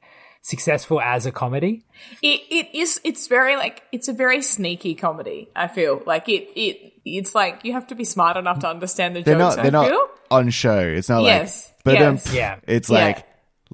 successful 0.46 1.00
as 1.00 1.26
a 1.26 1.32
comedy? 1.32 1.84
It 2.22 2.40
it 2.50 2.74
is 2.74 3.00
it's 3.04 3.26
very 3.26 3.56
like 3.56 3.82
it's 3.92 4.08
a 4.08 4.12
very 4.12 4.42
sneaky 4.42 4.94
comedy. 4.94 5.48
I 5.56 5.68
feel 5.68 6.02
like 6.06 6.28
it 6.28 6.48
it 6.54 6.92
it's 7.04 7.34
like 7.34 7.64
you 7.64 7.72
have 7.72 7.86
to 7.88 7.94
be 7.94 8.04
smart 8.04 8.36
enough 8.36 8.60
to 8.60 8.68
understand 8.68 9.16
the 9.16 9.22
They're 9.22 9.38
jokes. 9.38 9.56
not. 9.56 9.62
They're 9.62 9.76
I 9.80 9.82
not 9.82 9.88
feel. 9.88 10.08
on 10.30 10.50
show. 10.50 10.78
It's 10.80 11.08
not 11.08 11.22
Yes, 11.24 11.66
like. 11.68 11.84
But 11.84 11.94
yes. 11.94 12.34
Yeah. 12.34 12.56
it's 12.66 12.90
Yeah. 12.90 12.98
like 13.06 13.26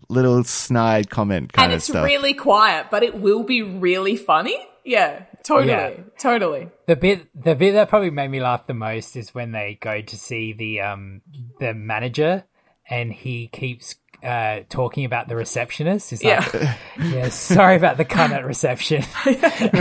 little 0.09 0.43
snide 0.45 1.11
comment 1.11 1.53
kind 1.53 1.73
of. 1.73 1.83
stuff. 1.83 1.97
and 1.97 2.05
it's 2.05 2.13
stuff. 2.15 2.23
really 2.23 2.35
quiet, 2.35 2.87
but 2.91 3.03
it 3.03 3.15
will 3.21 3.43
be 3.43 3.63
really 3.63 4.17
funny. 4.17 4.57
Yeah, 4.85 5.25
totally, 5.45 5.69
Yeah. 5.71 5.91
totally. 6.19 6.69
The 6.87 6.97
bit 6.97 7.29
the 7.41 7.55
bit 7.55 7.73
that 7.73 7.89
probably 7.89 8.11
made 8.11 8.29
me 8.31 8.41
laugh 8.41 8.67
the 8.67 8.75
most 8.75 9.15
is 9.17 9.33
when 9.35 9.53
they 9.53 9.79
go 9.81 10.01
to 10.01 10.17
see 10.17 10.53
the 10.55 10.81
um 10.81 11.21
the 11.61 11.73
manager 11.75 12.45
and 12.91 13.13
he 13.13 13.47
keeps 13.49 13.95
uh 14.23 14.61
talking 14.69 15.05
about 15.05 15.29
the 15.29 15.37
receptionist. 15.37 16.11
He's 16.11 16.25
like, 16.25 16.53
Yeah, 16.53 16.77
yeah, 17.01 17.29
sorry 17.29 17.77
about 17.77 17.97
the 17.97 18.05
cunt 18.05 18.31
at 18.31 18.45
reception. 18.45 19.03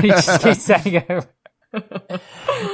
he 0.02 0.10
just 0.10 0.42
keeps 0.42 0.64
saying 0.64 1.04
it. 1.08 1.28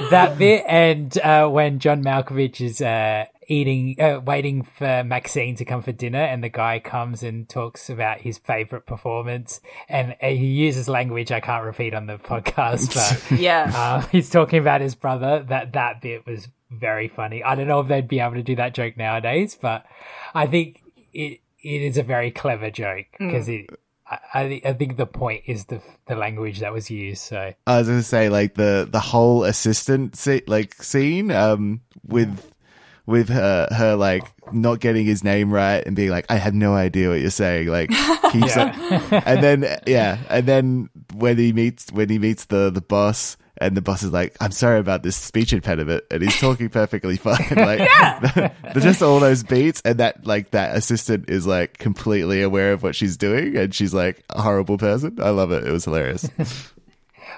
that 0.10 0.38
bit 0.40 0.66
and 0.68 1.18
uh 1.20 1.48
when 1.48 1.80
John 1.80 2.04
Malkovich 2.04 2.62
is 2.62 2.82
uh 2.82 3.26
eating 3.48 3.96
uh, 4.00 4.20
waiting 4.26 4.64
for 4.64 5.04
Maxine 5.04 5.56
to 5.56 5.66
come 5.66 5.82
for 5.82 5.92
dinner 5.92 6.20
and 6.20 6.44
the 6.44 6.50
guy 6.50 6.80
comes 6.80 7.24
and 7.24 7.48
talks 7.48 7.90
about 7.90 8.20
his 8.20 8.38
favorite 8.38 8.86
performance 8.86 9.62
and 9.88 10.16
uh, 10.22 10.28
he 10.28 10.48
uses 10.48 10.90
language 10.90 11.32
I 11.32 11.40
can't 11.40 11.64
repeat 11.64 11.94
on 11.94 12.08
the 12.08 12.18
podcast 12.18 12.94
but 13.32 13.32
yeah. 13.40 13.72
uh, 13.74 14.02
he's 14.08 14.30
talking 14.30 14.60
about 14.60 14.82
his 14.82 14.96
brother. 14.96 15.46
That 15.48 15.74
that 15.74 16.02
bit 16.02 16.26
was 16.26 16.48
very 16.70 17.08
funny. 17.08 17.44
I 17.44 17.56
don't 17.56 17.68
know 17.68 17.80
if 17.80 17.88
they'd 17.88 18.08
be 18.08 18.20
able 18.20 18.36
to 18.36 18.44
do 18.44 18.56
that 18.58 18.74
joke 18.74 18.98
nowadays, 18.98 19.58
but 19.60 19.86
I 20.34 20.48
think 20.48 20.82
it 21.14 21.40
it 21.64 21.82
is 21.82 21.98
a 21.98 22.04
very 22.04 22.32
clever 22.32 22.70
joke 22.72 23.08
because 23.18 23.50
it. 23.50 23.70
I, 24.10 24.62
I 24.64 24.72
think 24.72 24.96
the 24.96 25.06
point 25.06 25.44
is 25.48 25.66
the 25.66 25.82
the 26.08 26.16
language 26.16 26.62
that 26.62 26.72
was 26.72 26.90
used. 26.90 27.22
So 27.24 27.54
I 27.66 27.78
was 27.78 27.90
gonna 27.90 28.04
say 28.04 28.30
like 28.30 28.54
the 28.54 28.88
the 28.90 29.02
whole 29.02 29.44
assistant 29.44 30.16
se- 30.16 30.44
like 30.48 30.82
scene 30.82 31.30
um 31.30 31.82
with 32.06 32.54
with 33.06 33.30
her 33.30 33.68
her 33.72 33.96
like 33.96 34.24
not 34.54 34.80
getting 34.80 35.06
his 35.06 35.24
name 35.24 35.52
right 35.52 35.86
and 35.86 35.96
being 35.96 36.10
like 36.10 36.26
I 36.30 36.36
have 36.36 36.54
no 36.54 36.74
idea 36.74 37.10
what 37.10 37.20
you're 37.20 37.32
saying 37.32 37.68
like 37.68 37.90
keeps 38.32 38.56
and 38.56 39.44
then 39.44 39.80
yeah 39.88 40.20
and 40.30 40.46
then 40.46 40.90
when 41.14 41.38
he 41.38 41.52
meets 41.52 41.92
when 41.92 42.10
he 42.10 42.20
meets 42.20 42.46
the 42.46 42.70
the 42.70 42.82
boss 42.82 43.36
and 43.60 43.76
the 43.76 43.82
boss 43.82 44.04
is 44.04 44.12
like 44.12 44.36
I'm 44.40 44.52
sorry 44.52 44.80
about 44.80 45.04
this 45.04 45.16
speech 45.16 45.54
impediment 45.54 46.04
and 46.12 46.24
he's 46.24 46.40
talking 46.40 46.70
perfectly 46.70 47.18
fine 47.18 47.48
like 47.56 47.90
there's 48.74 48.84
just 48.84 49.02
all 49.02 49.20
those 49.20 49.44
beats 49.44 49.82
and 49.86 50.00
that 50.00 50.26
like 50.26 50.52
that 50.52 50.76
assistant 50.76 51.30
is 51.30 51.48
like 51.48 51.78
completely 51.78 52.42
aware 52.42 52.74
of 52.74 52.84
what 52.84 52.96
she's 52.96 53.18
doing 53.18 53.58
and 53.58 53.74
she's 53.74 53.94
like 53.94 54.24
a 54.30 54.42
horrible 54.42 54.78
person 54.78 55.18
I 55.22 55.30
love 55.30 55.52
it 55.52 55.66
it 55.66 55.72
was 55.72 55.86
hilarious 55.86 56.30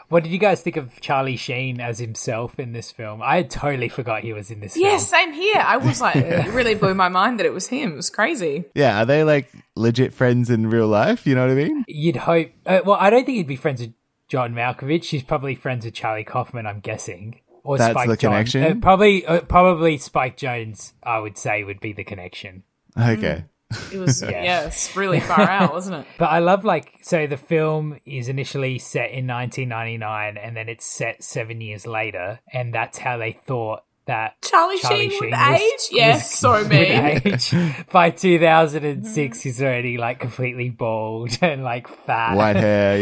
what 0.09 0.23
did 0.23 0.31
you 0.31 0.39
guys 0.39 0.61
think 0.61 0.75
of 0.75 0.99
Charlie 1.01 1.35
Sheen 1.35 1.79
as 1.79 1.99
himself 1.99 2.59
in 2.59 2.73
this 2.73 2.91
film? 2.91 3.21
I 3.23 3.43
totally 3.43 3.89
forgot 3.89 4.23
he 4.23 4.33
was 4.33 4.51
in 4.51 4.59
this. 4.59 4.73
Film. 4.73 4.85
Yeah, 4.85 4.97
film. 4.97 5.01
same 5.01 5.33
here. 5.33 5.61
I 5.63 5.77
was 5.77 6.01
like, 6.01 6.15
it 6.15 6.51
really 6.53 6.75
blew 6.75 6.93
my 6.93 7.09
mind 7.09 7.39
that 7.39 7.45
it 7.45 7.53
was 7.53 7.67
him. 7.67 7.93
It 7.93 7.95
was 7.95 8.09
crazy. 8.09 8.65
Yeah, 8.73 9.01
are 9.01 9.05
they 9.05 9.23
like 9.23 9.51
legit 9.75 10.13
friends 10.13 10.49
in 10.49 10.69
real 10.69 10.87
life? 10.87 11.27
You 11.27 11.35
know 11.35 11.41
what 11.41 11.51
I 11.51 11.55
mean? 11.55 11.85
You'd 11.87 12.15
hope. 12.15 12.49
Uh, 12.65 12.79
well, 12.85 12.97
I 12.99 13.09
don't 13.09 13.25
think 13.25 13.37
he'd 13.37 13.47
be 13.47 13.55
friends 13.55 13.81
with 13.81 13.93
John 14.29 14.53
Malkovich. 14.53 15.05
He's 15.09 15.23
probably 15.23 15.55
friends 15.55 15.85
with 15.85 15.93
Charlie 15.93 16.23
Kaufman. 16.23 16.65
I'm 16.65 16.79
guessing. 16.79 17.41
Or 17.63 17.77
That's 17.77 17.91
Spike 17.91 18.07
the 18.07 18.15
Jonze. 18.15 18.19
connection? 18.19 18.63
Uh, 18.63 18.75
probably, 18.81 19.25
uh, 19.25 19.41
probably 19.41 19.97
Spike 19.97 20.37
Jonze. 20.37 20.93
I 21.03 21.19
would 21.19 21.37
say 21.37 21.63
would 21.63 21.81
be 21.81 21.91
the 21.91 22.03
connection. 22.03 22.63
Okay. 22.97 23.45
It 23.91 23.97
was 23.97 24.21
yeah, 24.29 24.65
it's 24.65 24.95
really 24.95 25.19
far 25.19 25.41
out, 25.41 25.73
wasn't 25.73 25.97
it? 25.97 26.07
But 26.17 26.27
I 26.27 26.39
love 26.39 26.65
like 26.65 26.99
so 27.01 27.27
the 27.27 27.37
film 27.37 27.99
is 28.05 28.27
initially 28.27 28.79
set 28.79 29.11
in 29.11 29.27
1999 29.27 30.37
and 30.37 30.57
then 30.57 30.69
it's 30.69 30.85
set 30.85 31.23
seven 31.23 31.61
years 31.61 31.85
later, 31.85 32.39
and 32.51 32.73
that's 32.73 32.97
how 32.97 33.17
they 33.17 33.33
thought 33.33 33.83
that 34.09 34.41
Charlie, 34.41 34.77
Sheen 34.77 35.11
would 35.19 35.33
age? 35.33 35.87
Yes, 35.91 36.33
so 36.37 36.51
would 36.51 36.69
me. 36.69 36.77
age. 36.77 37.53
By 37.91 38.09
2006, 38.11 39.41
he's 39.41 39.61
already 39.61 39.97
like 39.97 40.19
completely 40.19 40.69
bald 40.69 41.37
and 41.41 41.63
like 41.63 41.87
fat. 41.87 42.35
White 42.35 42.55
hair, 42.57 42.97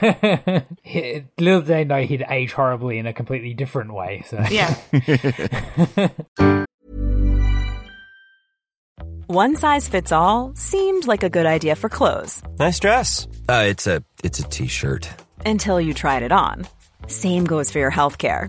yeah. 0.00 0.62
He- 0.82 1.24
Little 1.38 1.60
did 1.60 1.66
they 1.68 1.84
know 1.84 2.00
he'd 2.02 2.24
age 2.28 2.52
horribly 2.52 2.98
in 2.98 3.06
a 3.06 3.12
completely 3.12 3.54
different 3.54 3.92
way. 3.92 4.24
So 4.28 4.42
Yeah. 4.50 4.74
One 9.26 9.56
size 9.56 9.88
fits 9.88 10.12
all 10.12 10.52
seemed 10.54 11.06
like 11.06 11.22
a 11.22 11.30
good 11.30 11.46
idea 11.46 11.74
for 11.74 11.88
clothes 11.88 12.42
Nice 12.58 12.78
dress. 12.78 13.26
Uh, 13.48 13.64
it's 13.66 13.86
a 13.86 14.04
it's 14.22 14.38
a 14.40 14.44
t-shirt. 14.48 15.08
until 15.46 15.80
you 15.80 15.94
tried 15.94 16.22
it 16.22 16.32
on. 16.32 16.66
Same 17.06 17.44
goes 17.44 17.70
for 17.70 17.78
your 17.78 17.90
healthcare. 17.90 18.48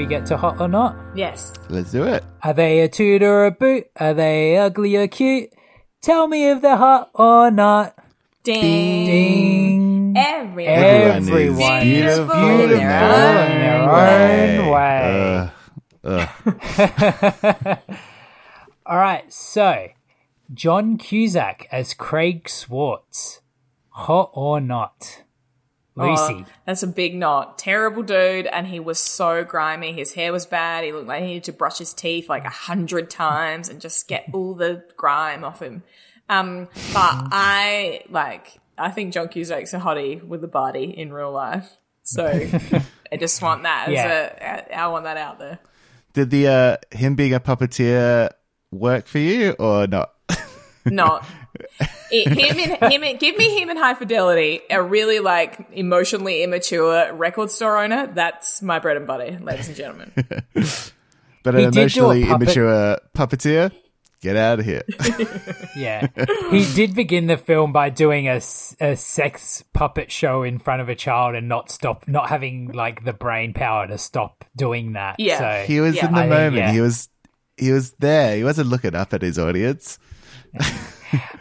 we 0.00 0.06
get 0.06 0.24
to 0.24 0.34
hot 0.34 0.58
or 0.58 0.66
not? 0.66 0.96
yes. 1.14 1.52
Let's 1.68 1.92
do 1.92 2.04
it. 2.04 2.24
Are 2.42 2.54
they 2.54 2.80
a 2.80 2.88
toot 2.88 3.22
or 3.22 3.44
a 3.44 3.50
boot? 3.50 3.84
Are 3.96 4.14
they 4.14 4.56
ugly 4.56 4.96
or 4.96 5.06
cute? 5.06 5.50
Tell 6.00 6.26
me 6.26 6.48
if 6.50 6.62
they're 6.62 6.74
hot 6.78 7.10
or 7.14 7.50
not. 7.50 7.94
Ding. 8.42 9.04
Ding. 9.04 10.14
Everyone. 10.16 10.72
Everyone 10.72 11.82
is 11.82 11.84
beautiful 11.84 12.34
in 12.34 12.60
in 12.62 12.68
their 12.70 12.78
their 12.78 13.82
own 13.82 14.60
own 14.60 14.70
way. 14.70 14.70
way. 14.72 15.50
Ugh. 16.04 16.28
Ugh. 17.62 17.78
All 18.86 18.96
right, 18.96 19.30
so 19.30 19.88
John 20.54 20.96
Cusack 20.96 21.68
as 21.70 21.92
Craig 21.92 22.48
Schwartz. 22.48 23.42
Hot 23.90 24.30
or 24.32 24.62
not? 24.62 25.24
Lucy. 26.00 26.44
Oh, 26.46 26.52
that's 26.66 26.82
a 26.82 26.86
big 26.86 27.14
knot. 27.14 27.58
Terrible 27.58 28.02
dude, 28.02 28.46
and 28.46 28.66
he 28.66 28.80
was 28.80 28.98
so 28.98 29.44
grimy. 29.44 29.92
His 29.92 30.12
hair 30.12 30.32
was 30.32 30.46
bad. 30.46 30.84
He 30.84 30.92
looked 30.92 31.06
like 31.08 31.20
he 31.22 31.26
needed 31.28 31.44
to 31.44 31.52
brush 31.52 31.78
his 31.78 31.92
teeth 31.94 32.28
like 32.28 32.44
a 32.44 32.50
hundred 32.50 33.10
times 33.10 33.68
and 33.68 33.80
just 33.80 34.08
get 34.08 34.26
all 34.32 34.54
the 34.54 34.84
grime 34.96 35.44
off 35.44 35.60
him. 35.60 35.82
Um, 36.28 36.68
but 36.92 37.28
I 37.32 38.02
like. 38.08 38.58
I 38.78 38.90
think 38.90 39.12
John 39.12 39.28
Cusack's 39.28 39.74
a 39.74 39.78
hottie 39.78 40.22
with 40.26 40.42
a 40.44 40.48
body 40.48 40.84
in 40.84 41.12
real 41.12 41.32
life. 41.32 41.68
So 42.02 42.26
I 43.12 43.16
just 43.18 43.42
want 43.42 43.64
that 43.64 43.88
as 43.88 43.94
Yeah. 43.94 44.66
a. 44.70 44.74
I 44.76 44.86
want 44.88 45.04
that 45.04 45.16
out 45.16 45.38
there. 45.38 45.58
Did 46.12 46.30
the 46.30 46.48
uh, 46.48 46.76
him 46.90 47.14
being 47.14 47.34
a 47.34 47.40
puppeteer 47.40 48.30
work 48.70 49.06
for 49.06 49.18
you 49.18 49.52
or 49.58 49.86
not? 49.86 50.12
Not 50.86 51.26
it, 52.10 52.28
him 52.28 52.58
and 52.80 52.92
him. 52.92 53.02
and- 53.02 53.18
Give 53.18 53.36
me 53.36 53.58
him 53.60 53.68
and 53.70 53.78
High 53.78 53.94
Fidelity, 53.94 54.60
a 54.70 54.82
really 54.82 55.18
like 55.20 55.66
emotionally 55.72 56.42
immature 56.42 57.12
record 57.14 57.50
store 57.50 57.78
owner. 57.78 58.06
That's 58.06 58.62
my 58.62 58.78
bread 58.78 58.96
and 58.96 59.06
butter, 59.06 59.38
ladies 59.40 59.68
and 59.68 59.76
gentlemen. 59.76 60.12
But 61.42 61.54
He 61.54 61.64
an 61.64 61.70
did 61.72 61.72
do 61.72 62.04
a 62.04 62.10
emotionally 62.10 62.24
puppet- 62.26 62.42
immature 62.56 62.98
puppeteer? 63.16 63.72
Get 64.20 64.36
out 64.36 64.58
of 64.58 64.66
here. 64.66 64.82
Yeah. 65.74 66.08
he 66.50 66.70
did 66.74 66.94
begin 66.94 67.26
the 67.28 67.38
film 67.38 67.72
by 67.72 67.88
doing 67.88 68.28
a, 68.28 68.32
s- 68.34 68.76
a 68.78 68.94
sex 68.94 69.64
puppet 69.72 70.12
show 70.12 70.42
in 70.42 70.58
front 70.58 70.82
of 70.82 70.90
a 70.90 70.94
child 70.94 71.34
and 71.36 71.48
not 71.48 71.70
stop, 71.70 72.06
not 72.06 72.28
having 72.28 72.72
like 72.72 73.04
the 73.04 73.14
brain 73.14 73.54
power 73.54 73.86
to 73.86 73.96
stop 73.96 74.44
doing 74.54 74.92
that. 74.92 75.16
Yeah. 75.18 75.38
So, 75.62 75.66
He 75.66 75.80
was 75.80 75.96
Yeah. 75.96 76.08
in 76.08 76.12
the 76.12 76.18
I 76.18 76.22
think, 76.24 76.30
moment. 76.34 76.56
yeah. 76.56 76.72
He 76.72 76.80
was 76.82 77.08
he 77.56 77.72
was 77.72 77.92
there. 78.00 78.36
He 78.36 78.44
wasn't 78.44 78.68
looking 78.68 78.94
up 78.94 79.14
at 79.14 79.22
his 79.22 79.38
audience. 79.38 79.98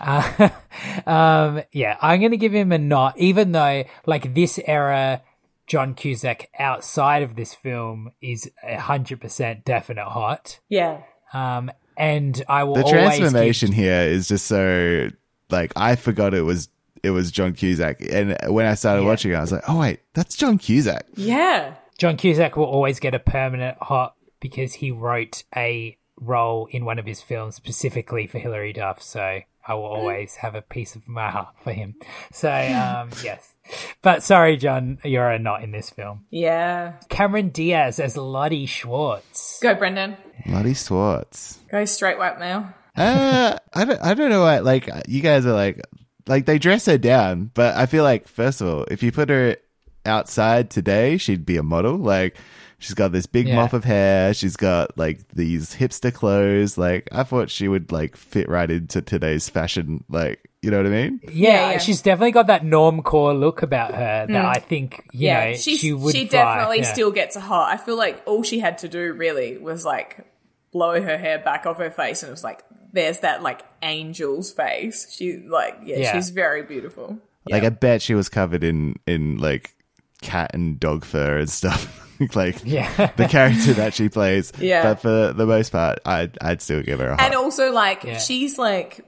um, 1.06 1.62
yeah, 1.72 1.98
I'm 2.02 2.20
going 2.20 2.32
to 2.32 2.38
give 2.38 2.54
him 2.54 2.72
a 2.72 2.78
not, 2.78 3.18
even 3.18 3.52
though 3.52 3.84
like 4.06 4.34
this 4.34 4.60
era, 4.66 5.22
John 5.68 5.94
Cusack 5.94 6.50
outside 6.58 7.24
of 7.24 7.36
this 7.36 7.54
film 7.54 8.12
is 8.22 8.50
a 8.64 8.78
hundred 8.80 9.22
percent 9.22 9.66
definite 9.66 10.06
hot. 10.08 10.60
Yeah, 10.70 11.02
Um, 11.34 11.72
and 11.98 12.44
I 12.48 12.64
will 12.64 12.76
The 12.76 12.84
always 12.84 12.94
give- 12.94 13.18
transformation 13.20 13.72
here 13.72 14.02
is 14.02 14.28
just 14.28 14.46
so 14.48 15.10
like 15.50 15.74
I 15.76 15.96
forgot 15.96 16.34
it 16.34 16.42
was 16.42 16.70
it 17.04 17.12
was 17.12 17.32
John 17.32 17.54
Cusack, 17.54 18.02
and 18.02 18.36
when 18.48 18.66
I 18.66 18.74
started 18.76 19.04
watching 19.06 19.32
it, 19.32 19.36
I 19.36 19.42
was 19.42 19.52
like, 19.52 19.64
oh 19.68 19.80
wait, 19.80 20.00
that's 20.14 20.36
John 20.36 20.58
Cusack. 20.58 21.06
yeah. 21.16 21.76
John 21.98 22.16
Cusack 22.16 22.56
will 22.56 22.64
always 22.64 22.98
get 23.02 23.14
a 23.14 23.20
permanent 23.20 23.78
hot 23.82 24.16
because 24.40 24.74
he 24.76 24.90
wrote 24.90 25.44
a 25.54 25.98
role 26.16 26.68
in 26.72 26.86
one 26.86 26.98
of 26.98 27.06
his 27.06 27.22
films 27.22 27.56
specifically 27.56 28.26
for 28.26 28.40
Hilary 28.40 28.72
Duff. 28.72 29.02
So 29.02 29.42
I 29.70 29.76
will 29.76 29.86
always 29.86 30.36
have 30.38 30.56
a 30.56 30.64
piece 30.64 30.96
of 30.96 31.08
my 31.08 31.30
heart 31.30 31.54
for 31.64 31.72
him. 31.72 31.94
So 32.34 32.50
um, 32.50 33.12
yes, 33.24 33.54
but 34.02 34.24
sorry, 34.24 34.58
John, 34.58 34.98
you're 35.04 35.30
a 35.30 35.38
not 35.38 35.64
in 35.64 35.72
this 35.72 35.90
film. 35.90 36.26
Yeah. 36.32 36.94
Cameron 37.10 37.50
Diaz 37.50 38.00
as 38.00 38.18
Lotte 38.18 38.68
Schwartz. 38.68 39.60
Go, 39.62 39.76
Brendan. 39.76 40.18
Lotte 40.48 40.76
Schwartz. 40.76 41.60
Go 41.70 41.86
straight 41.86 42.18
white 42.18 42.40
male. 42.40 42.68
uh, 42.96 43.58
I 43.74 43.86
don't, 43.86 44.02
I 44.02 44.14
don't 44.16 44.30
know 44.32 44.42
why. 44.42 44.60
Like, 44.60 44.90
you 45.08 45.22
guys 45.22 45.46
are 45.46 45.54
like, 45.54 45.82
like 46.28 46.46
they 46.46 46.58
dress 46.58 46.88
her 46.88 46.98
down, 46.98 47.52
but 47.54 47.76
I 47.76 47.86
feel 47.86 48.04
like 48.04 48.28
first 48.28 48.62
of 48.62 48.68
all, 48.68 48.86
if 48.90 49.04
you 49.04 49.12
put 49.12 49.30
her 49.30 49.58
outside 50.06 50.70
today, 50.70 51.18
she'd 51.18 51.46
be 51.46 51.58
a 51.58 51.64
model. 51.64 51.96
Like, 51.98 52.38
she's 52.80 52.96
got 52.96 53.12
this 53.12 53.26
big 53.28 53.48
Yeah. 53.48 53.56
mop 53.58 53.74
of 53.74 53.84
hair. 53.84 54.34
She's 54.34 54.56
got 54.56 54.98
like 54.98 55.28
these 55.30 55.76
hipster 55.76 56.14
clothes. 56.14 56.78
Like, 56.78 57.08
I 57.12 57.24
thought 57.24 57.50
she 57.50 57.68
would 57.68 57.92
like 57.92 58.16
fit 58.18 58.50
right 58.50 58.70
into 58.70 59.02
today's 59.02 59.48
fashion. 59.50 60.04
Like, 60.10 60.50
you 60.62 60.72
know 60.72 60.78
what 60.78 60.88
I 60.88 60.90
mean? 60.90 61.20
Yeah, 61.24 61.32
Yeah, 61.32 61.72
yeah. 61.72 61.78
she's 61.78 62.02
definitely 62.02 62.32
got 62.32 62.48
that 62.48 62.64
normcore 62.64 63.38
look 63.40 63.62
about 63.62 63.94
her 63.94 64.26
that 64.28 64.30
hmm. 64.30 64.36
I 64.50 64.56
think 64.60 65.04
you 65.12 65.28
yeah, 65.28 65.46
know 65.52 65.56
she's, 65.56 65.80
she 65.80 65.94
would. 65.94 66.16
she 66.16 66.26
definitely 66.28 66.80
Yeah. 66.80 66.92
still 66.94 67.12
gets 67.12 67.36
a 67.36 67.40
hot. 67.42 67.72
I 67.72 67.78
feel 67.78 67.98
like 67.98 68.22
all 68.26 68.44
she 68.44 68.60
had 68.60 68.80
to 68.80 68.88
do 68.90 69.14
really 69.14 69.58
was 69.58 69.86
like 69.86 70.26
blow 70.72 71.02
her 71.02 71.18
hair 71.18 71.40
back 71.40 71.66
off 71.66 71.78
her 71.78 71.92
face, 71.92 72.24
and 72.24 72.30
it 72.30 72.32
was 72.32 72.44
like 72.44 72.64
there's 72.92 73.20
that 73.20 73.44
like 73.44 73.62
angel's 73.82 74.52
face. 74.52 75.12
She 75.14 75.38
like 75.38 75.78
yeah, 75.84 75.98
Yeah. 75.98 76.14
she's 76.14 76.30
very 76.30 76.64
beautiful. 76.64 77.20
Like, 77.50 77.64
I 77.64 77.70
bet 77.70 78.02
she 78.04 78.14
was 78.14 78.30
covered 78.30 78.64
in 78.64 78.96
in 79.08 79.38
like 79.38 79.74
cat 80.22 80.52
and 80.54 80.80
dog 80.80 81.04
fur 81.06 81.38
and 81.40 81.50
stuff. 81.50 82.06
like, 82.36 82.58
Yeah. 82.66 83.12
the 83.18 83.28
character 83.28 83.74
that 83.74 83.94
she 83.94 84.10
plays. 84.10 84.52
Yeah. 84.60 84.84
But 84.84 85.02
for 85.02 85.34
the 85.34 85.46
most 85.46 85.72
part, 85.72 86.00
I'd 86.06 86.38
I'd 86.42 86.62
still 86.62 86.82
give 86.84 87.00
her 87.00 87.10
a 87.10 87.16
hot. 87.16 87.22
And 87.22 87.34
also 87.36 87.72
like 87.72 88.04
Yeah. 88.04 88.18
she's 88.18 88.58
like 88.58 89.06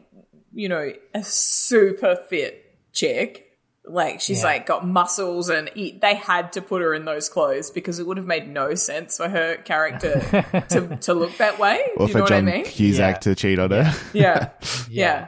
you 0.53 0.67
know 0.69 0.91
a 1.13 1.23
super 1.23 2.15
fit 2.29 2.63
chick. 2.93 3.47
Like 3.83 4.21
she's 4.21 4.39
Yeah. 4.41 4.45
like 4.45 4.65
got 4.67 4.85
muscles, 4.85 5.49
and 5.49 5.69
e- 5.75 5.97
they 5.99 6.13
had 6.13 6.53
to 6.53 6.61
put 6.61 6.81
her 6.83 6.93
in 6.93 7.03
those 7.05 7.29
clothes 7.29 7.71
because 7.71 7.97
it 7.99 8.05
would 8.05 8.17
have 8.17 8.27
made 8.27 8.47
no 8.47 8.75
sense 8.75 9.17
for 9.17 9.27
her 9.27 9.55
character 9.57 10.19
to 10.69 10.97
to 11.01 11.13
look 11.13 11.35
that 11.37 11.57
way. 11.57 11.81
or 11.97 12.05
you 12.07 12.11
for 12.13 12.19
know 12.19 12.27
John 12.27 12.45
what 12.45 12.53
I 12.53 12.57
mean? 12.57 12.65
Cusack 12.65 13.15
Yeah. 13.15 13.19
to 13.19 13.35
cheat 13.35 13.57
on 13.59 13.71
her. 13.71 13.91
Yeah, 14.13 14.49
yeah. 14.89 15.27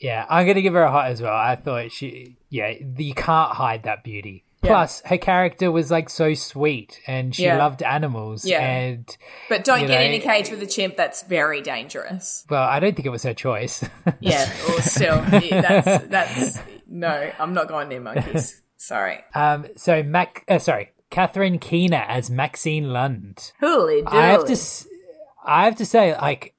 Yeah, 0.00 0.24
I'm 0.30 0.46
gonna 0.46 0.62
give 0.62 0.74
her 0.74 0.82
a 0.82 0.90
heart 0.90 1.10
as 1.10 1.20
well. 1.20 1.34
I 1.34 1.56
thought 1.56 1.90
she, 1.92 2.36
yeah, 2.50 2.72
you 2.96 3.14
can't 3.14 3.52
hide 3.52 3.82
that 3.82 4.02
beauty. 4.04 4.44
Plus, 4.62 5.02
her 5.06 5.18
character 5.18 5.70
was 5.70 5.90
like 5.90 6.10
so 6.10 6.34
sweet, 6.34 7.00
and 7.06 7.34
she 7.34 7.44
Yeah. 7.44 7.58
loved 7.58 7.82
animals. 7.82 8.44
Yeah. 8.44 8.60
And 8.60 9.16
But 9.48 9.64
don't 9.64 9.80
get 9.86 9.88
know- 9.88 10.00
in 10.00 10.14
a 10.14 10.18
cage 10.18 10.50
with 10.50 10.60
a 10.62 10.66
chimp. 10.66 10.96
That's 10.96 11.22
very 11.22 11.60
dangerous. 11.62 12.44
well, 12.50 12.64
I 12.64 12.80
don't 12.80 12.94
think 12.96 13.06
it 13.06 13.10
was 13.10 13.22
her 13.22 13.34
choice. 13.34 13.84
Yeah, 14.20 14.50
or 14.68 14.82
still, 14.82 15.20
that's 15.22 16.04
that's 16.06 16.58
no. 16.88 17.30
I'm 17.38 17.54
not 17.54 17.68
going 17.68 17.88
near 17.88 18.00
monkeys. 18.00 18.60
Sorry. 18.76 19.18
um, 19.34 19.66
so 19.76 20.02
Mac, 20.02 20.44
uh, 20.48 20.58
sorry, 20.58 20.92
Catherine 21.10 21.58
Keener 21.58 22.04
as 22.08 22.30
Maxine 22.30 22.92
Lund. 22.92 23.52
Holy 23.60 24.02
I 24.06 24.26
have 24.28 24.46
to, 24.46 24.56
I 25.44 25.64
have 25.64 25.76
to 25.76 25.86
say, 25.86 26.14
like, 26.16 26.54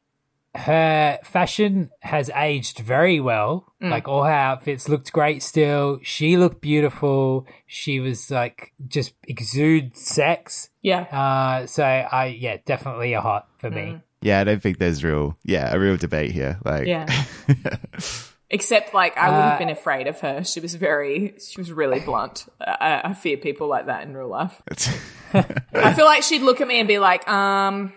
her 0.55 1.19
fashion 1.23 1.89
has 2.01 2.29
aged 2.35 2.79
very 2.79 3.19
well. 3.19 3.71
Mm. 3.81 3.91
Like, 3.91 4.07
all 4.07 4.23
her 4.23 4.31
outfits 4.31 4.89
looked 4.89 5.11
great 5.13 5.43
still. 5.43 5.99
She 6.03 6.37
looked 6.37 6.61
beautiful. 6.61 7.45
She 7.67 7.99
was 7.99 8.29
like 8.31 8.73
just 8.87 9.13
exude 9.27 9.95
sex. 9.95 10.69
Yeah. 10.81 11.01
Uh, 11.01 11.67
so 11.67 11.83
I, 11.83 12.35
yeah, 12.39 12.57
definitely 12.65 13.13
a 13.13 13.21
hot 13.21 13.47
for 13.59 13.69
me. 13.69 13.99
Yeah, 14.21 14.39
I 14.41 14.43
don't 14.43 14.61
think 14.61 14.79
there's 14.79 15.03
real, 15.03 15.37
yeah, 15.45 15.73
a 15.73 15.79
real 15.79 15.95
debate 15.97 16.31
here. 16.31 16.59
Like, 16.65 16.87
Yeah. 16.87 17.05
Except, 18.51 18.95
like, 18.95 19.15
I 19.15 19.29
would 19.29 19.35
Uh, 19.37 19.49
have 19.51 19.59
been 19.59 19.69
afraid 19.69 20.07
of 20.07 20.19
her. 20.21 20.43
She 20.43 20.59
was 20.59 20.73
very, 20.73 21.35
she 21.39 21.61
was 21.61 21.71
really 21.71 21.99
blunt. 21.99 22.47
I, 22.59 23.01
I 23.03 23.13
fear 23.13 23.37
people 23.37 23.67
like 23.67 23.85
that 23.85 24.01
in 24.07 24.17
real 24.17 24.27
life. 24.27 24.59
I 25.73 25.93
feel 25.93 26.05
like 26.05 26.23
she'd 26.23 26.41
look 26.41 26.59
at 26.59 26.67
me 26.67 26.79
and 26.79 26.87
be 26.87 26.97
like, 26.97 27.27
um, 27.29 27.93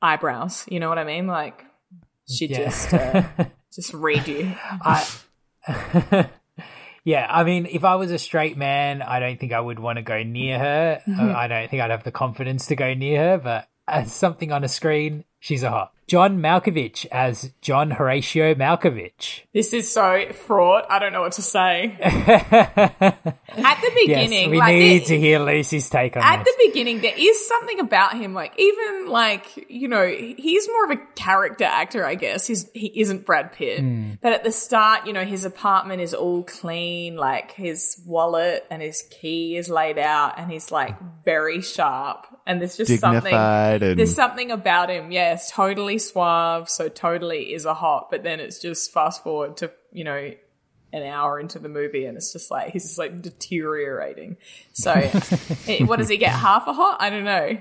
eyebrows. 0.00 0.64
You 0.68 0.78
know 0.78 0.88
what 0.88 0.98
I 0.98 1.04
mean? 1.04 1.26
Like, 1.26 1.64
she'd 2.28 2.50
Yeah. 2.50 2.64
just, 2.64 2.94
uh, 2.94 3.22
just 3.74 3.94
read 3.94 4.26
you. 4.28 4.54
Yeah, 7.04 7.26
I 7.30 7.44
mean, 7.44 7.64
if 7.70 7.84
I 7.84 7.94
was 7.94 8.10
a 8.10 8.18
straight 8.18 8.58
man, 8.58 9.00
I 9.00 9.18
don't 9.18 9.40
think 9.40 9.54
I 9.54 9.60
would 9.60 9.78
want 9.78 9.96
to 9.96 10.02
go 10.02 10.22
near 10.22 10.58
her. 10.58 11.02
Mm-hmm. 11.08 11.30
Uh, 11.30 11.32
I 11.32 11.48
don't 11.48 11.70
think 11.70 11.80
I'd 11.82 11.90
have 11.90 12.04
the 12.04 12.10
confidence 12.12 12.66
to 12.66 12.76
go 12.76 12.92
near 12.92 13.30
her, 13.30 13.38
but 13.38 13.66
as 13.86 14.12
something 14.12 14.52
on 14.52 14.62
a 14.62 14.68
screen, 14.68 15.24
she's 15.40 15.62
a 15.62 15.70
hot. 15.70 15.92
John 16.06 16.38
Malkovich 16.38 17.04
as 17.12 17.50
John 17.60 17.90
Horatio 17.90 18.54
Malkovich. 18.54 19.42
This 19.52 19.74
is 19.74 19.92
so 19.92 20.32
fraught. 20.32 20.86
I 20.88 20.98
don't 20.98 21.12
know 21.12 21.20
what 21.20 21.32
to 21.32 21.42
say. 21.42 21.98
At 22.00 23.80
the 23.80 23.90
beginning, 24.06 24.32
yes, 24.44 24.50
we 24.50 24.58
like, 24.58 24.74
need 24.74 25.02
the- 25.02 25.06
to 25.06 25.18
hear 25.18 25.38
Lucy's 25.40 25.90
take 25.90 26.16
on 26.16 26.22
at 26.22 26.44
this. 26.44 26.54
the 26.56 26.68
beginning 26.68 27.00
there 27.00 27.14
is 27.16 27.46
something 27.48 27.80
about 27.80 28.16
him 28.16 28.34
like 28.34 28.52
even 28.58 29.08
like 29.08 29.66
you 29.68 29.88
know 29.88 30.06
he's 30.06 30.68
more 30.68 30.84
of 30.84 30.90
a 30.92 30.96
character 31.14 31.64
actor 31.64 32.04
i 32.04 32.14
guess 32.14 32.46
he's 32.46 32.70
he 32.72 33.00
isn't 33.00 33.24
brad 33.24 33.52
pitt 33.52 33.80
Hmm. 33.80 34.12
but 34.22 34.32
at 34.32 34.44
the 34.44 34.52
start 34.52 35.06
you 35.06 35.12
know 35.12 35.24
his 35.24 35.44
apartment 35.44 36.00
is 36.02 36.14
all 36.14 36.44
clean 36.44 37.16
like 37.16 37.52
his 37.52 38.00
wallet 38.06 38.66
and 38.70 38.82
his 38.82 39.02
key 39.10 39.56
is 39.56 39.68
laid 39.70 39.98
out 39.98 40.38
and 40.38 40.50
he's 40.50 40.70
like 40.70 40.96
very 41.24 41.60
sharp 41.62 42.26
and 42.46 42.60
there's 42.60 42.76
just 42.76 43.00
something 43.00 43.32
and 43.34 43.98
there's 43.98 44.14
something 44.14 44.50
about 44.50 44.90
him 44.90 45.10
yes 45.30 45.50
totally 45.50 45.98
suave 45.98 46.68
so 46.68 46.88
totally 46.88 47.52
is 47.52 47.64
a 47.64 47.74
hot 47.74 48.08
but 48.10 48.22
then 48.22 48.40
it's 48.40 48.58
just 48.60 48.92
fast 48.92 49.22
forward 49.22 49.56
to 49.56 49.70
you 49.92 50.04
know 50.04 50.30
an 50.92 51.02
hour 51.02 51.38
into 51.38 51.58
the 51.58 51.68
movie 51.68 52.06
and 52.06 52.16
it's 52.16 52.32
just 52.32 52.50
like 52.50 52.70
he's 52.72 52.84
just 52.84 52.98
like 52.98 53.20
deteriorating. 53.20 54.36
So 54.72 54.92
eh, 55.68 55.84
what 55.84 55.96
does 55.98 56.08
he 56.08 56.16
get? 56.16 56.30
Half 56.30 56.66
a 56.66 56.72
hot? 56.72 56.98
I 57.00 57.10
don't 57.10 57.24
know. 57.24 57.58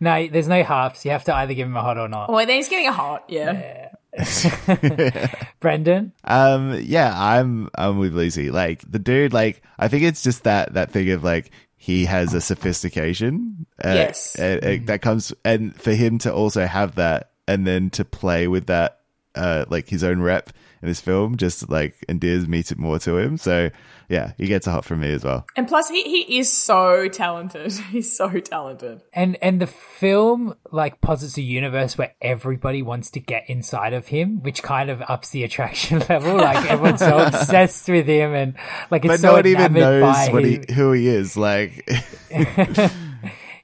no, 0.00 0.28
there's 0.28 0.48
no 0.48 0.62
halves. 0.62 1.04
You 1.04 1.12
have 1.12 1.24
to 1.24 1.34
either 1.34 1.54
give 1.54 1.66
him 1.66 1.76
a 1.76 1.82
hot 1.82 1.98
or 1.98 2.08
not. 2.08 2.30
Well 2.30 2.44
then 2.44 2.56
he's 2.56 2.68
getting 2.68 2.88
a 2.88 2.92
hot, 2.92 3.24
yeah. 3.28 3.90
Brendan? 5.60 6.12
Um, 6.24 6.78
yeah, 6.82 7.14
I'm 7.16 7.70
I'm 7.76 7.98
with 7.98 8.12
Lucy. 8.12 8.50
Like 8.50 8.90
the 8.90 8.98
dude, 8.98 9.32
like 9.32 9.62
I 9.78 9.88
think 9.88 10.02
it's 10.02 10.22
just 10.22 10.44
that 10.44 10.74
that 10.74 10.90
thing 10.90 11.10
of 11.10 11.24
like 11.24 11.50
he 11.82 12.04
has 12.04 12.32
a 12.32 12.40
sophistication. 12.40 13.66
Uh, 13.84 13.88
Yes. 13.92 14.38
uh, 14.38 14.60
uh, 14.62 14.76
that 14.84 15.02
comes, 15.02 15.32
and 15.44 15.74
for 15.74 15.92
him 15.92 16.18
to 16.18 16.32
also 16.32 16.64
have 16.64 16.94
that, 16.94 17.32
and 17.48 17.66
then 17.66 17.90
to 17.90 18.04
play 18.04 18.46
with 18.46 18.66
that, 18.66 19.00
uh, 19.34 19.64
like 19.68 19.88
his 19.88 20.04
own 20.04 20.20
rep 20.20 20.50
in 20.82 20.88
this 20.88 21.00
film, 21.00 21.36
just 21.36 21.70
like 21.70 21.94
endears 22.08 22.48
me 22.48 22.62
to, 22.64 22.78
more 22.78 22.98
to 22.98 23.16
him. 23.16 23.36
So 23.36 23.70
yeah, 24.08 24.32
he 24.36 24.46
gets 24.46 24.66
a 24.66 24.72
hot 24.72 24.84
from 24.84 25.00
me 25.00 25.12
as 25.12 25.24
well. 25.24 25.46
And 25.56 25.66
plus, 25.68 25.88
he, 25.88 26.02
he 26.02 26.38
is 26.38 26.52
so 26.52 27.08
talented. 27.08 27.72
He's 27.90 28.14
so 28.14 28.28
talented. 28.40 29.00
And 29.12 29.36
and 29.40 29.60
the 29.60 29.66
film 29.66 30.54
like 30.70 31.00
posits 31.00 31.38
a 31.38 31.42
universe 31.42 31.96
where 31.96 32.14
everybody 32.20 32.82
wants 32.82 33.10
to 33.12 33.20
get 33.20 33.48
inside 33.48 33.92
of 33.92 34.08
him, 34.08 34.42
which 34.42 34.62
kind 34.62 34.90
of 34.90 35.00
ups 35.02 35.30
the 35.30 35.44
attraction 35.44 36.00
level. 36.08 36.36
Like 36.36 36.68
everyone's 36.68 37.00
so 37.00 37.16
obsessed 37.26 37.88
with 37.88 38.06
him, 38.06 38.34
and 38.34 38.54
like 38.90 39.04
it's 39.04 39.12
But 39.12 39.20
so 39.20 39.28
no 39.28 39.32
one 39.34 39.46
even 39.46 39.72
knows 39.72 40.02
by 40.02 40.28
what 40.32 40.44
he, 40.44 40.60
who 40.74 40.92
he 40.92 41.06
is. 41.06 41.36
Like, 41.36 41.88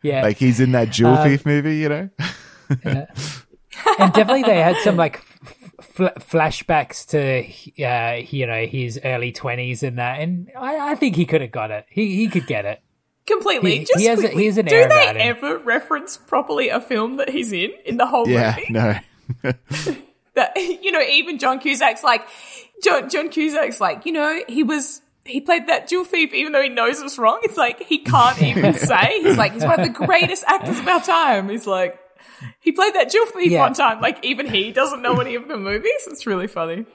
yeah, 0.02 0.22
like 0.22 0.36
he's 0.36 0.60
in 0.60 0.72
that 0.72 0.90
jewel 0.90 1.14
Um, 1.14 1.28
thief 1.28 1.44
movie, 1.44 1.76
you 1.78 1.88
know? 1.88 2.10
and 3.98 4.12
definitely 4.12 4.42
they 4.44 4.60
had 4.60 4.76
some 4.78 4.96
like 4.96 5.20
fl- 5.98 6.18
flashbacks 6.20 7.06
to 7.08 7.84
uh, 7.84 8.22
you 8.30 8.46
know 8.46 8.64
his 8.66 9.00
early 9.04 9.32
twenties 9.32 9.82
and 9.82 9.98
that, 9.98 10.20
and 10.20 10.50
I, 10.56 10.92
I 10.92 10.94
think 10.94 11.16
he 11.16 11.26
could 11.26 11.40
have 11.40 11.50
got 11.50 11.70
it. 11.70 11.86
He 11.90 12.16
he 12.16 12.28
could 12.28 12.46
get 12.46 12.64
it. 12.64 12.80
Completely. 13.26 13.78
He- 13.80 13.84
Just 13.84 13.98
he 13.98 14.06
has 14.06 14.18
a- 14.20 14.22
quickly, 14.22 14.42
he 14.42 14.46
has 14.46 14.56
an 14.58 14.66
do 14.66 14.76
air 14.76 14.88
they 14.88 15.06
ever 15.20 15.58
reference 15.58 16.16
properly 16.16 16.68
a 16.70 16.80
film 16.80 17.16
that 17.16 17.28
he's 17.28 17.52
in 17.52 17.72
in 17.84 17.96
the 17.98 18.06
whole 18.06 18.28
Yeah, 18.28 18.56
movie? 18.56 18.72
no. 18.72 18.94
that 20.34 20.56
you 20.56 20.92
know 20.92 21.00
even 21.02 21.38
John 21.38 21.58
Cusack's 21.60 22.02
like 22.04 22.26
John 22.82 23.10
John 23.10 23.28
Cusack's 23.28 23.80
like 23.80 24.06
you 24.06 24.12
know 24.12 24.40
he 24.48 24.62
was 24.62 25.02
he 25.24 25.40
played 25.42 25.66
that 25.66 25.88
jewel 25.88 26.04
thief 26.06 26.32
even 26.32 26.52
though 26.52 26.62
he 26.62 26.70
knows 26.70 27.00
it's 27.02 27.18
wrong. 27.18 27.40
It's 27.42 27.56
like 27.58 27.82
he 27.82 27.98
can't 27.98 28.40
even 28.50 28.72
say. 28.74 29.20
He's 29.22 29.36
like 29.36 29.52
he's 29.52 29.64
one 29.64 29.78
of 29.80 29.86
the 29.86 29.92
greatest 30.06 30.44
actors 30.46 30.78
of 30.78 30.88
our 30.88 31.00
time. 31.02 31.48
He's 31.50 31.66
like 31.66 31.98
he 32.60 32.72
played 32.72 32.94
that 32.94 33.10
jewel 33.10 33.26
thief 33.26 33.50
Yeah. 33.52 33.60
one 33.60 33.74
time. 33.74 34.00
Like 34.00 34.24
even 34.24 34.46
he 34.46 34.72
doesn't 34.72 35.02
know 35.02 35.18
any 35.20 35.34
of 35.34 35.48
the 35.48 35.56
movies. 35.56 36.06
It's 36.06 36.26
really 36.26 36.46
funny. 36.46 36.86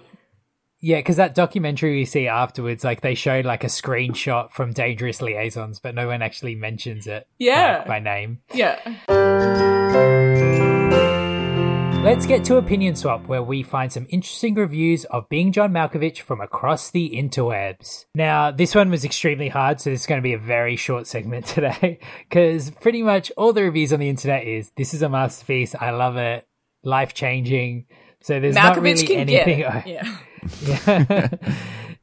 Yeah, 0.85 0.97
because 0.97 1.15
that 1.15 1.33
documentary 1.33 1.95
we 1.95 2.03
see 2.05 2.27
afterwards, 2.27 2.83
like 2.83 2.99
they 2.99 3.15
showed 3.15 3.45
like 3.45 3.63
a 3.63 3.67
screenshot 3.67 4.51
from 4.51 4.73
Dangerous 4.73 5.21
Liaisons, 5.21 5.79
but 5.79 5.95
no 5.95 6.07
one 6.07 6.21
actually 6.21 6.55
mentions 6.55 7.07
it. 7.07 7.25
Yeah. 7.39 7.77
like, 7.77 7.87
by 7.87 7.99
name. 7.99 8.39
Yeah. 8.53 8.79
Let's 12.03 12.25
get 12.25 12.43
to 12.45 12.57
Opinion 12.57 12.97
Swap, 12.97 13.27
where 13.27 13.41
we 13.41 13.63
find 13.63 13.89
some 13.89 14.07
interesting 14.09 14.55
reviews 14.55 15.05
of 15.05 15.29
Being 15.29 15.53
John 15.53 15.71
Malkovich 15.71 16.19
from 16.19 16.41
across 16.41 16.91
the 16.91 17.09
interwebs. 17.15 18.07
Now, 18.13 18.51
this 18.51 18.75
one 18.75 18.89
was 18.89 19.05
extremely 19.05 19.47
hard, 19.47 19.79
so 19.79 19.89
this 19.89 20.01
is 20.01 20.05
going 20.05 20.19
to 20.19 20.21
be 20.21 20.33
a 20.33 20.37
very 20.37 20.75
short 20.75 21.07
segment 21.07 21.45
today, 21.47 21.99
because 22.27 22.71
pretty 22.71 23.03
much 23.03 23.31
all 23.37 23.53
the 23.53 23.63
reviews 23.63 23.93
on 23.93 24.01
the 24.01 24.09
internet 24.09 24.45
is 24.45 24.69
this 24.75 24.93
is 24.93 25.01
a 25.01 25.07
masterpiece, 25.07 25.75
I 25.79 25.91
love 25.91 26.17
it, 26.17 26.45
life 26.83 27.13
changing. 27.13 27.85
So 28.21 28.41
there's 28.41 28.55
not 28.55 28.75
Malkovich 28.75 28.83
really 28.83 29.07
can 29.07 29.29
anything. 29.29 29.59
Yeah. 29.85 30.17
Yeah. 30.85 31.29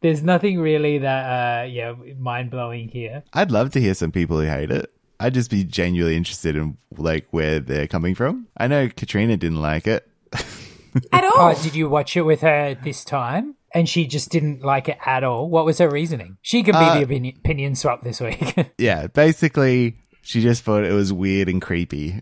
there's 0.00 0.22
nothing 0.22 0.60
really 0.60 0.96
that, 0.96 1.64
uh, 1.64 1.64
yeah, 1.66 1.92
mind 2.18 2.50
blowing 2.50 2.88
here. 2.88 3.22
I'd 3.34 3.50
love 3.50 3.70
to 3.72 3.80
hear 3.80 3.92
some 3.92 4.12
people 4.12 4.40
who 4.40 4.46
hate 4.46 4.70
it. 4.70 4.90
I'd 5.20 5.34
just 5.34 5.50
be 5.50 5.62
genuinely 5.64 6.16
interested 6.16 6.56
in 6.56 6.76
like 6.96 7.26
where 7.30 7.60
they're 7.60 7.86
coming 7.86 8.14
from. 8.14 8.46
I 8.56 8.66
know 8.66 8.88
Katrina 8.88 9.36
didn't 9.36 9.60
like 9.60 9.86
it. 9.86 10.08
At 11.12 11.22
all. 11.24 11.32
Oh, 11.36 11.60
did 11.62 11.74
you 11.76 11.88
watch 11.88 12.16
it 12.16 12.22
with 12.22 12.40
her 12.40 12.74
this 12.82 13.04
time? 13.04 13.54
And 13.72 13.88
she 13.88 14.06
just 14.08 14.30
didn't 14.30 14.62
like 14.62 14.88
it 14.88 14.98
at 15.06 15.22
all. 15.22 15.48
What 15.48 15.64
was 15.64 15.78
her 15.78 15.88
reasoning? 15.88 16.38
She 16.42 16.64
could 16.64 16.72
be 16.72 16.78
Uh, 16.78 16.94
the 16.96 17.02
opinion, 17.04 17.36
opinion 17.38 17.74
swap 17.76 18.02
this 18.02 18.18
week. 18.20 18.56
Yeah, 18.78 19.06
basically, 19.06 19.94
she 20.22 20.40
just 20.42 20.64
thought 20.64 20.82
it 20.82 20.92
was 20.92 21.12
weird 21.12 21.48
and 21.48 21.62
creepy. 21.62 22.20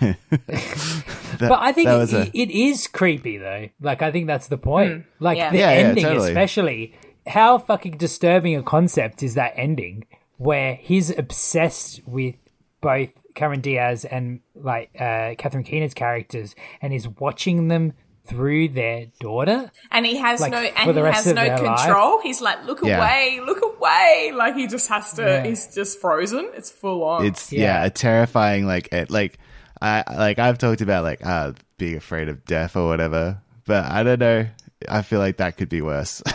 but 0.00 1.52
I 1.52 1.72
think 1.72 1.88
it, 1.88 2.12
a- 2.12 2.30
it 2.34 2.50
is 2.50 2.86
creepy 2.86 3.38
though. 3.38 3.68
Like 3.80 4.02
I 4.02 4.10
think 4.12 4.26
that's 4.26 4.48
the 4.48 4.58
point. 4.58 5.06
Like 5.20 5.38
Yeah. 5.38 5.50
the 5.52 5.58
Yeah, 5.58 5.70
yeah, 5.72 5.88
ending, 5.88 6.04
totally. 6.04 6.28
especially. 6.28 6.94
How 7.26 7.58
fucking 7.58 7.96
disturbing 7.98 8.56
a 8.56 8.62
concept 8.62 9.22
is 9.22 9.34
that 9.34 9.52
ending, 9.56 10.04
where 10.40 10.74
he's 10.74 11.10
obsessed 11.16 12.00
with 12.06 12.34
both 12.80 13.10
Cameron 13.34 13.60
Diaz 13.60 14.06
and 14.06 14.40
like 14.54 14.90
uh, 14.98 15.34
Catherine 15.36 15.64
Keener's 15.64 15.92
characters, 15.92 16.54
and 16.80 16.94
is 16.94 17.06
watching 17.06 17.68
them 17.68 17.92
through 18.26 18.68
their 18.68 19.06
daughter. 19.20 19.70
And 19.90 20.06
he 20.06 20.16
has 20.16 20.40
Like, 20.40 20.52
no 20.52 20.58
and 20.58 20.96
he 20.96 21.02
has 21.02 21.26
no 21.26 21.34
their 21.34 21.58
life? 21.58 21.80
control. 21.84 22.20
He's 22.22 22.40
like, 22.40 22.64
look 22.64 22.80
Yeah. 22.82 22.96
away, 22.98 23.40
look 23.44 23.60
away. 23.62 24.32
Like 24.34 24.54
he 24.54 24.66
just 24.66 24.88
has 24.88 25.12
to 25.14 25.22
Yeah. 25.22 25.44
he's 25.44 25.74
just 25.74 26.00
frozen. 26.00 26.48
It's 26.54 26.70
full 26.70 27.02
on. 27.04 27.26
it's 27.26 27.52
Yeah. 27.52 27.80
yeah. 27.80 27.84
a 27.86 27.90
terrifying 27.90 28.66
like 28.66 28.92
it, 28.92 29.10
like 29.10 29.38
I 29.82 30.04
like 30.16 30.38
I've 30.38 30.56
talked 30.58 30.80
about 30.80 31.04
like 31.04 31.24
uh 31.24 31.52
being 31.76 31.96
afraid 31.96 32.28
of 32.30 32.44
death 32.46 32.76
or 32.76 32.86
whatever, 32.86 33.42
but 33.66 33.84
I 33.90 34.02
don't 34.04 34.18
know. 34.20 34.46
I 34.88 35.02
feel 35.02 35.18
like 35.18 35.36
that 35.38 35.56
could 35.58 35.68
be 35.68 35.82
worse. 35.82 36.22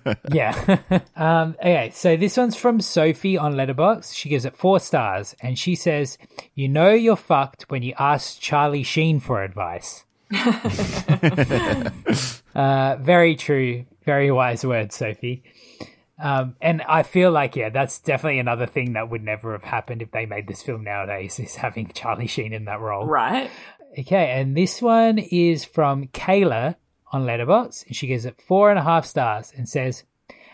Yeah. 0.30 0.78
um, 1.16 1.56
okay, 1.60 1.90
so 1.94 2.16
this 2.16 2.36
one's 2.36 2.56
from 2.56 2.80
Sophie 2.80 3.36
on 3.36 3.54
Letterboxd. 3.54 4.14
She 4.14 4.28
gives 4.28 4.44
it 4.44 4.56
four 4.56 4.80
stars, 4.80 5.34
and 5.40 5.58
she 5.58 5.74
says, 5.74 6.18
"You 6.54 6.68
know 6.68 6.90
you're 6.90 7.16
fucked 7.16 7.64
when 7.70 7.82
you 7.82 7.94
ask 7.98 8.40
Charlie 8.40 8.82
Sheen 8.82 9.20
for 9.20 9.42
advice." 9.42 10.04
uh, 12.54 12.96
very 13.00 13.36
true, 13.36 13.84
very 14.04 14.30
wise 14.30 14.64
words, 14.64 14.94
Sophie. 14.96 15.42
Um, 16.18 16.56
and 16.60 16.82
I 16.82 17.02
feel 17.02 17.32
like, 17.32 17.56
yeah, 17.56 17.70
that's 17.70 17.98
definitely 17.98 18.38
another 18.38 18.66
thing 18.66 18.92
that 18.92 19.10
would 19.10 19.24
never 19.24 19.52
have 19.52 19.64
happened 19.64 20.02
if 20.02 20.12
they 20.12 20.24
made 20.24 20.46
this 20.46 20.62
film 20.62 20.84
nowadays, 20.84 21.40
is 21.40 21.56
having 21.56 21.90
Charlie 21.94 22.28
Sheen 22.28 22.52
in 22.52 22.66
that 22.66 22.80
role. 22.80 23.06
right. 23.06 23.50
Okay, 23.98 24.30
and 24.30 24.56
this 24.56 24.80
one 24.80 25.18
is 25.18 25.66
from 25.66 26.06
Kayla 26.08 26.76
on 27.12 27.24
Letterboxd, 27.26 27.86
and 27.86 27.94
she 27.96 28.06
gives 28.06 28.24
it 28.24 28.40
four 28.40 28.70
and 28.70 28.78
a 28.78 28.82
half 28.82 29.04
stars 29.06 29.52
and 29.56 29.68
says, 29.68 30.04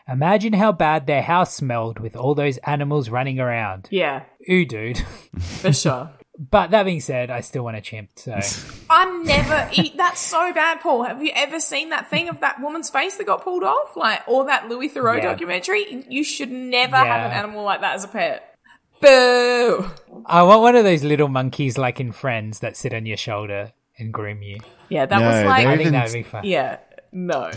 "Imagine 0.09 0.53
how 0.53 0.73
bad 0.73 1.07
their 1.07 1.23
house 1.23 1.55
smelled 1.55 1.99
with 2.01 2.17
all 2.17 2.35
those 2.35 2.59
animals 2.59 3.09
running 3.11 3.39
around." 3.41 3.89
Yeah, 3.91 4.25
Ooh, 4.51 4.65
dude. 4.67 4.99
for 5.39 5.73
sure. 5.73 6.11
but 6.39 6.71
that 6.71 6.85
being 6.85 7.01
said, 7.01 7.31
I 7.31 7.41
still 7.41 7.65
want 7.65 7.77
a 7.77 7.81
chimp. 7.81 8.11
So 8.17 8.39
I'm 8.91 9.25
never 9.25 9.69
eat. 9.73 9.97
That's 9.97 10.21
so 10.21 10.53
bad, 10.53 10.81
Paul. 10.81 11.03
Have 11.05 11.23
you 11.23 11.33
ever 11.35 11.61
seen 11.61 11.91
that 11.91 12.09
thing 12.11 12.29
of 12.29 12.41
that 12.41 12.61
woman's 12.61 12.91
face 12.91 13.17
that 13.17 13.27
got 13.27 13.43
pulled 13.43 13.65
off, 13.65 13.97
like 13.97 14.23
or 14.27 14.45
that 14.47 14.69
Louis 14.69 14.89
Theroux 14.89 15.17
Yeah. 15.19 15.31
documentary? 15.33 16.05
You 16.09 16.23
should 16.25 16.51
never 16.51 16.97
have 16.97 17.31
an 17.31 17.37
animal 17.37 17.63
like 17.65 17.81
that 17.83 17.95
as 17.97 18.05
a 18.05 18.09
pet. 18.09 18.57
Boo. 19.01 19.89
I 20.27 20.43
want 20.43 20.63
one 20.63 20.75
of 20.75 20.83
those 20.85 21.05
little 21.05 21.29
monkeys 21.29 21.79
like 21.79 22.01
in 22.01 22.11
Friends 22.13 22.59
that 22.61 22.77
sit 22.77 22.93
on 22.93 23.07
your 23.07 23.17
shoulder 23.17 23.73
and 23.97 24.13
groom 24.13 24.43
you. 24.43 24.59
Yeah, 24.89 25.07
that 25.07 25.19
No, 25.19 25.27
was 25.27 25.45
like. 25.45 25.67
I 25.67 25.71
think 25.77 25.81
even- 25.83 25.93
that 25.95 26.07
would 26.09 26.13
be 26.15 26.23
fun. 26.23 26.45
yeah, 26.45 26.79
no. 27.13 27.51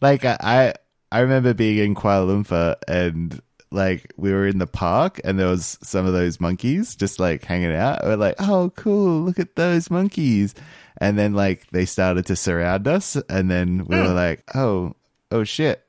like 0.00 0.24
I, 0.24 0.36
I 0.40 0.74
I 1.12 1.20
remember 1.20 1.54
being 1.54 1.78
in 1.78 1.94
Kuala 1.94 2.26
Lumpur 2.44 2.76
and 2.88 3.40
like 3.72 4.12
we 4.16 4.32
were 4.32 4.46
in 4.46 4.58
the 4.58 4.66
park 4.66 5.20
and 5.24 5.38
there 5.38 5.46
was 5.46 5.78
some 5.82 6.06
of 6.06 6.12
those 6.12 6.40
monkeys 6.40 6.94
just 6.96 7.20
like 7.20 7.44
hanging 7.44 7.74
out. 7.74 8.04
We're 8.04 8.16
like, 8.16 8.36
oh 8.38 8.72
cool, 8.76 9.20
look 9.22 9.38
at 9.38 9.56
those 9.56 9.90
monkeys. 9.90 10.54
And 10.98 11.18
then 11.18 11.34
like 11.34 11.68
they 11.70 11.84
started 11.84 12.26
to 12.26 12.36
surround 12.36 12.86
us 12.88 13.16
and 13.28 13.50
then 13.50 13.86
we 13.86 13.96
Hmm. 13.96 14.02
were 14.02 14.12
like, 14.12 14.42
oh 14.54 14.94
oh 15.30 15.44
shit. 15.44 15.82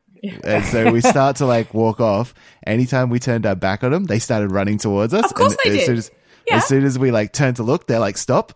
And 0.44 0.64
so 0.66 0.92
we 0.92 1.02
start 1.02 1.38
to 1.38 1.48
like 1.48 1.74
walk 1.74 2.00
off. 2.00 2.36
Anytime 2.68 3.10
we 3.10 3.18
turned 3.20 3.46
our 3.48 3.56
back 3.56 3.84
on 3.84 3.92
them, 3.92 4.04
they 4.06 4.20
started 4.20 4.52
running 4.52 4.78
towards 4.78 5.14
us. 5.16 5.26
Of 5.26 5.34
course 5.34 5.54
and 5.54 5.60
they 5.66 5.70
as 5.72 5.78
did. 5.78 5.86
Soon 5.88 5.98
as, 5.98 6.12
Yeah. 6.48 6.58
as 6.58 6.66
soon 6.68 6.84
as 6.86 7.00
we 7.00 7.10
like 7.10 7.34
turned 7.34 7.56
to 7.56 7.64
look, 7.64 7.88
they're 7.88 8.00
like, 8.00 8.18
stop. 8.18 8.54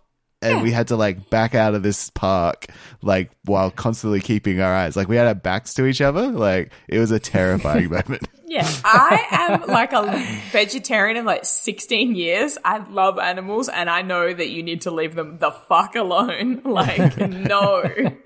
And 0.52 0.62
we 0.64 0.72
had 0.72 0.88
to 0.90 0.96
like 0.96 1.30
back 1.30 1.56
out 1.56 1.74
of 1.76 1.84
this 1.84 2.10
park, 2.12 2.68
like 3.02 3.32
while 3.46 3.72
constantly 3.72 4.20
keeping 4.20 4.62
our 4.62 4.74
eyes. 4.74 4.96
Like 4.96 5.08
we 5.08 5.16
had 5.16 5.28
our 5.28 5.36
backs 5.36 5.74
to 5.76 5.86
each 5.86 6.02
other. 6.02 6.28
Like 6.28 6.72
it 6.88 7.00
was 7.00 7.12
a 7.12 7.20
terrifying 7.20 7.90
moment. 7.90 8.28
Yeah, 8.48 8.70
I 8.84 9.26
am 9.32 9.68
like 9.68 9.92
a 9.92 10.04
vegetarian 10.52 11.18
of 11.18 11.26
like 11.26 11.46
16 11.46 12.16
years. 12.16 12.58
I 12.64 12.78
love 12.90 13.18
animals 13.20 13.68
and 13.70 13.90
I 13.90 14.02
know 14.02 14.34
that 14.34 14.50
you 14.50 14.64
need 14.64 14.82
to 14.82 14.92
leave 14.92 15.16
them 15.16 15.40
the 15.40 15.52
fuck 15.52 15.96
alone. 15.96 16.62
Like, 16.76 17.18
no. 17.18 17.84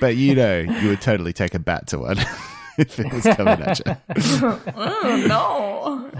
But 0.00 0.16
you 0.16 0.34
know, 0.34 0.60
you 0.60 0.88
would 0.88 1.02
totally 1.02 1.32
take 1.34 1.54
a 1.54 1.58
bat 1.58 1.88
to 1.88 1.98
one 1.98 2.16
if 2.78 2.98
it 2.98 3.12
was 3.12 3.24
coming 3.24 3.60
at 3.60 3.78
you. 3.80 3.96
Oh, 4.74 5.24
no. 5.28 6.10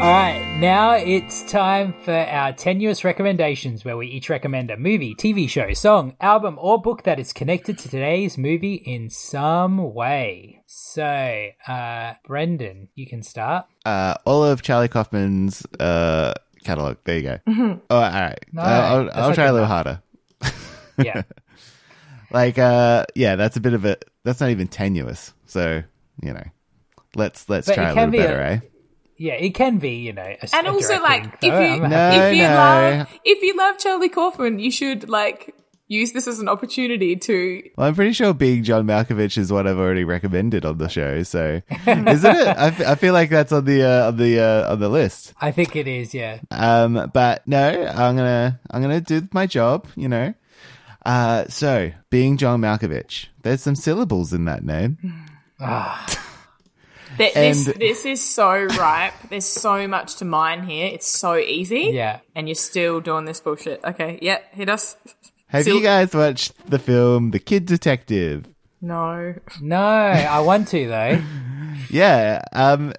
All 0.00 0.06
right, 0.06 0.49
now 0.60 0.92
it's 0.92 1.42
time 1.50 1.94
for 2.04 2.12
our 2.14 2.52
tenuous 2.52 3.02
recommendations, 3.02 3.82
where 3.84 3.96
we 3.96 4.06
each 4.08 4.28
recommend 4.28 4.70
a 4.70 4.76
movie, 4.76 5.14
TV 5.14 5.48
show, 5.48 5.72
song, 5.72 6.14
album, 6.20 6.58
or 6.60 6.80
book 6.80 7.04
that 7.04 7.18
is 7.18 7.32
connected 7.32 7.78
to 7.78 7.88
today's 7.88 8.36
movie 8.36 8.74
in 8.74 9.08
some 9.08 9.94
way. 9.94 10.62
So, 10.66 11.02
uh, 11.66 12.14
Brendan, 12.26 12.88
you 12.94 13.06
can 13.06 13.22
start. 13.22 13.66
Uh, 13.86 14.14
all 14.26 14.44
of 14.44 14.60
Charlie 14.60 14.88
Kaufman's 14.88 15.64
uh, 15.78 16.34
catalog. 16.64 16.98
There 17.04 17.16
you 17.16 17.22
go. 17.22 17.38
Oh, 17.90 17.96
all 17.96 18.00
right. 18.10 18.44
No, 18.52 18.62
Uh, 18.62 18.64
I'll, 18.66 19.04
that's 19.04 19.16
I'll 19.16 19.34
try 19.34 19.46
a 19.46 19.52
little 19.52 19.68
harder. 19.68 20.02
Yeah. 20.98 21.22
Like, 22.32 22.58
uh, 22.58 23.06
yeah, 23.16 23.34
that's 23.34 23.56
a 23.56 23.60
bit 23.60 23.72
of 23.74 23.84
a. 23.84 23.96
That's 24.22 24.40
not 24.40 24.50
even 24.50 24.68
tenuous. 24.68 25.32
So 25.46 25.82
you 26.22 26.32
know, 26.32 26.44
let's 27.16 27.48
let's 27.48 27.66
But 27.66 27.74
try 27.74 27.90
a 27.90 27.94
little 27.94 28.10
be 28.12 28.18
better, 28.18 28.40
a- 28.40 28.50
eh? 28.52 28.60
Yeah, 29.22 29.34
it 29.34 29.50
can 29.54 29.76
be, 29.76 29.96
you 29.96 30.14
know, 30.14 30.22
a, 30.22 30.48
And 30.54 30.66
a 30.66 30.70
also, 30.70 30.98
like, 31.02 31.24
link, 31.24 31.34
if 31.42 31.44
you 31.44 31.50
I'm- 31.82 31.90
No, 31.90 32.10
if 32.28 32.34
you 32.34 32.42
no. 32.44 32.54
love 32.54 33.08
if 33.22 33.42
you 33.42 33.54
love 33.54 33.76
Charlie 33.78 34.08
Kaufman, 34.08 34.58
you 34.58 34.70
should 34.70 35.10
like 35.10 35.54
use 35.88 36.12
this 36.12 36.26
as 36.26 36.38
an 36.40 36.48
opportunity 36.48 37.16
to. 37.16 37.62
Well, 37.76 37.88
I'm 37.88 37.94
pretty 37.94 38.14
sure 38.14 38.32
being 38.32 38.62
John 38.64 38.86
Malkovich 38.86 39.36
is 39.36 39.52
what 39.52 39.66
I've 39.66 39.76
already 39.78 40.04
recommended 40.04 40.64
on 40.64 40.78
the 40.78 40.88
show. 40.88 41.22
So, 41.24 41.60
isn't 41.86 42.06
it? 42.36 42.46
I, 42.48 42.66
f- 42.68 42.80
I 42.80 42.94
feel 42.94 43.12
like 43.12 43.28
that's 43.28 43.52
on 43.52 43.66
the 43.66 43.82
uh, 43.82 44.08
on 44.08 44.16
the 44.16 44.40
uh, 44.40 44.72
on 44.72 44.80
the 44.80 44.88
list. 44.88 45.34
I 45.38 45.50
think 45.52 45.76
it 45.76 45.86
is, 45.86 46.14
yeah. 46.14 46.38
Um, 46.50 47.10
but 47.12 47.46
no, 47.46 47.68
I'm 47.68 48.16
gonna 48.16 48.58
I'm 48.70 48.80
gonna 48.80 49.02
do 49.02 49.28
my 49.34 49.46
job. 49.46 49.86
You 49.96 50.08
know. 50.08 50.32
Uh, 51.04 51.44
so 51.48 51.90
being 52.08 52.38
John 52.38 52.60
Malkovich, 52.62 53.26
there's 53.42 53.60
some 53.62 53.74
syllables 53.76 54.32
in 54.32 54.46
that 54.46 54.64
name. 54.64 54.96
Th- 57.20 57.34
this 57.34 57.66
And- 57.68 57.76
this 57.80 58.04
is 58.04 58.22
so 58.34 58.64
ripe. 58.64 59.14
There's 59.28 59.44
so 59.46 59.86
much 59.86 60.16
to 60.16 60.24
mine 60.24 60.64
here. 60.64 60.86
It's 60.86 61.06
so 61.06 61.36
easy. 61.36 61.90
Yeah. 61.92 62.20
And 62.34 62.48
you're 62.48 62.54
still 62.54 63.00
doing 63.00 63.24
this 63.26 63.40
bullshit. 63.40 63.80
Okay. 63.84 64.18
Yeah. 64.22 64.38
Hit 64.52 64.68
us. 64.68 64.96
Have 65.48 65.64
Sil- 65.66 65.76
you 65.78 65.82
guys 65.82 66.14
watched 66.14 66.52
the 66.70 66.78
film 66.78 67.30
The 67.32 67.38
Kid 67.40 67.66
Detective? 67.66 68.46
No. 68.80 69.34
No, 69.60 69.76
I 69.78 70.40
want 70.40 70.68
to, 70.68 70.86
though. 70.88 71.22
Yeah. 71.90 72.42
Um, 72.52 72.92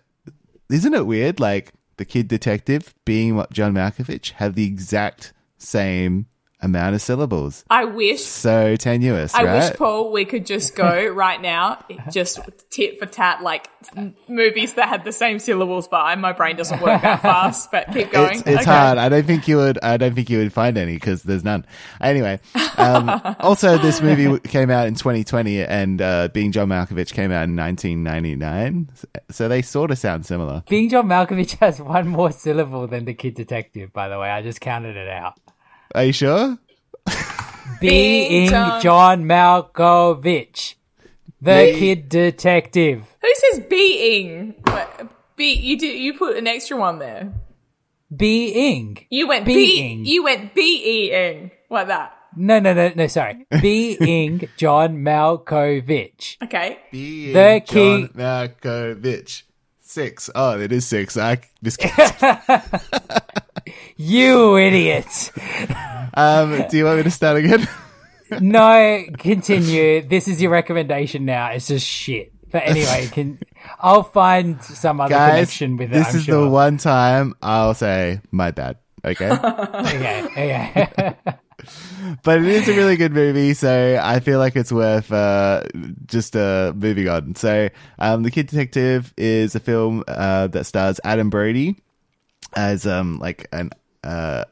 isn't 0.69 0.93
it 0.93 1.05
weird? 1.05 1.39
Like 1.39 1.71
the 1.97 2.03
Kid 2.05 2.27
Detective 2.27 2.93
being 3.05 3.35
what 3.35 3.51
John 3.53 3.73
Malkovich 3.73 4.31
have 4.31 4.55
the 4.55 4.65
exact 4.65 5.33
same 5.57 6.25
amount 6.61 6.95
of 6.95 7.01
syllables. 7.01 7.65
I 7.69 7.85
wish. 7.85 8.21
So 8.23 8.75
tenuous, 8.75 9.33
I 9.33 9.43
right? 9.43 9.55
wish, 9.69 9.73
Paul, 9.77 10.11
we 10.11 10.25
could 10.25 10.45
just 10.45 10.75
go 10.75 11.07
right 11.13 11.41
now, 11.41 11.83
just 12.11 12.39
tit 12.69 12.99
for 12.99 13.05
tat, 13.05 13.41
like 13.41 13.67
movies 14.27 14.73
that 14.75 14.87
had 14.87 15.03
the 15.03 15.11
same 15.11 15.39
syllables, 15.39 15.87
but 15.87 15.97
I, 16.01 16.15
my 16.15 16.33
brain 16.33 16.55
doesn't 16.55 16.81
work 16.81 17.01
that 17.01 17.21
fast. 17.21 17.71
But 17.71 17.91
keep 17.93 18.11
going. 18.11 18.31
It's, 18.31 18.41
it's 18.41 18.61
Okay. 18.61 18.65
hard. 18.71 18.97
I 18.97 19.09
don't 19.09 19.25
think 19.25 19.47
you 19.47 19.57
would. 19.57 19.79
I 19.83 19.97
don't 19.97 20.13
think 20.13 20.29
you 20.29 20.37
would 20.39 20.53
find 20.53 20.77
any 20.77 20.93
because 20.93 21.23
there's 21.23 21.43
none. 21.43 21.65
Anyway, 21.99 22.39
um, 22.77 23.09
also 23.39 23.77
this 23.77 24.01
movie 24.01 24.39
came 24.47 24.69
out 24.69 24.87
in 24.87 24.95
2020, 24.95 25.63
and 25.63 26.01
uh, 26.01 26.27
being 26.29 26.51
John 26.51 26.69
Malkovich 26.69 27.13
came 27.13 27.31
out 27.31 27.43
in 27.43 27.55
1999. 27.55 28.89
So 29.31 29.47
they 29.47 29.61
sort 29.61 29.91
of 29.91 29.97
sound 29.97 30.25
similar. 30.25 30.63
Being 30.69 30.89
John 30.89 31.07
Malkovich 31.07 31.57
has 31.59 31.81
one 31.81 32.07
more 32.07 32.31
syllable 32.31 32.87
than 32.87 33.05
the 33.05 33.13
Kid 33.13 33.35
Detective, 33.35 33.91
by 33.93 34.09
the 34.09 34.19
way. 34.19 34.29
I 34.29 34.41
just 34.41 34.61
counted 34.61 34.95
it 34.95 35.09
out. 35.09 35.39
Are 35.93 36.05
you 36.05 36.13
sure? 36.13 36.57
Being 37.79 38.49
John- 38.49 38.81
John 38.81 39.23
Malkovich, 39.25 40.75
the 41.41 41.75
Kid 41.77 42.09
Detective. 42.09 43.03
Who 43.21 43.27
says 43.33 43.63
being? 43.69 44.55
Be 45.35 45.53
you 45.53 45.77
do 45.79 45.87
you 45.87 46.13
put 46.17 46.37
an 46.37 46.45
extra 46.47 46.77
one 46.77 46.99
there? 46.99 47.33
Being. 48.15 49.05
You 49.09 49.27
went 49.27 49.45
Being. 49.45 50.03
be 50.03 50.09
you 50.09 50.23
went 50.23 50.53
being 50.53 51.49
like 51.69 51.87
that. 51.87 52.13
No, 52.35 52.59
no, 52.59 52.73
no, 52.73 52.91
no, 52.95 53.07
sorry. 53.07 53.45
Being 53.61 54.47
John 54.55 54.99
Malkovich. 54.99 56.37
Okay. 56.41 56.79
Being 56.89 57.33
The 57.33 57.61
John 57.65 58.07
Malkovich. 58.15 59.43
Six. 59.91 60.29
Oh, 60.33 60.57
it 60.57 60.71
is 60.71 60.87
six. 60.87 61.17
I 61.17 61.39
just. 61.61 61.83
You 63.97 64.57
idiot. 64.57 65.31
um, 66.13 66.63
do 66.69 66.77
you 66.77 66.85
want 66.85 66.97
me 66.97 67.03
to 67.03 67.11
start 67.11 67.37
again? 67.37 67.67
No, 68.39 69.03
continue. 69.17 70.01
This 70.01 70.29
is 70.29 70.41
your 70.41 70.51
recommendation 70.51 71.25
now. 71.25 71.47
It's 71.51 71.67
just 71.67 71.85
shit. 71.85 72.31
But 72.49 72.63
anyway, 72.65 73.09
can 73.11 73.37
I'll 73.77 74.03
find 74.03 74.63
some 74.63 75.01
other 75.01 75.09
Guys, 75.13 75.31
connection 75.33 75.75
with 75.75 75.91
it. 75.91 75.95
this 75.95 76.09
I'm 76.11 76.15
is 76.15 76.23
sure. 76.23 76.43
the 76.45 76.49
one 76.49 76.77
time 76.77 77.35
I'll 77.41 77.73
say 77.73 78.21
my 78.31 78.51
bad. 78.51 78.77
Okay. 79.03 79.29
Okay, 79.37 80.85
okay. 80.87 81.33
But 82.23 82.39
it 82.39 82.45
is 82.45 82.67
a 82.67 82.73
really 82.73 82.95
good 82.95 83.13
movie, 83.13 83.53
so 83.53 83.99
I 84.01 84.19
feel 84.19 84.39
like 84.39 84.55
it's 84.55 84.71
worth 84.71 85.11
uh, 85.11 85.63
just 86.05 86.35
uh, 86.35 86.73
moving 86.75 87.07
on. 87.07 87.35
So, 87.35 87.69
um, 87.99 88.23
The 88.23 88.31
Kid 88.31 88.47
Detective 88.47 89.13
is 89.17 89.55
a 89.55 89.59
film 89.59 90.03
uh, 90.07 90.47
that 90.47 90.65
stars 90.65 90.99
Adam 91.03 91.29
Brody 91.29 91.77
as 92.53 92.85
um 92.85 93.19
like 93.19 93.47
an 93.51 93.69
uh 94.03 94.43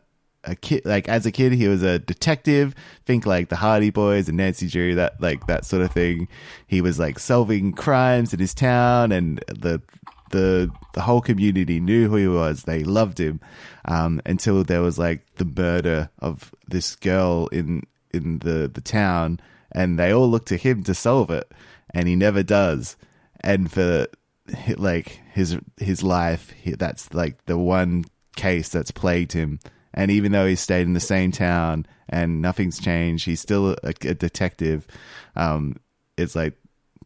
a 0.45 0.55
kid 0.55 0.81
like 0.85 1.09
as 1.09 1.25
a 1.25 1.31
kid 1.31 1.51
he 1.51 1.67
was 1.67 1.83
a 1.83 1.99
detective 1.99 2.73
think 3.05 3.25
like 3.25 3.49
the 3.49 3.57
hardy 3.57 3.89
boys 3.89 4.29
and 4.29 4.37
nancy 4.37 4.67
drew 4.67 4.95
that 4.95 5.19
like 5.21 5.45
that 5.47 5.65
sort 5.65 5.81
of 5.81 5.91
thing 5.91 6.27
he 6.65 6.79
was 6.79 6.97
like 6.97 7.19
solving 7.19 7.73
crimes 7.73 8.33
in 8.33 8.39
his 8.39 8.53
town 8.53 9.11
and 9.11 9.43
the 9.49 9.81
the 10.29 10.71
the 10.93 11.01
whole 11.01 11.21
community 11.21 11.79
knew 11.79 12.09
who 12.09 12.15
he 12.15 12.27
was. 12.27 12.63
They 12.63 12.83
loved 12.83 13.19
him 13.19 13.39
um 13.85 14.21
until 14.25 14.63
there 14.63 14.81
was 14.81 14.97
like 14.97 15.25
the 15.35 15.45
murder 15.45 16.09
of 16.19 16.53
this 16.67 16.95
girl 16.95 17.47
in 17.47 17.83
in 18.11 18.39
the 18.39 18.69
the 18.73 18.81
town 18.81 19.39
and 19.71 19.99
they 19.99 20.11
all 20.11 20.29
look 20.29 20.45
to 20.47 20.57
him 20.57 20.83
to 20.83 20.93
solve 20.93 21.29
it 21.29 21.51
and 21.91 22.07
he 22.07 22.15
never 22.15 22.43
does. 22.43 22.97
And 23.41 23.71
for 23.71 24.07
like 24.77 25.21
his 25.33 25.57
his 25.77 26.03
life 26.03 26.53
that's 26.77 27.13
like 27.13 27.45
the 27.45 27.57
one 27.57 28.05
case 28.35 28.69
that's 28.69 28.91
plagued 28.91 29.33
him. 29.33 29.59
And 29.93 30.11
even 30.11 30.31
though 30.31 30.47
he 30.47 30.55
stayed 30.55 30.83
in 30.87 30.93
the 30.93 30.99
same 30.99 31.31
town 31.31 31.85
and 32.07 32.41
nothing's 32.41 32.79
changed 32.79 33.25
he's 33.25 33.41
still 33.41 33.71
a, 33.83 33.89
a 34.01 34.13
detective. 34.13 34.87
Um 35.35 35.77
it's 36.17 36.35
like 36.35 36.55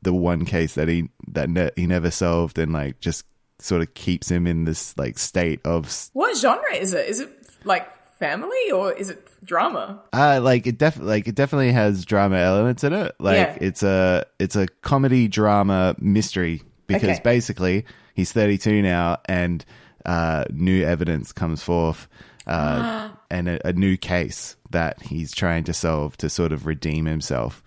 the 0.03 0.13
one 0.13 0.45
case 0.45 0.75
that 0.75 0.87
he 0.87 1.09
that 1.29 1.49
ne- 1.49 1.71
he 1.75 1.87
never 1.87 2.11
solved 2.11 2.57
and 2.59 2.73
like 2.73 2.99
just 2.99 3.25
sort 3.59 3.81
of 3.81 3.93
keeps 3.93 4.29
him 4.29 4.45
in 4.47 4.65
this 4.65 4.97
like 4.97 5.17
state 5.17 5.61
of 5.65 5.91
What 6.13 6.37
genre 6.37 6.73
is 6.75 6.93
it? 6.93 7.07
Is 7.07 7.19
it 7.21 7.29
like 7.63 7.87
family 8.19 8.71
or 8.71 8.91
is 8.93 9.09
it 9.09 9.27
drama? 9.45 10.01
uh 10.13 10.39
like 10.41 10.65
it 10.67 10.77
def 10.77 10.97
like 10.99 11.27
it 11.27 11.35
definitely 11.35 11.71
has 11.71 12.05
drama 12.05 12.37
elements 12.37 12.83
in 12.83 12.93
it 12.93 13.13
like 13.19 13.37
Yeah. 13.37 13.57
it's 13.59 13.83
a 13.83 14.25
it's 14.39 14.55
a 14.55 14.67
comedy 14.81 15.27
drama 15.27 15.95
mystery 15.99 16.61
because 16.87 17.09
Okay. 17.09 17.21
basically 17.23 17.85
he's 18.13 18.31
32 18.31 18.81
now 18.81 19.17
and 19.25 19.65
uh 20.05 20.45
new 20.51 20.83
evidence 20.85 21.31
comes 21.33 21.61
forth 21.61 22.07
uh 22.47 23.09
and 23.29 23.49
a, 23.49 23.67
a 23.67 23.73
new 23.73 23.97
case 23.97 24.55
that 24.71 25.01
he's 25.01 25.33
trying 25.33 25.63
to 25.65 25.73
solve 25.73 26.15
to 26.17 26.29
sort 26.29 26.51
of 26.53 26.65
redeem 26.65 27.05
himself 27.05 27.61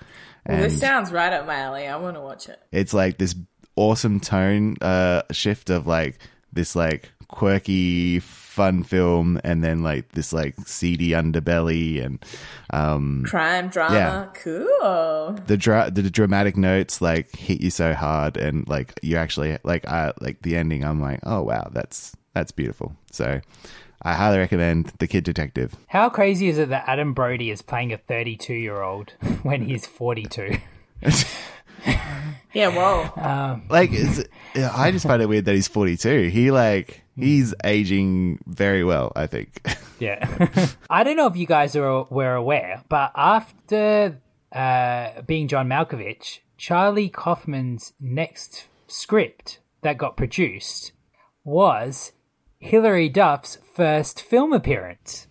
and 0.47 0.63
this 0.63 0.79
sounds 0.81 1.13
right 1.13 1.33
up 1.33 1.47
my 1.47 1.57
alley. 1.57 1.87
I 1.87 1.97
want 1.97 2.17
to 2.17 2.21
watch 2.21 2.49
it. 2.49 2.61
it's 2.73 2.95
like 2.95 3.19
this 3.19 3.35
awesome 3.77 4.21
tone 4.21 4.75
uh 4.81 5.23
shift 5.33 5.69
of 5.69 5.87
like 5.87 6.19
this 6.53 6.75
like 6.75 7.13
quirky 7.29 8.21
fun 8.21 8.83
film 8.85 9.39
and 9.45 9.63
then 9.63 9.83
like 9.83 10.09
this 10.13 10.33
like 10.33 10.55
seedy 10.65 11.11
underbelly 11.11 12.03
and 12.03 12.25
um 12.71 13.25
Crime 13.27 13.69
drama. 13.69 13.95
Yeah. 13.95 14.27
Cool. 14.43 15.37
the 15.47 15.57
dra- 15.59 15.91
the 15.91 16.09
dramatic 16.09 16.57
notes 16.57 17.03
like 17.03 17.35
hit 17.37 17.61
you 17.61 17.71
so 17.71 17.93
hard 17.93 18.37
and 18.39 18.67
like 18.69 18.99
you 19.03 19.17
actually 19.17 19.59
like 19.65 19.87
I 19.87 20.13
like 20.21 20.41
the 20.43 20.57
ending 20.57 20.85
I'm 20.85 21.03
like 21.03 21.21
oh 21.25 21.43
wow 21.43 21.69
that's 21.73 22.17
that's 22.33 22.53
beautiful 22.53 22.95
so 23.11 23.41
I 24.03 24.15
highly 24.15 24.39
recommend 24.39 24.93
The 24.99 25.07
Kid 25.07 25.25
Detective 25.25 25.75
How 25.89 26.09
crazy 26.09 26.49
is 26.49 26.59
it 26.59 26.69
that 26.69 26.85
Adam 26.87 27.15
Brody 27.15 27.51
is 27.51 27.63
playing 27.63 27.93
a 27.93 27.97
32 27.99 28.55
year 28.55 28.83
old 28.83 29.11
when 29.43 29.63
he's 29.63 29.87
42? 29.87 30.59
Yeah, 32.53 32.69
whoa. 32.69 33.61
like 33.69 33.91
it's, 33.93 34.25
I 34.55 34.91
just 34.91 35.07
find 35.07 35.21
it 35.21 35.29
weird 35.29 35.45
that 35.45 35.55
he's 35.55 35.69
42 35.69 36.31
he 36.31 36.51
like 36.51 37.03
he's 37.15 37.55
aging 37.63 38.39
very 38.47 38.83
well 38.83 39.13
I 39.15 39.27
think 39.27 39.61
Yeah. 39.99 40.69
I 40.91 41.05
don't 41.05 41.17
know 41.17 41.27
if 41.27 41.37
you 41.37 41.47
guys 41.47 41.75
are, 41.77 42.05
were 42.05 42.35
aware, 42.35 42.83
but 42.89 43.13
after 43.15 44.21
uh, 44.53 45.23
being 45.23 45.49
John 45.49 45.69
Malkovich, 45.69 46.41
Charlie 46.59 47.09
Kaufman's 47.09 47.93
next 48.01 48.67
script 48.87 49.59
that 49.83 49.99
got 49.99 50.17
produced 50.17 50.93
was 51.45 52.13
Hilary 52.59 53.09
Duff's 53.09 53.59
first 53.77 54.23
film 54.23 54.53
appearance. 54.53 55.27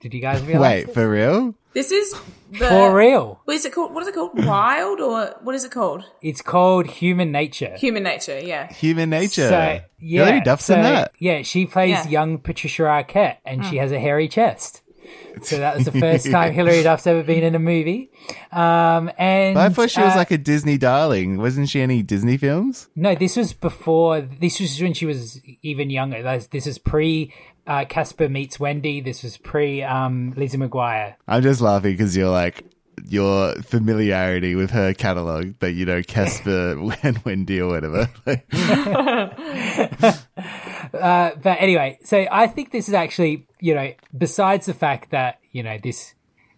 Did 0.00 0.14
you 0.14 0.20
guys 0.20 0.42
realize? 0.42 0.86
wait 0.86 0.94
for 0.94 1.08
real 1.08 1.54
This 1.74 1.90
is 1.92 2.14
the, 2.50 2.66
For 2.66 2.96
real. 2.96 3.40
What 3.44 3.54
is 3.54 3.64
it 3.66 3.72
called? 3.72 3.92
What 3.94 4.02
is 4.02 4.08
it 4.08 4.14
called? 4.14 4.30
Wild 4.44 5.00
or 5.00 5.36
what 5.42 5.54
is 5.54 5.64
it 5.64 5.70
called? 5.70 6.04
It's 6.22 6.40
called 6.42 6.86
Human 6.86 7.30
Nature. 7.30 7.76
Human 7.76 8.02
Nature. 8.02 8.40
Yeah. 8.40 8.72
Human 8.72 9.10
Nature 9.10 9.48
So, 9.48 9.80
yeah, 9.98 10.24
Hilary 10.24 10.40
Duff's 10.40 10.64
so, 10.64 10.74
in 10.76 10.82
that 10.82 11.12
Yeah, 11.18 11.42
she 11.42 11.66
plays 11.66 11.90
Yeah. 11.90 12.08
young 12.08 12.38
Patricia 12.38 12.82
Arquette, 12.84 13.36
and 13.44 13.64
she 13.66 13.76
has 13.76 13.92
a 13.92 14.00
hairy 14.00 14.26
chest. 14.28 14.82
So 15.42 15.58
that 15.58 15.76
was 15.76 15.84
the 15.84 15.92
first 15.92 16.30
time 16.36 16.52
Hilary 16.54 16.82
Duff's 16.82 17.06
ever 17.06 17.22
been 17.22 17.44
in 17.44 17.54
a 17.54 17.58
movie. 17.58 18.10
Um, 18.52 19.10
and 19.18 19.54
But 19.54 19.60
I 19.60 19.68
thought 19.68 19.90
she 19.90 20.00
was 20.00 20.14
uh, 20.14 20.16
like 20.16 20.30
a 20.30 20.38
Disney 20.38 20.78
darling. 20.78 21.38
Wasn't 21.38 21.68
she 21.68 21.80
any 21.80 22.02
Disney 22.02 22.36
films? 22.36 22.88
no, 22.96 23.14
this 23.14 23.36
was 23.36 23.52
before. 23.52 24.20
This 24.22 24.60
was 24.60 24.80
when 24.80 24.94
she 24.94 25.06
was 25.06 25.40
even 25.62 25.90
younger. 25.90 26.22
This 26.22 26.46
this 26.48 26.66
is 26.66 26.78
pre 26.78 27.32
uh, 27.70 27.84
Casper 27.84 28.28
meets 28.28 28.58
Wendy. 28.58 29.00
This 29.00 29.22
was 29.22 29.36
pre 29.36 29.82
um, 29.82 30.34
Lizzie 30.36 30.58
McGuire. 30.58 31.14
I'm 31.28 31.42
just 31.42 31.60
laughing 31.60 31.92
because 31.92 32.16
you're 32.16 32.28
like 32.28 32.64
your 33.08 33.54
familiarity 33.62 34.56
with 34.56 34.72
her 34.72 34.92
catalog 34.92 35.54
that 35.60 35.72
you 35.72 35.86
know 35.86 36.02
Casper 36.02 36.76
and 37.02 37.18
Wendy 37.24 37.60
or 37.60 37.68
whatever. 37.68 38.10
Uh, 40.92 41.30
but 41.40 41.56
anyway, 41.60 41.96
so 42.02 42.26
I 42.32 42.48
think 42.48 42.72
this 42.72 42.88
is 42.88 42.94
actually, 42.94 43.46
you 43.60 43.76
know, 43.76 43.92
besides 44.16 44.66
the 44.66 44.74
fact 44.74 45.12
that, 45.12 45.38
you 45.52 45.62
know, 45.62 45.78
this 45.80 46.14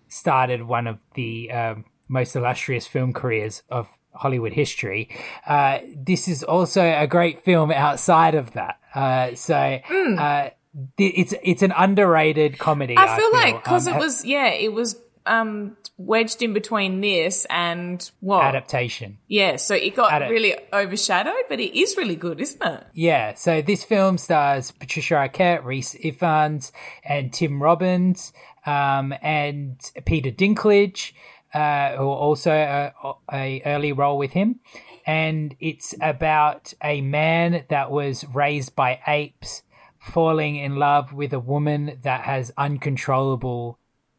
started 0.08 0.62
one 0.62 0.86
of 0.86 0.98
the 1.14 1.50
um, 1.52 1.84
most 2.08 2.34
illustrious 2.34 2.86
film 2.86 3.12
careers 3.12 3.62
of 3.68 3.88
Hollywood 4.14 4.54
history, 4.54 5.10
uh, 5.46 5.80
this 5.94 6.28
is 6.28 6.42
also 6.42 6.82
a 6.82 7.06
great 7.06 7.44
film 7.44 7.70
outside 7.70 8.34
of 8.34 8.52
that. 8.52 8.78
Uh, 8.94 9.34
so 9.34 9.54
uh, 9.54 10.42
th- 10.42 10.52
it's 10.98 11.34
it's 11.42 11.62
an 11.62 11.72
underrated 11.76 12.58
comedy. 12.58 12.94
I 12.96 13.16
feel 13.16 13.32
like 13.32 13.62
because 13.62 13.86
um, 13.86 13.94
it 13.94 13.98
was 13.98 14.24
yeah, 14.24 14.48
it 14.48 14.72
was 14.72 14.96
um 15.26 15.76
wedged 15.98 16.42
in 16.42 16.52
between 16.52 17.00
this 17.00 17.46
and 17.50 18.10
what? 18.20 18.44
adaptation. 18.44 19.18
Yeah, 19.28 19.56
so 19.56 19.74
it 19.74 19.94
got 19.94 20.20
really 20.30 20.56
overshadowed, 20.72 21.44
but 21.48 21.60
it 21.60 21.78
is 21.78 21.96
really 21.96 22.16
good, 22.16 22.40
isn't 22.40 22.62
it? 22.62 22.84
Yeah, 22.94 23.34
so 23.34 23.62
this 23.62 23.84
film 23.84 24.18
stars 24.18 24.70
Patricia 24.70 25.14
Arquette, 25.14 25.64
Rhys 25.64 25.94
Ifans, 25.94 26.72
and 27.04 27.32
Tim 27.32 27.62
Robbins, 27.62 28.32
um, 28.66 29.14
and 29.22 29.78
Peter 30.04 30.30
Dinklage, 30.30 31.12
uh, 31.54 31.96
who 31.96 32.04
also 32.04 32.50
a, 32.50 32.92
a 33.32 33.62
early 33.66 33.92
role 33.92 34.18
with 34.18 34.32
him. 34.32 34.60
And 35.04 35.56
it's 35.58 35.96
about 36.00 36.72
a 36.82 37.00
man 37.00 37.64
that 37.68 37.90
was 37.90 38.24
raised 38.32 38.76
by 38.76 39.00
apes 39.06 39.62
falling 40.02 40.56
in 40.56 40.76
love 40.76 41.12
with 41.12 41.32
a 41.32 41.38
woman 41.38 41.98
that 42.02 42.22
has 42.22 42.50
uncontrollable 42.58 43.78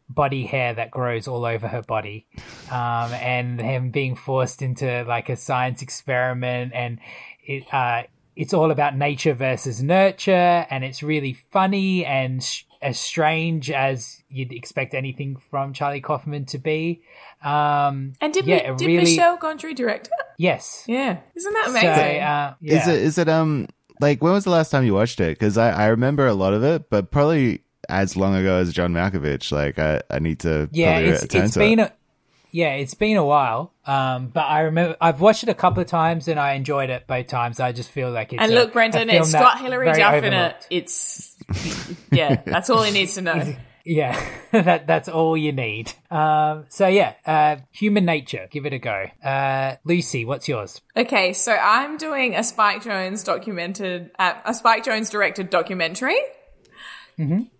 body 0.10 0.46
hair 0.46 0.74
that 0.74 0.92
grows 0.92 1.28
all 1.28 1.46
over 1.46 1.68
her 1.68 1.82
body 1.82 2.26
um, 2.70 3.12
and 3.14 3.60
him 3.60 3.90
being 3.92 4.16
forced 4.16 4.62
into 4.62 5.04
like 5.08 5.30
a 5.30 5.36
science 5.36 5.82
experiment 5.82 6.72
and 6.74 7.00
it 7.46 7.64
uh, 7.74 8.04
it's 8.36 8.54
all 8.54 8.72
about 8.72 8.96
nature 8.96 9.34
versus 9.34 9.82
nurture 9.82 10.66
and 10.70 10.84
it's 10.84 11.04
really 11.04 11.34
funny 11.52 12.06
and 12.06 12.40
s 12.42 12.64
as 12.82 13.00
strange 13.00 13.72
as 13.72 14.22
you'd 14.28 14.52
expect 14.52 14.94
anything 14.94 15.38
from 15.50 15.72
Charlie 15.72 16.02
Kaufman 16.02 16.46
to 16.48 16.58
be. 16.58 17.02
Um, 17.42 18.12
And 18.20 18.34
did, 18.34 18.46
yeah, 18.46 18.72
we, 18.72 18.78
did 18.78 18.88
really, 18.88 19.04
Michel 19.04 19.38
Gondry 19.38 19.74
direct 19.74 20.08
it? 20.08 20.14
Yes. 20.38 20.84
Yeah, 20.86 21.20
isn't 21.34 21.54
that 21.54 21.66
So, 21.68 21.72
amazing? 21.72 22.22
uh, 22.22 22.56
yeah. 22.60 22.82
Is 22.82 22.88
it 22.90 23.02
is 23.02 23.18
it 23.18 23.30
um 23.30 23.68
like 24.04 24.22
when 24.22 24.34
was 24.34 24.44
the 24.44 24.52
last 24.52 24.70
time 24.70 24.84
you 24.86 24.94
watched 24.94 25.20
it? 25.20 25.38
Because 25.40 25.58
I 25.58 25.72
I 25.72 25.88
remember 25.88 26.28
a 26.28 26.34
lot 26.36 26.54
of 26.54 26.64
it, 26.64 26.90
but 26.92 27.10
probably 27.10 27.64
as 27.90 28.16
long 28.16 28.36
ago 28.36 28.58
as 28.58 28.72
John 28.74 28.94
Malkovich. 28.94 29.52
Like 29.52 29.80
I 29.80 30.02
I 30.12 30.20
need 30.20 30.40
to 30.42 30.70
yeah, 30.72 31.00
it's 31.00 31.24
return 31.24 31.46
it's 31.46 31.54
to 31.54 31.60
been 31.60 31.80
it. 31.80 31.90
a, 31.90 31.94
yeah, 32.52 32.74
it's 32.76 32.94
been 32.94 33.18
a 33.18 33.26
while. 33.26 33.74
Um, 33.86 34.28
but 34.28 34.42
I 34.42 34.62
remember 34.62 34.96
I've 35.02 35.20
watched 35.20 35.44
it 35.44 35.50
a 35.50 35.54
couple 35.56 35.82
of 35.82 35.88
times 35.88 36.28
and 36.28 36.40
I 36.40 36.54
enjoyed 36.54 36.90
it 36.90 37.08
both 37.08 37.28
times. 37.28 37.60
I 37.60 37.72
just 37.72 37.90
feel 37.90 38.12
like 38.12 38.32
it's 38.34 38.42
and 38.42 38.52
a- 38.52 38.56
look, 38.56 38.70
a 38.70 38.74
Brendan, 38.74 39.10
film 39.10 39.22
it's 39.24 39.32
that 39.32 39.42
got 39.42 39.60
Hilary 39.60 39.86
very 39.88 39.98
Duff 39.98 40.24
in 40.24 40.34
it. 40.34 40.68
It's 40.70 41.36
yeah, 42.12 42.42
that's 42.46 42.70
all 42.70 42.84
he 42.84 42.92
needs 42.92 43.16
to 43.16 43.22
know. 43.30 43.56
Yeah, 43.86 44.20
that 44.52 44.88
that's 44.88 45.10
all 45.10 45.36
you 45.36 45.52
need. 45.52 45.92
Um, 46.10 46.66
so 46.70 46.88
yeah, 46.88 47.14
uh, 47.26 47.58
Human 47.72 48.06
Nature, 48.06 48.48
give 48.50 48.66
it 48.66 48.74
a 48.74 48.80
go. 48.80 49.06
Uh, 49.24 49.76
Lucy, 49.84 50.26
what's 50.26 50.48
yours? 50.48 50.82
Okay, 50.96 51.34
so 51.34 51.54
I'm 51.54 51.98
doing 51.98 52.36
a 52.36 52.44
Spike 52.44 52.84
Jonze 52.84 53.26
documented, 53.26 54.12
uh, 54.18 54.36
a 54.46 54.54
Spike 54.54 54.86
Jonze 54.86 55.12
directed 55.12 55.50
documentary 55.50 56.20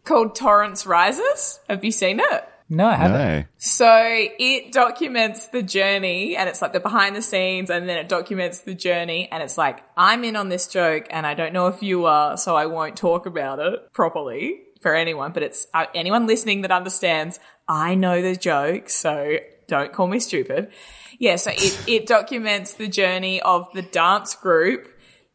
called 0.06 0.36
Torrance 0.36 0.86
Rises. 0.86 1.60
Have 1.70 1.84
you 1.84 1.92
seen 1.92 2.20
it? 2.20 2.50
No, 2.70 2.88
I 2.88 2.96
haven't. 2.96 3.20
No. 3.20 3.44
So 3.58 3.96
it 3.98 4.72
documents 4.72 5.48
the 5.48 5.62
journey 5.62 6.36
and 6.36 6.50
it's 6.50 6.62
like 6.62 6.74
the 6.74 6.80
behind 6.80 7.16
the 7.16 7.22
scenes 7.22 7.70
and 7.70 7.88
then 7.88 7.98
it 7.98 8.10
documents 8.10 8.60
the 8.60 8.74
journey 8.74 9.30
and 9.32 9.44
it's 9.44 9.58
like, 9.58 9.84
I'm 9.96 10.24
in 10.24 10.36
on 10.36 10.50
this 10.50 10.68
joke 10.68 11.06
and 11.12 11.28
I 11.28 11.34
don't 11.34 11.54
know 11.54 11.68
if 11.68 11.84
you 11.84 12.06
are, 12.06 12.38
so 12.38 12.56
I 12.56 12.66
won't 12.66 12.96
talk 12.96 13.26
about 13.26 13.60
it 13.60 13.94
properly 13.94 14.62
for 14.84 14.94
anyone, 14.94 15.32
but 15.32 15.42
it's 15.42 15.66
uh, 15.74 15.86
anyone 15.96 16.28
listening 16.28 16.62
that 16.62 16.72
understands, 16.72 17.40
I 17.68 17.96
know 17.96 18.22
the 18.22 18.36
joke, 18.36 18.90
so 18.90 19.38
don't 19.68 19.92
call 19.92 20.06
me 20.08 20.20
stupid. 20.20 20.72
Yeah, 21.18 21.38
so 21.38 21.52
it, 21.52 21.84
it 21.88 22.06
documents 22.06 22.74
the 22.76 22.88
journey 22.88 23.42
of 23.42 23.72
the 23.74 23.82
dance 23.82 24.36
group 24.36 24.90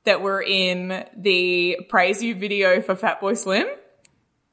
that 0.05 0.21
were 0.21 0.43
in 0.43 1.05
the 1.17 1.81
Praise 1.89 2.23
You 2.23 2.35
video 2.35 2.81
for 2.83 2.95
Fatboy 2.95 3.37
Slim 3.37 3.67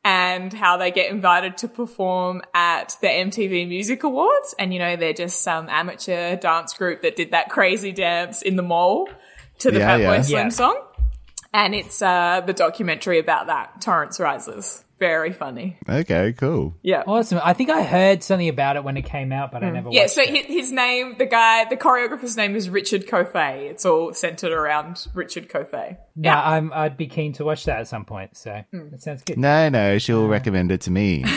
and 0.04 0.54
how 0.54 0.78
they 0.78 0.92
get 0.92 1.10
invited 1.12 1.58
to 1.58 1.68
perform 1.68 2.42
at 2.54 2.96
the 3.02 3.08
MTV 3.08 3.68
Music 3.68 4.04
Awards. 4.04 4.54
And, 4.60 4.72
you 4.72 4.80
know, 4.80 4.96
they're 4.96 5.14
just 5.14 5.42
some 5.42 5.68
amateur 5.68 6.36
dance 6.38 6.74
group 6.74 7.02
that 7.02 7.16
did 7.16 7.32
that 7.32 7.50
crazy 7.50 7.92
dance 7.92 8.42
in 8.42 8.56
the 8.56 8.62
mall 8.64 9.10
to 9.60 9.72
the 9.72 9.80
Yeah, 9.80 9.98
Fatboy 9.98 10.16
yeah. 10.16 10.22
Slim 10.22 10.46
Yeah. 10.46 10.50
song. 10.50 10.82
And 11.54 11.74
it's 11.74 12.02
uh, 12.02 12.42
the 12.46 12.54
documentary 12.54 13.18
about 13.18 13.48
that, 13.48 13.82
Torrance 13.82 14.20
Rises. 14.20 14.85
Very 14.98 15.34
funny. 15.34 15.78
Okay, 15.90 16.34
cool. 16.34 16.74
Yeah. 16.82 17.04
Awesome. 17.06 17.42
I 17.44 17.52
think 17.54 17.70
I 17.70 17.84
heard 17.84 18.24
something 18.24 18.48
about 18.48 18.78
it 18.78 18.84
when 18.86 18.96
it 18.96 19.02
came 19.04 19.34
out, 19.34 19.52
but 19.52 19.62
I 19.64 19.70
never 19.70 19.90
Hmm. 19.90 19.94
Yeah, 19.94 20.02
watched 20.04 20.14
so 20.14 20.22
it. 20.22 20.30
his, 20.30 20.46
his 20.46 20.72
name, 20.72 21.16
the 21.18 21.26
guy, 21.26 21.66
the 21.66 21.76
choreographer's 21.76 22.38
name 22.38 22.56
is 22.56 22.70
Richard 22.70 23.06
Koufey. 23.06 23.70
It's 23.70 23.86
all 23.86 24.14
centered 24.14 24.54
around 24.54 25.06
Richard 25.14 25.50
Koufey. 25.50 25.98
Yeah, 26.16 26.42
I'm, 26.42 26.72
I'd 26.72 26.96
be 26.96 27.08
keen 27.08 27.34
to 27.34 27.44
watch 27.44 27.66
that 27.66 27.80
at 27.82 27.88
some 27.90 28.06
point. 28.06 28.38
So 28.38 28.64
that 28.72 29.02
sounds 29.02 29.24
good. 29.24 29.38
No, 29.38 29.68
no, 29.68 29.98
she'll 29.98 30.28
recommend 30.28 30.72
it 30.72 30.82
to 30.82 30.92
me. 30.92 31.26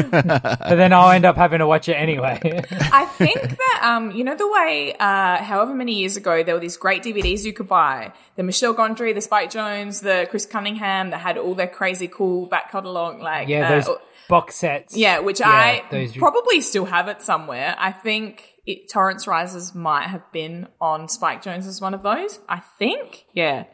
But 0.00 0.76
then 0.76 0.92
I'll 0.92 1.10
end 1.10 1.24
up 1.24 1.36
having 1.36 1.58
to 1.58 1.66
watch 1.66 1.88
it 1.88 1.94
anyway. 1.94 2.38
I 2.70 3.06
think 3.06 3.40
that 3.40 3.80
um, 3.82 4.10
you 4.12 4.24
know 4.24 4.36
the 4.36 4.48
way 4.48 4.94
uh, 4.98 5.38
however 5.42 5.74
many 5.74 5.94
years 5.94 6.16
ago 6.16 6.42
there 6.42 6.54
were 6.54 6.60
these 6.60 6.76
great 6.76 7.02
DVDs 7.02 7.44
you 7.44 7.52
could 7.52 7.68
buy, 7.68 8.12
the 8.36 8.42
Michel 8.42 8.74
Gondry, 8.74 9.14
the 9.14 9.20
Spike 9.20 9.50
Jonze, 9.50 10.02
the 10.02 10.26
Chris 10.30 10.46
Cunningham 10.46 11.10
that 11.10 11.18
had 11.18 11.38
all 11.38 11.54
their 11.54 11.66
crazy 11.66 12.08
cool 12.08 12.46
back 12.46 12.59
catalog, 12.70 13.20
like 13.20 13.48
yeah, 13.48 13.68
uh, 13.68 13.80
those 13.80 13.96
box 14.28 14.56
sets. 14.56 14.96
yeah, 14.96 15.20
which 15.20 15.40
Yeah, 15.40 15.48
I 15.48 15.82
those- 15.90 16.16
probably 16.16 16.60
still 16.60 16.84
have 16.84 17.08
it 17.08 17.22
somewhere. 17.22 17.74
I 17.78 17.92
think 17.92 18.54
it, 18.66 18.88
Torrance 18.90 19.26
Rises 19.26 19.74
might 19.74 20.08
have 20.08 20.30
been 20.32 20.68
on 20.80 21.08
Spike 21.08 21.42
Jonze 21.42 21.66
as 21.66 21.80
one 21.80 21.94
of 21.94 22.02
those. 22.02 22.38
I 22.48 22.60
think, 22.78 23.24
yeah, 23.32 23.64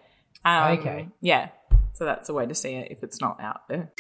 um, 0.45 0.79
Okay. 0.79 1.09
yeah. 1.21 1.49
So 1.95 2.05
that's 2.05 2.29
a 2.29 2.35
way 2.35 2.47
to 2.47 2.55
see 2.55 2.75
it 2.75 2.93
if 2.93 3.03
it's 3.03 3.21
not 3.21 3.41
out 3.41 3.67
there. 3.69 3.91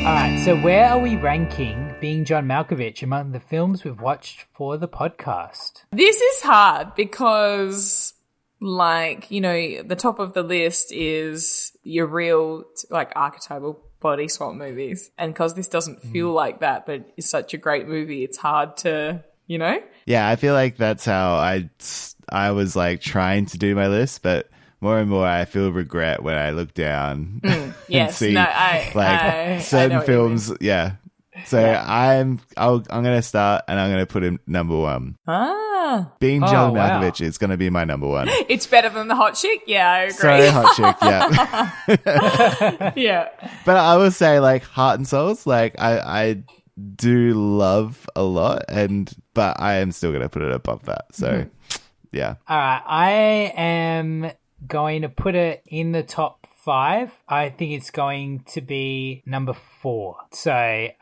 All 0.00 0.06
right. 0.16 0.40
So 0.44 0.56
where 0.56 0.86
are 0.86 0.98
we 0.98 1.16
ranking 1.16 1.94
Being 2.00 2.24
John 2.24 2.46
Malkovich 2.46 3.02
among 3.02 3.32
the 3.32 3.40
films 3.40 3.84
we've 3.84 4.00
watched 4.00 4.46
for 4.54 4.76
the 4.78 4.88
podcast? 4.88 5.84
This 5.92 6.20
is 6.20 6.40
hard 6.42 6.94
because, 6.94 8.14
like, 8.60 9.30
you 9.30 9.40
know, 9.40 9.82
the 9.82 9.96
top 9.96 10.18
of 10.18 10.32
the 10.34 10.42
list 10.42 10.92
is 10.92 11.72
your 11.82 12.06
real, 12.06 12.64
like, 12.90 13.12
archetypal 13.16 13.80
body 14.00 14.28
swap 14.28 14.54
movies. 14.54 15.10
And 15.18 15.32
because 15.32 15.54
this 15.54 15.68
doesn't 15.68 16.02
feel 16.02 16.32
like 16.32 16.60
that, 16.60 16.86
but 16.86 17.04
it's 17.16 17.28
such 17.28 17.54
a 17.54 17.58
great 17.58 17.86
movie, 17.88 18.24
it's 18.24 18.38
hard 18.38 18.76
to, 18.78 19.24
you 19.46 19.58
know? 19.58 19.82
Yeah, 20.06 20.28
I 20.28 20.36
feel 20.36 20.54
like 20.54 20.76
that's 20.76 21.04
how 21.04 21.34
I 21.34 21.68
I 22.32 22.52
was 22.52 22.76
like 22.76 23.00
trying 23.00 23.46
to 23.46 23.58
do 23.58 23.74
my 23.74 23.88
list, 23.88 24.22
but 24.22 24.48
more 24.80 24.98
and 24.98 25.10
more 25.10 25.26
I 25.26 25.44
feel 25.44 25.70
regret 25.72 26.22
when 26.22 26.36
I 26.36 26.50
look 26.50 26.72
down 26.74 27.40
and 27.44 27.74
Yes, 27.88 28.16
see 28.16 28.32
no, 28.32 28.40
I- 28.40 28.90
like 28.94 29.08
I- 29.22 29.54
I 29.54 29.58
certain 29.58 29.98
you 30.00 30.04
films. 30.06 30.52
Yeah. 30.60 30.92
So 31.46 31.62
I'm 31.62 32.40
I'll, 32.56 32.76
I'm 32.90 33.02
gonna 33.04 33.22
start 33.22 33.64
and 33.68 33.78
I'm 33.80 33.90
gonna 33.90 34.06
put 34.06 34.22
in 34.24 34.38
number 34.46 34.76
one. 34.76 35.16
Ah. 35.26 35.66
Being 36.18 36.42
Oh, 36.44 36.46
John 36.46 36.74
wow. 36.74 37.00
Malkovich 37.00 37.20
is 37.20 37.38
gonna 37.38 37.56
be 37.56 37.70
my 37.70 37.84
number 37.84 38.06
one. 38.08 38.28
It's 38.48 38.66
better 38.66 38.88
than 38.88 39.08
the 39.08 39.14
hot 39.16 39.34
chick? 39.34 39.62
Yeah, 39.66 39.90
I 39.90 39.98
agree. 40.02 40.12
Sorry, 40.14 40.48
hot 40.48 40.76
chick. 40.76 40.96
Yeah, 41.02 42.92
yeah. 42.96 43.28
but 43.64 43.76
I 43.76 43.96
will 43.96 44.10
say 44.10 44.40
like 44.40 44.62
Heart 44.64 44.98
and 44.98 45.08
Souls. 45.08 45.46
Like 45.46 45.74
I 45.78 45.98
I 45.98 46.42
do 46.96 47.34
love 47.34 48.08
a 48.16 48.22
lot, 48.22 48.64
and 48.68 49.12
but 49.34 49.60
I 49.60 49.74
am 49.76 49.92
still 49.92 50.12
gonna 50.12 50.28
put 50.28 50.42
it 50.42 50.52
above 50.52 50.84
that. 50.84 51.06
So 51.14 51.28
Mm-hmm. 51.30 51.48
yeah. 52.12 52.34
All 52.48 52.56
right. 52.58 52.82
I 52.86 53.10
am 53.56 54.32
going 54.66 55.02
to 55.02 55.08
put 55.08 55.34
it 55.34 55.62
in 55.66 55.92
the 55.92 56.02
top 56.02 56.39
five. 56.70 57.10
I 57.28 57.48
think 57.48 57.72
it's 57.72 57.90
going 57.90 58.44
to 58.54 58.60
be 58.60 59.24
number 59.26 59.54
four. 59.54 60.18
So 60.30 60.52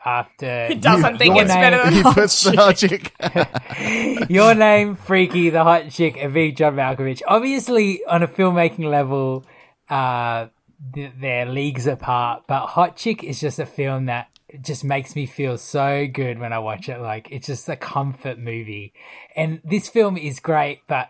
after 0.03 0.65
It 0.71 0.81
doesn't 0.81 1.19
think 1.19 1.37
it's 1.37 1.49
name- 1.53 1.61
better 1.61 1.83
than 1.83 1.93
He 1.93 2.01
hot 2.01 2.15
puts 2.15 2.43
the 2.43 2.73
chick. 2.73 3.13
hot 3.21 3.37
chick. 3.37 4.29
Your 4.31 4.55
name, 4.55 4.95
Freaky, 4.95 5.51
The 5.51 5.63
Hot 5.63 5.91
Chick, 5.91 6.17
and 6.17 6.33
Big 6.33 6.57
John 6.57 6.73
Malkovich. 6.75 7.21
Obviously, 7.27 8.03
on 8.05 8.23
a 8.23 8.27
filmmaking 8.27 8.85
level, 8.89 9.45
uh, 9.91 10.47
they're 10.95 11.45
leagues 11.45 11.85
apart, 11.85 12.45
but 12.47 12.65
Hot 12.65 12.97
Chick 12.97 13.23
is 13.23 13.39
just 13.39 13.59
a 13.59 13.67
film 13.67 14.05
that 14.07 14.29
just 14.61 14.83
makes 14.83 15.15
me 15.15 15.27
feel 15.27 15.55
so 15.59 16.07
good 16.11 16.39
when 16.39 16.51
I 16.51 16.57
watch 16.57 16.89
it. 16.89 16.99
Like, 16.99 17.27
it's 17.29 17.45
just 17.45 17.69
a 17.69 17.75
comfort 17.75 18.39
movie. 18.39 18.93
And 19.35 19.61
this 19.63 19.87
film 19.87 20.17
is 20.17 20.39
great, 20.39 20.81
but 20.87 21.09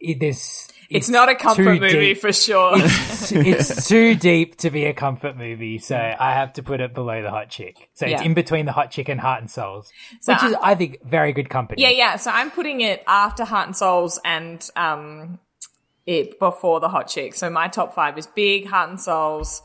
it, 0.00 0.20
there's. 0.20 0.68
It's, 0.94 1.08
not 1.08 1.28
a 1.28 1.34
comfort 1.34 1.80
movie 1.80 1.88
deep. 2.14 2.18
for 2.20 2.32
sure. 2.32 2.72
It's, 2.76 3.32
it's 3.32 3.88
too 3.88 4.14
deep 4.14 4.56
to 4.58 4.70
be 4.70 4.84
a 4.86 4.92
comfort 4.94 5.36
movie, 5.36 5.78
so 5.78 5.96
I 5.96 6.32
have 6.34 6.52
to 6.54 6.62
put 6.62 6.80
it 6.80 6.94
below 6.94 7.20
the 7.22 7.30
Hot 7.30 7.50
Chick. 7.50 7.90
So 7.94 8.06
it's 8.06 8.22
in 8.22 8.34
between 8.34 8.64
the 8.66 8.72
Hot 8.72 8.90
Chick 8.90 9.08
and 9.08 9.20
Heart 9.20 9.40
and 9.42 9.50
Souls, 9.50 9.92
So 10.20 10.32
which 10.34 10.42
is, 10.44 10.54
I- 10.54 10.70
I 10.70 10.74
think, 10.74 11.02
very 11.04 11.32
good 11.32 11.50
company. 11.50 11.82
yeah, 11.82 11.90
yeah. 11.90 12.16
So 12.16 12.30
I'm 12.30 12.50
putting 12.50 12.80
it 12.80 13.02
after 13.06 13.44
Heart 13.44 13.66
and 13.68 13.76
Souls 13.76 14.18
and 14.24 14.66
um, 14.76 15.38
it 16.06 16.38
before 16.38 16.80
the 16.80 16.88
Hot 16.88 17.08
Chick. 17.08 17.34
So 17.34 17.50
my 17.50 17.68
top 17.68 17.94
five 17.94 18.16
is 18.18 18.26
Big, 18.26 18.66
Heart 18.66 18.90
and 18.90 19.00
Souls, 19.00 19.62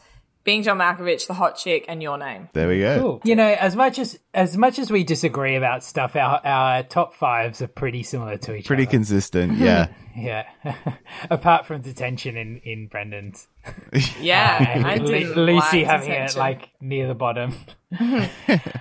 Being 0.50 0.64
John 0.64 0.80
Malkovich, 0.80 1.28
The 1.28 1.36
Hot 1.36 1.58
Chick, 1.58 1.86
and 1.88 2.02
Your 2.02 2.18
Name. 2.18 2.50
There 2.54 2.68
we 2.68 2.80
go. 2.80 3.00
Cool. 3.00 3.22
You 3.24 3.36
know, 3.36 3.46
as 3.48 3.76
much 3.76 4.00
as 4.00 4.18
as 4.34 4.58
much 4.58 4.80
as 4.80 4.90
we 4.90 5.04
disagree 5.04 5.56
about 5.56 5.84
stuff, 5.84 6.16
our 6.16 6.42
our 6.44 6.82
top 6.82 7.14
fives 7.14 7.62
are 7.62 7.68
pretty 7.68 8.02
similar 8.02 8.36
to 8.38 8.56
each 8.56 8.66
Pretty 8.66 8.82
other. 8.82 8.88
Pretty 8.88 8.98
consistent. 8.98 9.58
Yeah. 9.60 9.90
yeah. 10.18 10.48
Apart 11.30 11.68
from 11.68 11.82
detention 11.84 12.36
in 12.36 12.62
in 12.64 12.88
Brendan's, 12.88 13.48
Yeah, 14.20 14.82
I 14.88 14.96
Lu- 14.96 15.06
didn't 15.06 15.36
Lucy 15.36 15.82
like 15.82 15.86
having 15.86 16.12
it 16.14 16.36
like 16.36 16.70
near 16.82 17.08
the 17.08 17.14
bottom. 17.14 17.54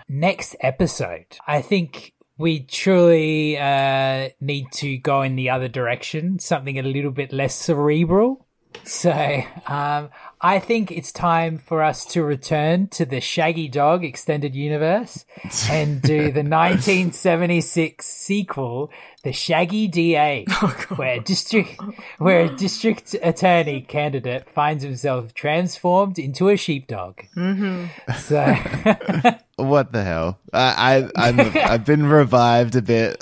Next 0.08 0.56
episode, 0.60 1.26
I 1.46 1.60
think 1.60 2.14
we 2.38 2.60
truly 2.60 3.58
uh, 3.58 4.30
need 4.40 4.72
to 4.76 4.96
go 4.96 5.20
in 5.20 5.36
the 5.36 5.50
other 5.50 5.68
direction, 5.68 6.38
something 6.38 6.78
a 6.78 6.82
little 6.82 7.10
bit 7.10 7.30
less 7.30 7.54
cerebral. 7.54 8.46
So, 8.84 9.42
um, 9.66 10.10
I 10.40 10.60
think 10.60 10.92
it's 10.92 11.10
time 11.10 11.58
for 11.58 11.82
us 11.82 12.04
to 12.06 12.22
return 12.22 12.88
to 12.88 13.04
the 13.04 13.20
Shaggy 13.20 13.68
Dog 13.68 14.04
extended 14.04 14.54
universe 14.54 15.24
and 15.68 16.00
do 16.00 16.16
the 16.32 16.44
1976 16.44 18.06
sequel, 18.06 18.90
The 19.24 19.32
Shaggy 19.32 19.88
DA, 19.88 20.44
where 20.96 21.14
a 21.14 21.20
district 21.20 21.80
where 22.18 22.40
a 22.40 22.54
district 22.54 23.16
attorney 23.20 23.80
candidate 23.80 24.48
finds 24.50 24.84
himself 24.84 25.34
transformed 25.34 26.18
into 26.18 26.48
a 26.48 26.56
sheepdog. 26.56 27.20
Mm-hmm. 27.36 27.86
So, 28.18 29.34
What 29.56 29.90
the 29.90 30.04
hell? 30.04 30.38
I, 30.52 31.10
I 31.16 31.28
I'm 31.30 31.40
I've 31.40 31.84
been 31.84 32.06
revived 32.06 32.76
a 32.76 32.82
bit. 32.82 33.20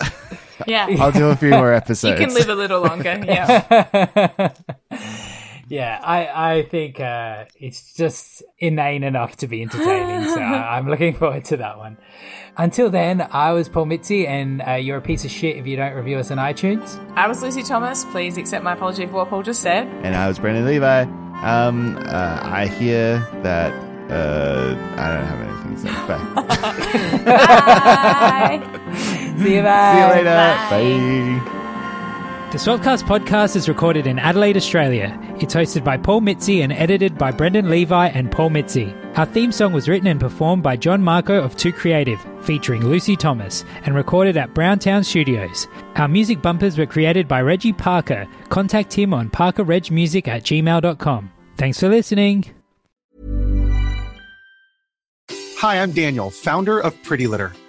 Yeah, 0.66 0.86
I'll 1.00 1.12
do 1.12 1.28
a 1.28 1.36
few 1.36 1.50
more 1.50 1.72
episodes. 1.72 2.20
you 2.20 2.26
can 2.26 2.34
live 2.34 2.50
a 2.50 2.54
little 2.54 2.82
longer. 2.82 3.22
Yeah, 3.24 4.52
yeah, 5.68 6.00
I 6.02 6.52
I 6.56 6.62
think 6.62 7.00
uh, 7.00 7.44
it's 7.58 7.94
just 7.94 8.42
inane 8.58 9.02
enough 9.04 9.36
to 9.38 9.46
be 9.48 9.62
entertaining. 9.62 10.24
so 10.28 10.40
I, 10.40 10.76
I'm 10.76 10.88
looking 10.88 11.14
forward 11.14 11.44
to 11.46 11.56
that 11.58 11.78
one. 11.78 11.96
Until 12.58 12.88
then, 12.88 13.20
I 13.32 13.52
was 13.52 13.68
Paul 13.68 13.84
Mitzi, 13.86 14.26
and 14.26 14.62
uh, 14.66 14.72
you're 14.72 14.96
a 14.96 15.02
piece 15.02 15.24
of 15.26 15.30
shit 15.30 15.56
if 15.56 15.66
you 15.66 15.76
don't 15.76 15.92
review 15.94 16.18
us 16.18 16.30
on 16.30 16.38
iTunes. 16.38 16.98
I 17.14 17.28
was 17.28 17.42
Lucy 17.42 17.62
Thomas. 17.62 18.04
Please 18.06 18.38
accept 18.38 18.64
my 18.64 18.72
apology 18.72 19.04
for 19.06 19.12
what 19.12 19.28
Paul 19.28 19.42
just 19.42 19.60
said. 19.60 19.86
and 20.02 20.14
I 20.16 20.26
was 20.28 20.38
Brendan 20.38 20.64
Levi. 20.64 21.02
Um, 21.42 21.96
uh, 22.06 22.40
I 22.42 22.66
hear 22.66 23.18
that. 23.42 23.72
Uh, 24.10 24.74
I 24.96 25.12
don't 25.12 25.26
have 25.26 25.40
anything 25.40 25.74
to 25.74 25.80
say. 25.82 25.88
Bye. 27.24 28.60
Bye. 28.62 28.94
See 28.94 29.24
you, 29.26 29.34
See 29.36 29.50
you 29.50 29.60
later. 29.60 30.34
Bye. 30.70 31.65
The 32.56 32.62
Swapcast 32.62 33.02
podcast 33.02 33.54
is 33.54 33.68
recorded 33.68 34.06
in 34.06 34.18
Adelaide, 34.18 34.56
Australia. 34.56 35.14
It's 35.40 35.54
hosted 35.54 35.84
by 35.84 35.98
Paul 35.98 36.22
Mitzi 36.22 36.62
and 36.62 36.72
edited 36.72 37.18
by 37.18 37.30
Brendan 37.30 37.68
Levi 37.68 38.06
and 38.06 38.32
Paul 38.32 38.48
Mitzi. 38.48 38.94
Our 39.16 39.26
theme 39.26 39.52
song 39.52 39.74
was 39.74 39.90
written 39.90 40.06
and 40.06 40.18
performed 40.18 40.62
by 40.62 40.76
Jon 40.78 41.02
Marco 41.02 41.38
of 41.38 41.54
Too 41.54 41.70
Creative, 41.70 42.18
featuring 42.40 42.86
Lucy 42.86 43.14
Thomas, 43.14 43.62
and 43.84 43.94
recorded 43.94 44.38
at 44.38 44.54
Browntown 44.54 45.04
Studios. 45.04 45.68
Our 45.96 46.08
music 46.08 46.40
bumpers 46.40 46.78
were 46.78 46.86
created 46.86 47.28
by 47.28 47.42
Reggie 47.42 47.74
Parker. 47.74 48.26
Contact 48.48 48.90
him 48.90 49.12
on 49.12 49.28
parkerregmusic 49.28 50.26
at 50.26 50.44
gmail.com. 50.44 51.30
Thanks 51.58 51.78
for 51.78 51.90
listening. 51.90 52.46
Hi, 55.58 55.82
I'm 55.82 55.92
Daniel, 55.92 56.30
founder 56.30 56.80
of 56.80 56.94
Pretty 57.02 57.26
Litter. 57.26 57.52